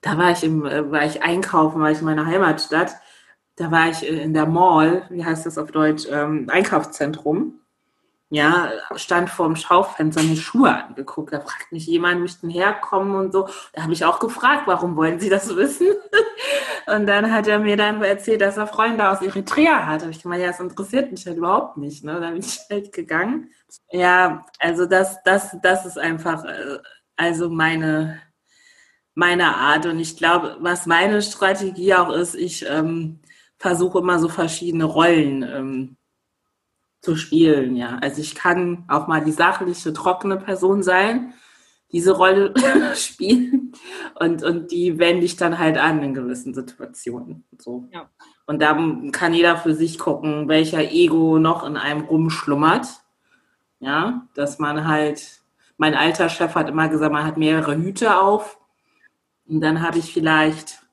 da 0.00 0.18
war 0.18 0.32
ich 0.32 0.42
im, 0.44 0.66
äh, 0.66 0.90
war 0.90 1.04
ich 1.04 1.22
einkaufen, 1.22 1.80
war 1.80 1.90
ich 1.90 2.00
in 2.00 2.04
meiner 2.04 2.26
Heimatstadt. 2.26 2.94
Da 3.56 3.70
war 3.70 3.88
ich 3.88 4.06
in 4.06 4.34
der 4.34 4.46
Mall, 4.46 5.06
wie 5.10 5.24
heißt 5.24 5.46
das 5.46 5.58
auf 5.58 5.70
Deutsch, 5.70 6.06
ähm, 6.10 6.48
Einkaufszentrum 6.50 7.60
ja, 8.30 8.72
stand 8.96 9.30
vor 9.30 9.46
dem 9.46 9.56
Schaufenster 9.56 10.22
mir 10.22 10.36
Schuhe 10.36 10.74
angeguckt. 10.74 11.32
Da 11.32 11.40
fragt 11.40 11.70
mich 11.72 11.86
jemand, 11.86 12.20
möchten 12.20 12.48
herkommen 12.48 13.14
und 13.14 13.32
so. 13.32 13.48
Da 13.72 13.82
habe 13.82 13.92
ich 13.92 14.04
auch 14.04 14.18
gefragt, 14.18 14.62
warum 14.66 14.96
wollen 14.96 15.20
Sie 15.20 15.28
das 15.28 15.54
wissen? 15.54 15.88
und 16.86 17.06
dann 17.06 17.32
hat 17.32 17.46
er 17.46 17.58
mir 17.58 17.76
dann 17.76 18.02
erzählt, 18.02 18.40
dass 18.40 18.56
er 18.56 18.66
Freunde 18.66 19.08
aus 19.08 19.22
Eritrea 19.22 19.86
hat. 19.86 20.00
Da 20.00 20.06
habe 20.06 20.12
ich 20.12 20.22
gemeint, 20.22 20.42
ja, 20.42 20.48
das 20.48 20.60
interessiert 20.60 21.12
mich 21.12 21.26
halt 21.26 21.36
überhaupt 21.36 21.76
nicht. 21.76 22.02
Ne? 22.02 22.18
Da 22.20 22.30
bin 22.30 22.40
ich 22.40 22.58
halt 22.70 22.92
gegangen. 22.92 23.50
Ja, 23.90 24.44
also 24.58 24.86
das, 24.86 25.22
das, 25.24 25.56
das 25.62 25.86
ist 25.86 25.98
einfach, 25.98 26.44
äh, 26.44 26.78
also 27.16 27.50
meine, 27.50 28.20
meine 29.14 29.54
Art. 29.54 29.86
Und 29.86 30.00
ich 30.00 30.16
glaube, 30.16 30.56
was 30.60 30.86
meine 30.86 31.22
Strategie 31.22 31.94
auch 31.94 32.10
ist, 32.10 32.34
ich 32.34 32.64
ähm, 32.68 33.20
versuche 33.58 33.98
immer 33.98 34.18
so 34.18 34.28
verschiedene 34.28 34.84
Rollen 34.84 35.42
ähm, 35.42 35.96
zu 37.04 37.16
spielen, 37.16 37.76
ja. 37.76 37.98
Also 38.00 38.20
ich 38.20 38.34
kann 38.34 38.84
auch 38.88 39.06
mal 39.06 39.22
die 39.22 39.32
sachliche, 39.32 39.92
trockene 39.92 40.36
Person 40.36 40.82
sein, 40.82 41.34
diese 41.92 42.12
Rolle 42.12 42.54
spielen 42.96 43.72
und, 44.18 44.42
und 44.42 44.72
die 44.72 44.98
wende 44.98 45.24
ich 45.24 45.36
dann 45.36 45.58
halt 45.58 45.78
an 45.78 46.02
in 46.02 46.14
gewissen 46.14 46.54
Situationen. 46.54 47.44
So. 47.58 47.86
Ja. 47.92 48.08
Und 48.46 48.60
da 48.60 48.76
kann 49.12 49.34
jeder 49.34 49.56
für 49.56 49.74
sich 49.74 49.98
gucken, 49.98 50.48
welcher 50.48 50.90
Ego 50.90 51.38
noch 51.38 51.64
in 51.64 51.76
einem 51.76 52.02
rumschlummert. 52.02 52.86
Ja, 53.80 54.26
dass 54.34 54.58
man 54.58 54.88
halt, 54.88 55.42
mein 55.76 55.94
alter 55.94 56.30
Chef 56.30 56.54
hat 56.54 56.70
immer 56.70 56.88
gesagt, 56.88 57.12
man 57.12 57.24
hat 57.26 57.36
mehrere 57.36 57.76
Hüte 57.76 58.18
auf. 58.18 58.58
Und 59.46 59.60
dann 59.60 59.82
habe 59.82 59.98
ich 59.98 60.12
vielleicht 60.12 60.83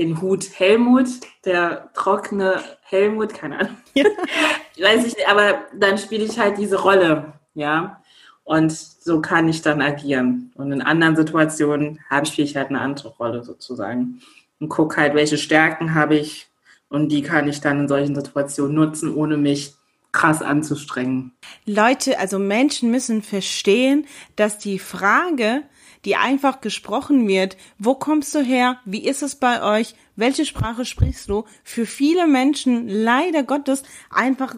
den 0.00 0.20
Hut 0.22 0.58
Helmut, 0.58 1.08
der 1.44 1.90
trockene 1.92 2.62
Helmut, 2.82 3.34
keine 3.34 3.60
Ahnung. 3.60 3.76
Weiß 4.80 5.04
ich 5.04 5.16
nicht, 5.16 5.28
aber 5.28 5.66
dann 5.78 5.98
spiele 5.98 6.24
ich 6.24 6.38
halt 6.38 6.56
diese 6.56 6.80
Rolle, 6.80 7.34
ja. 7.54 8.02
Und 8.44 8.72
so 8.72 9.20
kann 9.20 9.48
ich 9.48 9.62
dann 9.62 9.82
agieren. 9.82 10.52
Und 10.54 10.72
in 10.72 10.82
anderen 10.82 11.16
Situationen 11.16 12.00
habe 12.08 12.26
ich 12.26 12.56
halt 12.56 12.70
eine 12.70 12.80
andere 12.80 13.10
Rolle 13.10 13.44
sozusagen. 13.44 14.22
Und 14.58 14.70
gucke 14.70 14.96
halt, 14.96 15.14
welche 15.14 15.38
Stärken 15.38 15.94
habe 15.94 16.16
ich 16.16 16.48
und 16.88 17.10
die 17.10 17.22
kann 17.22 17.48
ich 17.48 17.60
dann 17.60 17.80
in 17.80 17.88
solchen 17.88 18.14
Situationen 18.14 18.74
nutzen, 18.74 19.14
ohne 19.14 19.36
mich 19.36 19.74
krass 20.12 20.42
anzustrengen. 20.42 21.32
Leute, 21.66 22.18
also 22.18 22.38
Menschen 22.38 22.90
müssen 22.90 23.22
verstehen, 23.22 24.06
dass 24.34 24.58
die 24.58 24.78
Frage, 24.78 25.62
die 26.04 26.16
einfach 26.16 26.60
gesprochen 26.60 27.28
wird. 27.28 27.56
Wo 27.78 27.94
kommst 27.94 28.34
du 28.34 28.40
her? 28.40 28.80
Wie 28.84 29.04
ist 29.04 29.22
es 29.22 29.36
bei 29.36 29.62
euch? 29.62 29.94
Welche 30.16 30.44
Sprache 30.44 30.84
sprichst 30.84 31.28
du? 31.28 31.44
Für 31.64 31.86
viele 31.86 32.26
Menschen 32.26 32.88
leider 32.88 33.42
Gottes 33.42 33.82
einfach 34.10 34.54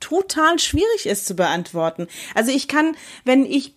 total 0.00 0.58
schwierig 0.58 1.06
ist 1.06 1.26
zu 1.26 1.34
beantworten. 1.34 2.08
Also 2.34 2.52
ich 2.52 2.68
kann, 2.68 2.96
wenn 3.24 3.44
ich 3.44 3.74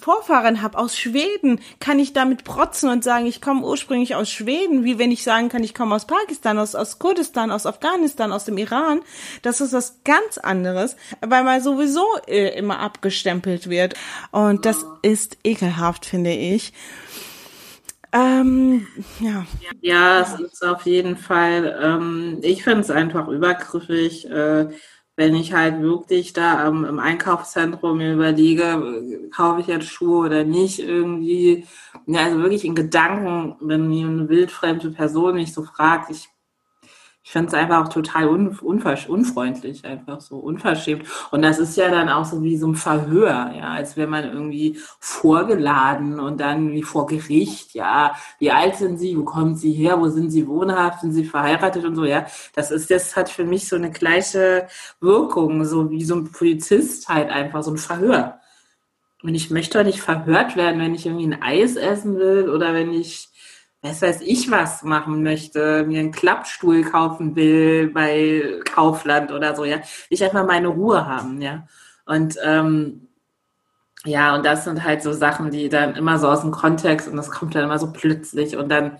Vorfahren 0.00 0.62
habe 0.62 0.78
aus 0.78 0.96
Schweden, 0.96 1.60
kann 1.80 1.98
ich 1.98 2.12
damit 2.12 2.44
protzen 2.44 2.88
und 2.90 3.04
sagen, 3.04 3.26
ich 3.26 3.40
komme 3.40 3.64
ursprünglich 3.64 4.14
aus 4.14 4.30
Schweden, 4.30 4.84
wie 4.84 4.98
wenn 4.98 5.10
ich 5.10 5.22
sagen 5.22 5.48
kann, 5.48 5.62
ich 5.62 5.74
komme 5.74 5.94
aus 5.94 6.06
Pakistan, 6.06 6.58
aus, 6.58 6.74
aus 6.74 6.98
Kurdistan, 6.98 7.50
aus 7.50 7.66
Afghanistan, 7.66 8.32
aus 8.32 8.44
dem 8.44 8.58
Iran. 8.58 9.00
Das 9.42 9.60
ist 9.60 9.72
was 9.72 10.00
ganz 10.04 10.38
anderes, 10.38 10.96
weil 11.20 11.44
man 11.44 11.60
sowieso 11.60 12.06
äh, 12.26 12.56
immer 12.58 12.80
abgestempelt 12.80 13.68
wird. 13.68 13.94
Und 14.30 14.66
das 14.66 14.84
ist 15.02 15.38
ekelhaft, 15.44 16.06
finde 16.06 16.32
ich. 16.32 16.72
Ähm, 18.12 18.86
ja. 19.20 19.46
Ja, 19.80 20.20
es 20.20 20.38
ist 20.38 20.64
auf 20.64 20.84
jeden 20.84 21.16
Fall, 21.16 21.78
ähm, 21.82 22.38
ich 22.42 22.62
finde 22.62 22.80
es 22.80 22.90
einfach 22.90 23.26
übergriffig. 23.28 24.28
Äh, 24.28 24.68
wenn 25.16 25.34
ich 25.34 25.52
halt 25.52 25.80
wirklich 25.82 26.32
da 26.32 26.66
ähm, 26.66 26.84
im 26.84 26.98
Einkaufszentrum 26.98 27.98
mir 27.98 28.14
überlege, 28.14 29.28
kaufe 29.30 29.60
ich 29.60 29.66
jetzt 29.66 29.88
Schuhe 29.88 30.26
oder 30.26 30.44
nicht 30.44 30.78
irgendwie. 30.80 31.66
Ja, 32.06 32.24
also 32.24 32.38
wirklich 32.38 32.64
in 32.64 32.74
Gedanken, 32.74 33.56
wenn 33.60 33.88
mir 33.88 34.06
eine 34.06 34.28
wildfremde 34.28 34.90
Person 34.90 35.34
mich 35.34 35.52
so 35.52 35.62
fragt, 35.64 36.10
ich 36.10 36.31
ich 37.24 37.30
finde 37.30 37.48
es 37.48 37.54
einfach 37.54 37.84
auch 37.84 37.88
total 37.88 38.26
un, 38.28 38.58
unfreundlich, 38.58 39.84
einfach 39.84 40.20
so 40.20 40.38
unverschämt. 40.38 41.04
Und 41.30 41.42
das 41.42 41.60
ist 41.60 41.76
ja 41.76 41.88
dann 41.88 42.08
auch 42.08 42.24
so 42.24 42.42
wie 42.42 42.56
so 42.56 42.66
ein 42.66 42.74
Verhör, 42.74 43.52
ja, 43.56 43.70
als 43.70 43.96
wäre 43.96 44.08
man 44.08 44.24
irgendwie 44.24 44.78
vorgeladen 44.98 46.18
und 46.18 46.40
dann 46.40 46.72
wie 46.72 46.82
vor 46.82 47.06
Gericht, 47.06 47.74
ja, 47.74 48.16
wie 48.40 48.50
alt 48.50 48.74
sind 48.76 48.98
Sie, 48.98 49.16
wo 49.16 49.22
kommen 49.22 49.54
Sie 49.54 49.72
her, 49.72 50.00
wo 50.00 50.08
sind 50.08 50.30
Sie 50.30 50.48
wohnhaft, 50.48 51.02
sind 51.02 51.12
Sie 51.12 51.24
verheiratet 51.24 51.84
und 51.84 51.94
so, 51.94 52.04
ja. 52.04 52.26
Das 52.54 52.72
ist, 52.72 52.90
das 52.90 53.14
hat 53.14 53.28
für 53.30 53.44
mich 53.44 53.68
so 53.68 53.76
eine 53.76 53.92
gleiche 53.92 54.66
Wirkung, 55.00 55.64
so 55.64 55.90
wie 55.90 56.04
so 56.04 56.16
ein 56.16 56.32
Polizist 56.32 57.08
halt 57.08 57.30
einfach, 57.30 57.62
so 57.62 57.70
ein 57.70 57.78
Verhör. 57.78 58.40
Und 59.22 59.36
ich 59.36 59.50
möchte 59.50 59.78
doch 59.78 59.84
nicht 59.84 60.00
verhört 60.00 60.56
werden, 60.56 60.80
wenn 60.80 60.94
ich 60.94 61.06
irgendwie 61.06 61.26
ein 61.28 61.40
Eis 61.40 61.76
essen 61.76 62.16
will 62.18 62.50
oder 62.50 62.74
wenn 62.74 62.92
ich 62.92 63.28
was 63.82 64.00
weiß 64.00 64.20
ich 64.22 64.50
was 64.50 64.82
machen 64.84 65.22
möchte, 65.22 65.84
mir 65.84 66.00
einen 66.00 66.12
Klappstuhl 66.12 66.82
kaufen 66.84 67.34
will 67.36 67.88
bei 67.88 68.60
Kaufland 68.72 69.32
oder 69.32 69.54
so, 69.56 69.64
ja. 69.64 69.80
Ich 70.08 70.22
einfach 70.24 70.46
meine 70.46 70.68
Ruhe 70.68 71.06
haben, 71.06 71.40
ja. 71.42 71.66
Und 72.06 72.36
ähm, 72.44 73.08
ja, 74.04 74.34
und 74.34 74.44
das 74.44 74.64
sind 74.64 74.82
halt 74.84 75.02
so 75.02 75.12
Sachen, 75.12 75.50
die 75.50 75.68
dann 75.68 75.94
immer 75.96 76.18
so 76.18 76.28
aus 76.28 76.40
dem 76.40 76.50
Kontext 76.50 77.08
und 77.08 77.16
das 77.16 77.30
kommt 77.30 77.54
dann 77.54 77.64
immer 77.64 77.78
so 77.78 77.92
plötzlich 77.92 78.56
und 78.56 78.68
dann 78.68 78.98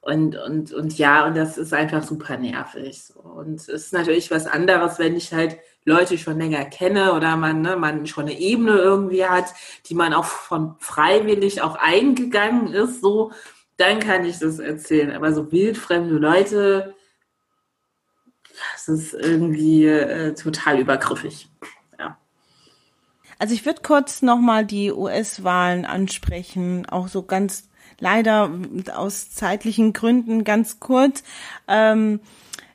und, 0.00 0.36
und, 0.36 0.72
und 0.72 0.96
ja, 0.96 1.26
und 1.26 1.36
das 1.36 1.58
ist 1.58 1.74
einfach 1.74 2.02
super 2.02 2.38
nervig. 2.38 3.12
Und 3.14 3.56
es 3.56 3.68
ist 3.68 3.92
natürlich 3.92 4.30
was 4.30 4.46
anderes, 4.46 4.98
wenn 4.98 5.16
ich 5.16 5.34
halt 5.34 5.58
Leute 5.84 6.16
schon 6.16 6.38
länger 6.38 6.64
kenne 6.64 7.12
oder 7.12 7.36
man, 7.36 7.60
ne, 7.62 7.76
man 7.76 8.06
schon 8.06 8.24
eine 8.24 8.38
Ebene 8.38 8.72
irgendwie 8.78 9.26
hat, 9.26 9.46
die 9.86 9.94
man 9.94 10.14
auch 10.14 10.24
von 10.24 10.76
freiwillig 10.78 11.60
auch 11.62 11.76
eingegangen 11.76 12.72
ist, 12.72 13.02
so 13.02 13.32
dann 13.78 14.00
kann 14.00 14.24
ich 14.24 14.38
das 14.38 14.58
erzählen. 14.58 15.12
Aber 15.12 15.32
so 15.32 15.50
wildfremde 15.50 16.16
Leute, 16.16 16.94
das 18.72 18.88
ist 18.88 19.14
irgendwie 19.14 19.86
äh, 19.86 20.34
total 20.34 20.80
übergriffig. 20.80 21.48
Ja. 21.98 22.18
Also 23.38 23.54
ich 23.54 23.64
würde 23.64 23.80
kurz 23.82 24.20
nochmal 24.20 24.66
die 24.66 24.92
US-Wahlen 24.92 25.86
ansprechen, 25.86 26.86
auch 26.86 27.08
so 27.08 27.22
ganz 27.22 27.68
leider 28.00 28.50
aus 28.94 29.30
zeitlichen 29.30 29.92
Gründen 29.92 30.44
ganz 30.44 30.80
kurz. 30.80 31.22
Ähm, 31.66 32.20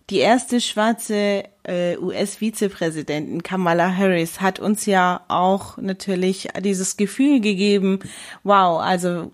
die 0.10 0.20
erste 0.20 0.60
schwarze 0.60 1.45
äh, 1.64 1.97
US-Vizepräsidentin 1.97 3.41
Kamala 3.41 3.95
Harris 3.95 4.41
hat 4.41 4.60
uns 4.60 4.86
ja 4.86 5.24
auch 5.30 5.78
natürlich 5.78 6.49
dieses 6.60 6.97
Gefühl 6.97 7.39
gegeben, 7.39 7.99
wow, 8.43 8.82
also 8.82 9.32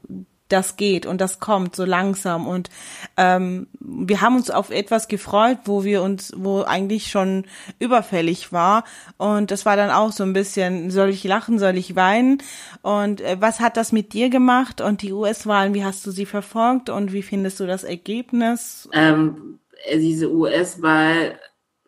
das 0.49 0.75
geht 0.75 1.05
und 1.05 1.21
das 1.21 1.39
kommt 1.39 1.75
so 1.75 1.85
langsam. 1.85 2.47
Und 2.47 2.69
ähm, 3.17 3.67
wir 3.79 4.21
haben 4.21 4.35
uns 4.35 4.51
auf 4.51 4.71
etwas 4.71 5.07
gefreut, 5.07 5.59
wo 5.65 5.83
wir 5.83 6.01
uns, 6.01 6.33
wo 6.35 6.63
eigentlich 6.63 7.09
schon 7.09 7.45
überfällig 7.79 8.51
war. 8.51 8.83
Und 9.17 9.51
das 9.51 9.65
war 9.65 9.75
dann 9.75 9.91
auch 9.91 10.11
so 10.11 10.23
ein 10.23 10.33
bisschen, 10.33 10.91
soll 10.91 11.09
ich 11.09 11.23
lachen, 11.23 11.59
soll 11.59 11.77
ich 11.77 11.95
weinen? 11.95 12.39
Und 12.81 13.21
äh, 13.21 13.37
was 13.39 13.59
hat 13.59 13.77
das 13.77 13.91
mit 13.91 14.13
dir 14.13 14.29
gemacht? 14.29 14.81
Und 14.81 15.01
die 15.01 15.13
US-Wahlen, 15.13 15.73
wie 15.73 15.85
hast 15.85 16.05
du 16.05 16.11
sie 16.11 16.25
verfolgt? 16.25 16.89
Und 16.89 17.13
wie 17.13 17.23
findest 17.23 17.59
du 17.59 17.67
das 17.67 17.83
Ergebnis? 17.83 18.89
Ähm, 18.93 19.59
diese 19.93 20.31
US-Wahl 20.31 21.39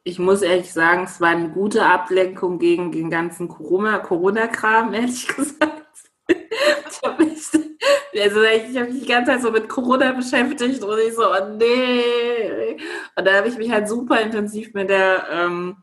ich 0.03 0.17
muss 0.17 0.41
ehrlich 0.41 0.73
sagen, 0.73 1.03
es 1.03 1.21
war 1.21 1.29
eine 1.29 1.49
gute 1.49 1.85
Ablenkung 1.85 2.57
gegen 2.57 2.91
den 2.91 3.09
ganzen 3.09 3.47
Corona-Kram, 3.47 4.03
Corona 4.03 4.97
ehrlich 4.97 5.27
gesagt. 5.35 5.80
ich 6.89 7.01
habe 7.03 7.23
mich 7.23 7.41
also 8.19 8.41
ich 8.43 8.77
habe 8.77 8.91
mich 8.91 9.01
die 9.01 9.07
ganze 9.07 9.31
Zeit 9.31 9.41
so 9.41 9.51
mit 9.51 9.69
Corona 9.69 10.11
beschäftigt 10.11 10.83
und 10.83 10.99
ich 10.99 11.15
so, 11.15 11.31
oh 11.31 11.55
nee. 11.57 12.77
Und 13.15 13.25
da 13.25 13.33
habe 13.33 13.47
ich 13.47 13.57
mich 13.57 13.71
halt 13.71 13.87
super 13.87 14.19
intensiv 14.21 14.73
mit 14.73 14.89
der 14.89 15.25
ähm, 15.31 15.77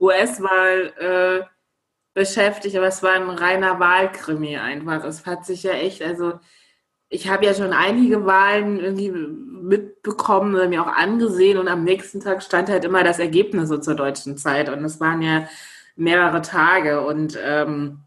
US-Wahl 0.00 0.92
äh, 0.98 1.46
beschäftigt, 2.14 2.76
aber 2.76 2.86
es 2.86 3.02
war 3.02 3.12
ein 3.12 3.28
reiner 3.28 3.78
Wahlkrimi 3.78 4.56
einfach. 4.56 5.04
Es 5.04 5.26
hat 5.26 5.44
sich 5.44 5.62
ja 5.62 5.72
echt, 5.72 6.02
also 6.02 6.40
ich 7.08 7.28
habe 7.28 7.44
ja 7.44 7.54
schon 7.54 7.72
einige 7.72 8.24
Wahlen 8.26 8.80
irgendwie 8.80 9.10
mitbekommen 9.10 10.54
oder 10.54 10.68
mir 10.68 10.82
auch 10.82 10.92
angesehen 10.92 11.58
und 11.58 11.68
am 11.68 11.84
nächsten 11.84 12.20
Tag 12.20 12.42
stand 12.42 12.68
halt 12.68 12.84
immer 12.84 13.04
das 13.04 13.18
Ergebnis 13.18 13.68
so 13.68 13.78
zur 13.78 13.94
deutschen 13.94 14.36
Zeit 14.38 14.68
und 14.68 14.84
es 14.84 15.00
waren 15.00 15.22
ja 15.22 15.46
mehrere 15.94 16.42
Tage 16.42 17.06
und 17.06 17.38
ähm, 17.42 18.05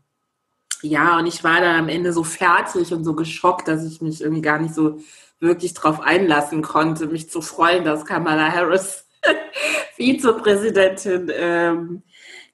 ja, 0.82 1.18
und 1.20 1.28
ich 1.28 1.44
war 1.44 1.62
dann 1.62 1.78
am 1.78 1.90
Ende 1.90 2.14
so 2.14 2.24
fertig 2.24 2.94
und 2.94 3.04
so 3.04 3.14
geschockt, 3.14 3.68
dass 3.68 3.86
ich 3.86 4.02
mich 4.02 4.22
irgendwie 4.22 4.42
gar 4.42 4.60
nicht 4.60 4.74
so 4.74 5.00
wirklich 5.40 5.74
drauf 5.74 6.02
einlassen 6.02 6.62
konnte, 6.62 7.08
mich 7.08 7.30
zu 7.30 7.42
freuen, 7.42 7.84
dass 7.86 8.06
Kamala 8.06 8.52
Harris 8.52 9.06
Vizepräsidentin 9.96 11.32
ähm, 11.34 12.04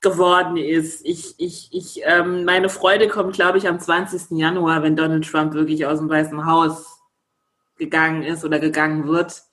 geworden 0.02 0.58
ist. 0.58 1.06
Ich, 1.06 1.36
ich, 1.38 1.70
ich, 1.72 2.02
ähm, 2.04 2.46
meine 2.46 2.70
Freude 2.70 3.08
kommt, 3.08 3.36
glaube 3.36 3.58
ich, 3.58 3.68
am 3.68 3.80
20. 3.80 4.38
Januar, 4.38 4.84
wenn 4.84 4.96
Donald 4.96 5.28
Trump 5.28 5.54
wirklich 5.54 5.86
aus 5.86 6.00
dem 6.00 6.10
Weißen 6.10 6.46
Haus 6.46 7.00
gegangen 7.78 8.24
ist 8.24 8.46
oder 8.46 8.60
gegangen 8.60 9.08
wird. 9.08 9.44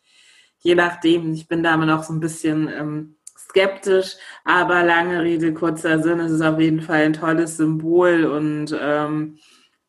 Je 0.61 0.75
nachdem, 0.75 1.33
ich 1.33 1.49
bin 1.49 1.63
da 1.63 1.75
immer 1.75 1.87
noch 1.87 2.05
so 2.05 2.13
ein 2.13 2.21
bisschen 2.21 2.69
ähm, 2.69 3.17
skeptisch, 3.53 4.17
aber 4.45 4.83
lange 4.83 5.23
Rede, 5.23 5.53
kurzer 5.53 6.03
Sinn, 6.03 6.21
es 6.21 6.33
ist 6.33 6.41
auf 6.41 6.59
jeden 6.59 6.81
Fall 6.81 7.03
ein 7.03 7.13
tolles 7.13 7.59
Symbol 7.59 8.25
und 8.25 8.77
ähm, 8.81 9.39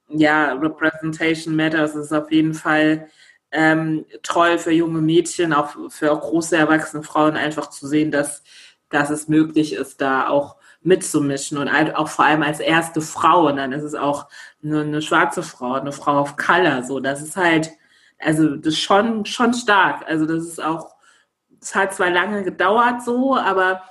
ja, 0.09 0.53
Representation 0.53 1.55
Matters. 1.55 1.95
Ist 1.95 2.13
auf 2.13 2.31
jeden 2.31 2.53
Fall 2.53 3.07
ähm, 3.51 4.05
toll 4.21 4.57
für 4.57 4.71
junge 4.71 5.01
Mädchen, 5.01 5.53
auch 5.53 5.75
für 5.89 6.07
große 6.07 6.57
erwachsene 6.57 7.03
Frauen 7.03 7.35
einfach 7.35 7.69
zu 7.69 7.87
sehen, 7.87 8.11
dass, 8.11 8.43
dass 8.89 9.09
es 9.09 9.27
möglich 9.27 9.73
ist, 9.73 10.01
da 10.01 10.27
auch 10.27 10.57
mitzumischen 10.81 11.57
und 11.57 11.69
auch 11.95 12.09
vor 12.09 12.25
allem 12.25 12.43
als 12.43 12.59
erste 12.59 13.01
Frau. 13.01 13.47
Und 13.47 13.55
dann 13.57 13.71
ist 13.71 13.83
es 13.83 13.95
auch 13.95 14.27
eine, 14.61 14.81
eine 14.81 15.01
schwarze 15.01 15.41
Frau, 15.41 15.73
eine 15.73 15.93
Frau 15.93 16.19
of 16.19 16.35
Color, 16.35 16.83
so, 16.83 16.99
das 16.99 17.21
ist 17.21 17.37
halt, 17.37 17.71
also 18.19 18.57
das 18.57 18.73
ist 18.73 18.81
schon, 18.81 19.25
schon 19.25 19.53
stark, 19.53 20.05
also 20.07 20.25
das 20.25 20.45
ist 20.45 20.61
auch 20.61 20.92
es 21.63 21.73
hat 21.73 21.93
zwar 21.93 22.09
lange 22.09 22.43
gedauert 22.43 23.03
so, 23.03 23.35
aber 23.35 23.83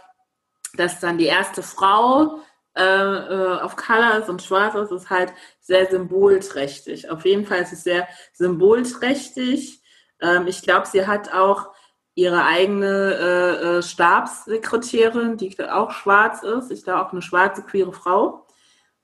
dass 0.76 1.00
dann 1.00 1.18
die 1.18 1.26
erste 1.26 1.62
Frau 1.62 2.40
äh, 2.76 2.82
äh, 2.82 3.60
auf 3.60 3.76
Color 3.76 4.18
ist 4.18 4.28
und 4.28 4.42
schwarz 4.42 4.74
ist, 4.74 4.92
ist 4.92 5.10
halt 5.10 5.32
sehr 5.60 5.90
symbolträchtig. 5.90 7.10
Auf 7.10 7.24
jeden 7.24 7.46
Fall 7.46 7.60
ist 7.62 7.72
es 7.72 7.84
sehr 7.84 8.08
symbolträchtig. 8.32 9.82
Ähm, 10.20 10.46
ich 10.46 10.62
glaube, 10.62 10.86
sie 10.86 11.06
hat 11.06 11.32
auch 11.34 11.70
ihre 12.14 12.44
eigene 12.44 13.14
äh, 13.14 13.78
äh, 13.78 13.82
Stabssekretärin, 13.82 15.36
die 15.36 15.54
auch 15.64 15.92
schwarz 15.92 16.42
ist. 16.42 16.70
Ich 16.70 16.84
glaube 16.84 17.06
auch 17.06 17.12
eine 17.12 17.22
schwarze 17.22 17.62
queere 17.62 17.92
Frau, 17.92 18.46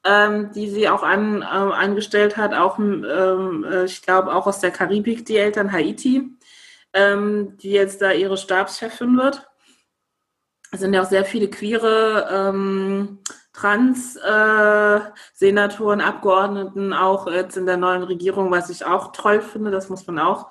ähm, 0.04 0.52
die 0.52 0.68
sie 0.68 0.88
auch 0.88 1.02
an, 1.02 1.42
äh, 1.42 1.44
angestellt 1.44 2.36
hat. 2.36 2.54
Auch, 2.54 2.78
ähm, 2.78 3.64
äh, 3.64 3.84
ich 3.84 4.02
glaube 4.02 4.34
auch 4.34 4.46
aus 4.46 4.60
der 4.60 4.70
Karibik 4.70 5.24
die 5.24 5.36
Eltern 5.36 5.72
Haiti 5.72 6.37
ähm, 6.92 7.56
die 7.58 7.70
jetzt 7.70 8.02
da 8.02 8.12
ihre 8.12 8.36
Stabschefin 8.36 9.16
wird. 9.16 9.48
Es 10.70 10.80
sind 10.80 10.92
ja 10.92 11.00
auch 11.02 11.08
sehr 11.08 11.24
viele 11.24 11.48
queere 11.48 12.28
ähm, 12.30 13.20
Trans-Senatoren, 13.52 16.00
äh, 16.00 16.04
Abgeordneten 16.04 16.92
auch 16.92 17.26
jetzt 17.26 17.56
in 17.56 17.66
der 17.66 17.78
neuen 17.78 18.02
Regierung, 18.02 18.50
was 18.50 18.70
ich 18.70 18.84
auch 18.84 19.12
toll 19.12 19.40
finde, 19.40 19.70
das 19.70 19.88
muss 19.88 20.06
man 20.06 20.18
auch 20.18 20.50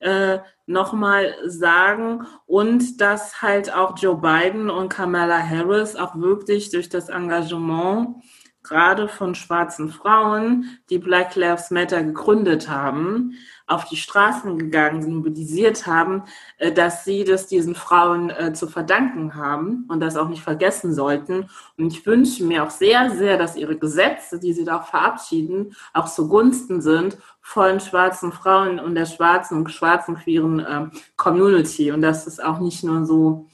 äh, 0.00 0.38
nochmal 0.66 1.34
sagen. 1.44 2.26
Und 2.46 3.00
dass 3.00 3.42
halt 3.42 3.72
auch 3.72 3.96
Joe 3.98 4.16
Biden 4.16 4.70
und 4.70 4.88
Kamala 4.88 5.38
Harris 5.38 5.96
auch 5.96 6.16
wirklich 6.16 6.70
durch 6.70 6.88
das 6.88 7.08
Engagement 7.08 8.22
gerade 8.68 9.08
von 9.08 9.34
schwarzen 9.34 9.90
Frauen, 9.90 10.78
die 10.90 10.98
Black 10.98 11.34
Lives 11.34 11.70
Matter 11.70 12.02
gegründet 12.02 12.68
haben, 12.68 13.34
auf 13.66 13.84
die 13.84 13.96
Straßen 13.96 14.58
gegangen 14.58 15.02
sind, 15.02 15.16
mobilisiert 15.16 15.86
haben, 15.86 16.24
äh, 16.58 16.72
dass 16.72 17.04
sie 17.04 17.24
das 17.24 17.46
diesen 17.46 17.74
Frauen 17.74 18.30
äh, 18.30 18.52
zu 18.52 18.66
verdanken 18.66 19.34
haben 19.34 19.84
und 19.88 20.00
das 20.00 20.16
auch 20.16 20.28
nicht 20.28 20.42
vergessen 20.42 20.94
sollten. 20.94 21.48
Und 21.76 21.92
ich 21.92 22.04
wünsche 22.06 22.44
mir 22.44 22.64
auch 22.64 22.70
sehr, 22.70 23.10
sehr, 23.10 23.36
dass 23.36 23.56
ihre 23.56 23.76
Gesetze, 23.76 24.38
die 24.38 24.52
sie 24.52 24.64
da 24.64 24.80
verabschieden, 24.80 25.74
auch 25.92 26.08
zugunsten 26.08 26.80
sind 26.80 27.18
von 27.40 27.80
schwarzen 27.80 28.32
Frauen 28.32 28.78
und 28.78 28.94
der 28.94 29.06
schwarzen 29.06 29.58
und 29.58 29.70
schwarzen 29.70 30.16
queeren 30.16 30.60
äh, 30.60 30.86
Community 31.16 31.92
und 31.92 32.02
dass 32.02 32.26
es 32.26 32.40
auch 32.40 32.58
nicht 32.58 32.84
nur 32.84 33.04
so 33.04 33.46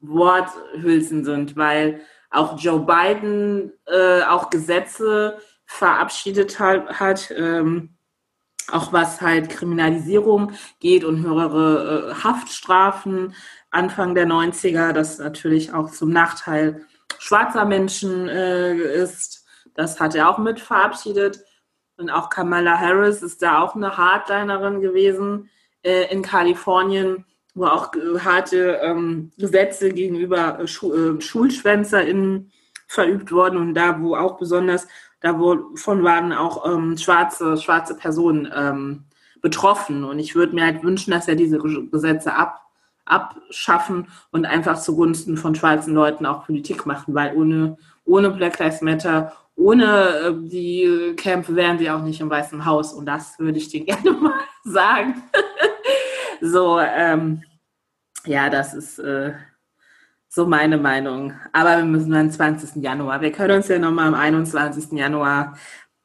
Worthülsen 0.00 1.24
sind, 1.24 1.56
weil 1.56 2.00
auch 2.30 2.58
Joe 2.58 2.80
Biden 2.80 3.72
äh, 3.86 4.22
auch 4.22 4.50
Gesetze 4.50 5.38
verabschiedet 5.66 6.58
hat, 6.58 7.00
hat 7.00 7.30
ähm, 7.30 7.96
auch 8.70 8.92
was 8.92 9.20
halt 9.20 9.48
Kriminalisierung 9.48 10.52
geht 10.80 11.04
und 11.04 11.22
höhere 11.22 12.10
äh, 12.10 12.14
Haftstrafen 12.22 13.34
Anfang 13.70 14.14
der 14.14 14.26
90er, 14.26 14.92
das 14.92 15.18
natürlich 15.18 15.72
auch 15.72 15.90
zum 15.90 16.10
Nachteil 16.10 16.86
schwarzer 17.18 17.64
Menschen 17.64 18.28
äh, 18.28 18.74
ist. 18.74 19.46
Das 19.74 20.00
hat 20.00 20.14
er 20.14 20.28
auch 20.28 20.38
mit 20.38 20.60
verabschiedet. 20.60 21.44
Und 21.96 22.10
auch 22.10 22.30
Kamala 22.30 22.78
Harris 22.78 23.22
ist 23.22 23.42
da 23.42 23.60
auch 23.60 23.74
eine 23.74 23.96
Hardlinerin 23.96 24.80
gewesen 24.80 25.50
äh, 25.82 26.10
in 26.12 26.22
Kalifornien, 26.22 27.26
wo 27.58 27.66
auch 27.66 27.92
äh, 27.94 28.18
harte 28.20 28.80
ähm, 28.82 29.30
Gesetze 29.38 29.90
gegenüber 29.90 30.60
äh, 30.60 30.66
Schu 30.66 30.92
äh, 30.92 31.20
SchulschwänzerInnen 31.20 32.50
verübt 32.86 33.32
wurden 33.32 33.58
und 33.58 33.74
da, 33.74 34.00
wo 34.00 34.14
auch 34.14 34.38
besonders 34.38 34.86
Davon 35.20 36.04
waren 36.04 36.32
auch 36.32 36.64
ähm, 36.64 36.96
schwarze, 36.96 37.56
schwarze 37.56 37.96
Personen 37.96 38.48
ähm, 38.54 39.04
betroffen. 39.42 40.04
Und 40.04 40.20
ich 40.20 40.36
würde 40.36 40.54
mir 40.54 40.64
halt 40.64 40.84
wünschen, 40.84 41.10
dass 41.10 41.26
er 41.26 41.34
diese 41.34 41.58
Gesetze 41.58 42.34
ab, 42.34 42.62
abschaffen 43.04 44.06
und 44.30 44.46
einfach 44.46 44.78
zugunsten 44.80 45.36
von 45.36 45.56
schwarzen 45.56 45.94
Leuten 45.94 46.24
auch 46.24 46.44
Politik 46.46 46.86
machen, 46.86 47.14
weil 47.14 47.34
ohne, 47.36 47.76
ohne 48.04 48.30
Black 48.30 48.58
Lives 48.60 48.80
Matter, 48.80 49.32
ohne 49.56 49.84
äh, 49.84 50.34
die 50.36 51.14
Kämpfe 51.16 51.56
wären 51.56 51.78
sie 51.78 51.90
auch 51.90 52.02
nicht 52.02 52.20
im 52.20 52.30
Weißen 52.30 52.64
Haus. 52.64 52.92
Und 52.92 53.06
das 53.06 53.40
würde 53.40 53.58
ich 53.58 53.68
dir 53.68 53.84
gerne 53.84 54.12
mal 54.12 54.38
sagen. 54.62 55.24
so, 56.40 56.78
ähm, 56.78 57.42
ja, 58.26 58.50
das 58.50 58.74
ist. 58.74 58.98
Äh, 58.98 59.34
so 60.28 60.46
meine 60.46 60.78
Meinung. 60.78 61.32
Aber 61.52 61.78
wir 61.78 61.84
müssen 61.84 62.10
dann 62.10 62.30
20. 62.30 62.82
Januar. 62.82 63.20
Wir 63.20 63.32
können 63.32 63.56
uns 63.56 63.68
ja 63.68 63.78
nochmal 63.78 64.08
am 64.08 64.14
21. 64.14 64.92
Januar, 64.92 65.56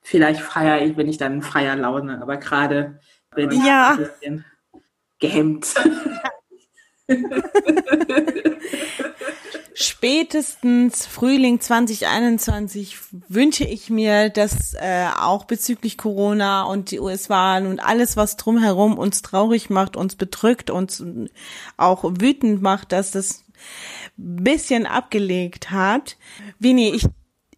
vielleicht 0.02 0.42
feiere 0.42 0.82
ich, 0.82 0.96
bin 0.96 1.08
ich 1.08 1.18
dann 1.18 1.34
in 1.36 1.42
freier 1.42 1.76
Laune, 1.76 2.22
aber 2.22 2.38
gerade 2.38 3.00
bin 3.36 3.52
ich 3.52 3.64
ja. 3.64 3.92
ein 3.92 3.98
bisschen 3.98 4.46
gehemmt. 5.20 5.74
Spätestens 9.76 11.06
Frühling 11.06 11.60
2021 11.60 12.98
wünsche 13.28 13.66
ich 13.66 13.90
mir, 13.90 14.30
dass 14.30 14.74
äh, 14.76 15.08
auch 15.20 15.46
bezüglich 15.46 15.98
Corona 15.98 16.64
und 16.64 16.92
die 16.92 17.00
US-Wahlen 17.00 17.68
und 17.68 17.80
alles, 17.80 18.16
was 18.16 18.38
drumherum 18.38 18.98
uns 18.98 19.22
traurig 19.22 19.70
macht, 19.70 19.98
uns 19.98 20.16
bedrückt, 20.16 20.70
uns 20.70 21.04
auch 21.78 22.04
wütend 22.04 22.62
macht, 22.62 22.92
dass 22.92 23.12
das 23.12 23.44
bisschen 24.18 24.86
abgelegt 24.86 25.72
hat. 25.72 26.18
Vini, 26.60 26.90
ich 26.90 27.08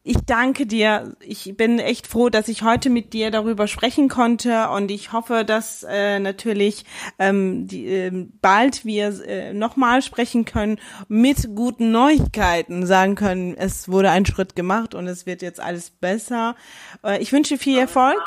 ich 0.08 0.18
danke 0.24 0.68
dir. 0.68 1.16
Ich 1.20 1.58
bin 1.58 1.80
echt 1.80 2.06
froh, 2.06 2.30
dass 2.30 2.47
ich 2.47 2.62
heute 2.62 2.91
mit 2.91 3.12
dir 3.14 3.32
darüber 3.32 3.66
sprechen 3.66 4.08
konnte 4.08 4.70
und 4.70 4.91
ich 4.91 5.12
hoffe, 5.12 5.43
dass 5.43 5.84
äh, 5.84 6.20
natürlich 6.20 6.86
ähm, 7.18 7.68
die, 7.68 7.88
äh, 7.88 8.28
bald 8.39 8.86
wir 8.86 9.08
äh, 9.28 9.53
nochmal 9.53 10.03
sprechen 10.03 10.45
können 10.45 10.80
mit 11.08 11.56
guten 11.56 11.91
Neuigkeiten, 11.91 12.86
sagen 12.86 13.16
können, 13.16 13.56
es 13.58 13.89
wurde 13.89 14.12
ein 14.12 14.28
Schritt 14.28 14.56
gemacht 14.56 14.93
und 14.93 15.08
es 15.08 15.26
wird 15.26 15.41
jetzt 15.41 15.60
alles 15.60 15.89
besser. 15.89 16.56
Äh, 17.03 17.20
ich 17.20 17.34
wünsche 17.34 17.58
viel 17.58 17.80
Erfolg. 17.80 18.22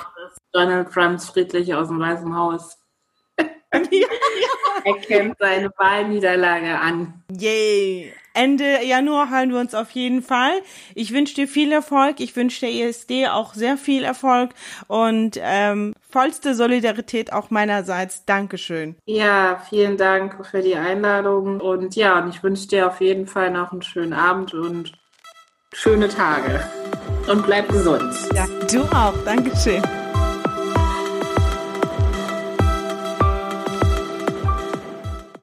Donald 0.51 0.91
Trumps 0.93 1.31
friedlich 1.31 1.72
aus 1.74 1.89
dem 1.89 2.01
Weißen 2.01 2.37
Haus. 2.37 2.76
ja, 3.39 3.47
ja. 3.93 4.09
Er 4.85 4.95
kennt 4.95 5.37
seine 5.39 5.70
Wahlniederlage 5.76 6.79
an. 6.79 7.22
Yay. 7.31 8.12
Ende 8.39 8.84
Januar 8.84 9.30
hören 9.30 9.51
wir 9.51 9.59
uns 9.59 9.74
auf 9.74 9.91
jeden 9.91 10.22
Fall. 10.22 10.53
Ich 10.95 11.12
wünsche 11.12 11.34
dir 11.34 11.49
viel 11.49 11.72
Erfolg. 11.72 12.20
Ich 12.20 12.36
wünsche 12.36 12.61
der 12.61 12.70
ESD 12.72 13.26
auch 13.28 13.53
sehr 13.53 13.76
viel 13.76 14.05
Erfolg 14.05 14.51
und 14.86 15.39
ähm, 15.43 15.95
vollste 16.09 16.55
Solidarität 16.55 17.32
auch 17.32 17.51
meinerseits. 17.51 18.24
Dankeschön. 18.26 18.95
Ja, 19.07 19.61
vielen 19.68 19.97
Dank 19.97 20.47
für 20.47 20.62
die 20.62 20.76
Einladung 20.76 21.61
und 21.61 21.97
ja, 21.97 22.22
und 22.22 22.28
ich 22.28 22.45
wünsche 22.45 22.68
dir 22.68 22.86
auf 22.86 23.01
jeden 23.01 23.26
Fall 23.26 23.51
noch 23.51 23.72
einen 23.72 23.82
schönen 23.82 24.12
Abend 24.12 24.55
und 24.55 24.93
schöne 25.72 26.09
Tage. 26.09 26.64
Und 27.28 27.45
bleib 27.45 27.68
gesund. 27.68 28.14
Ja, 28.34 28.47
du 28.70 28.82
auch. 28.95 29.14
Dankeschön. 29.24 29.82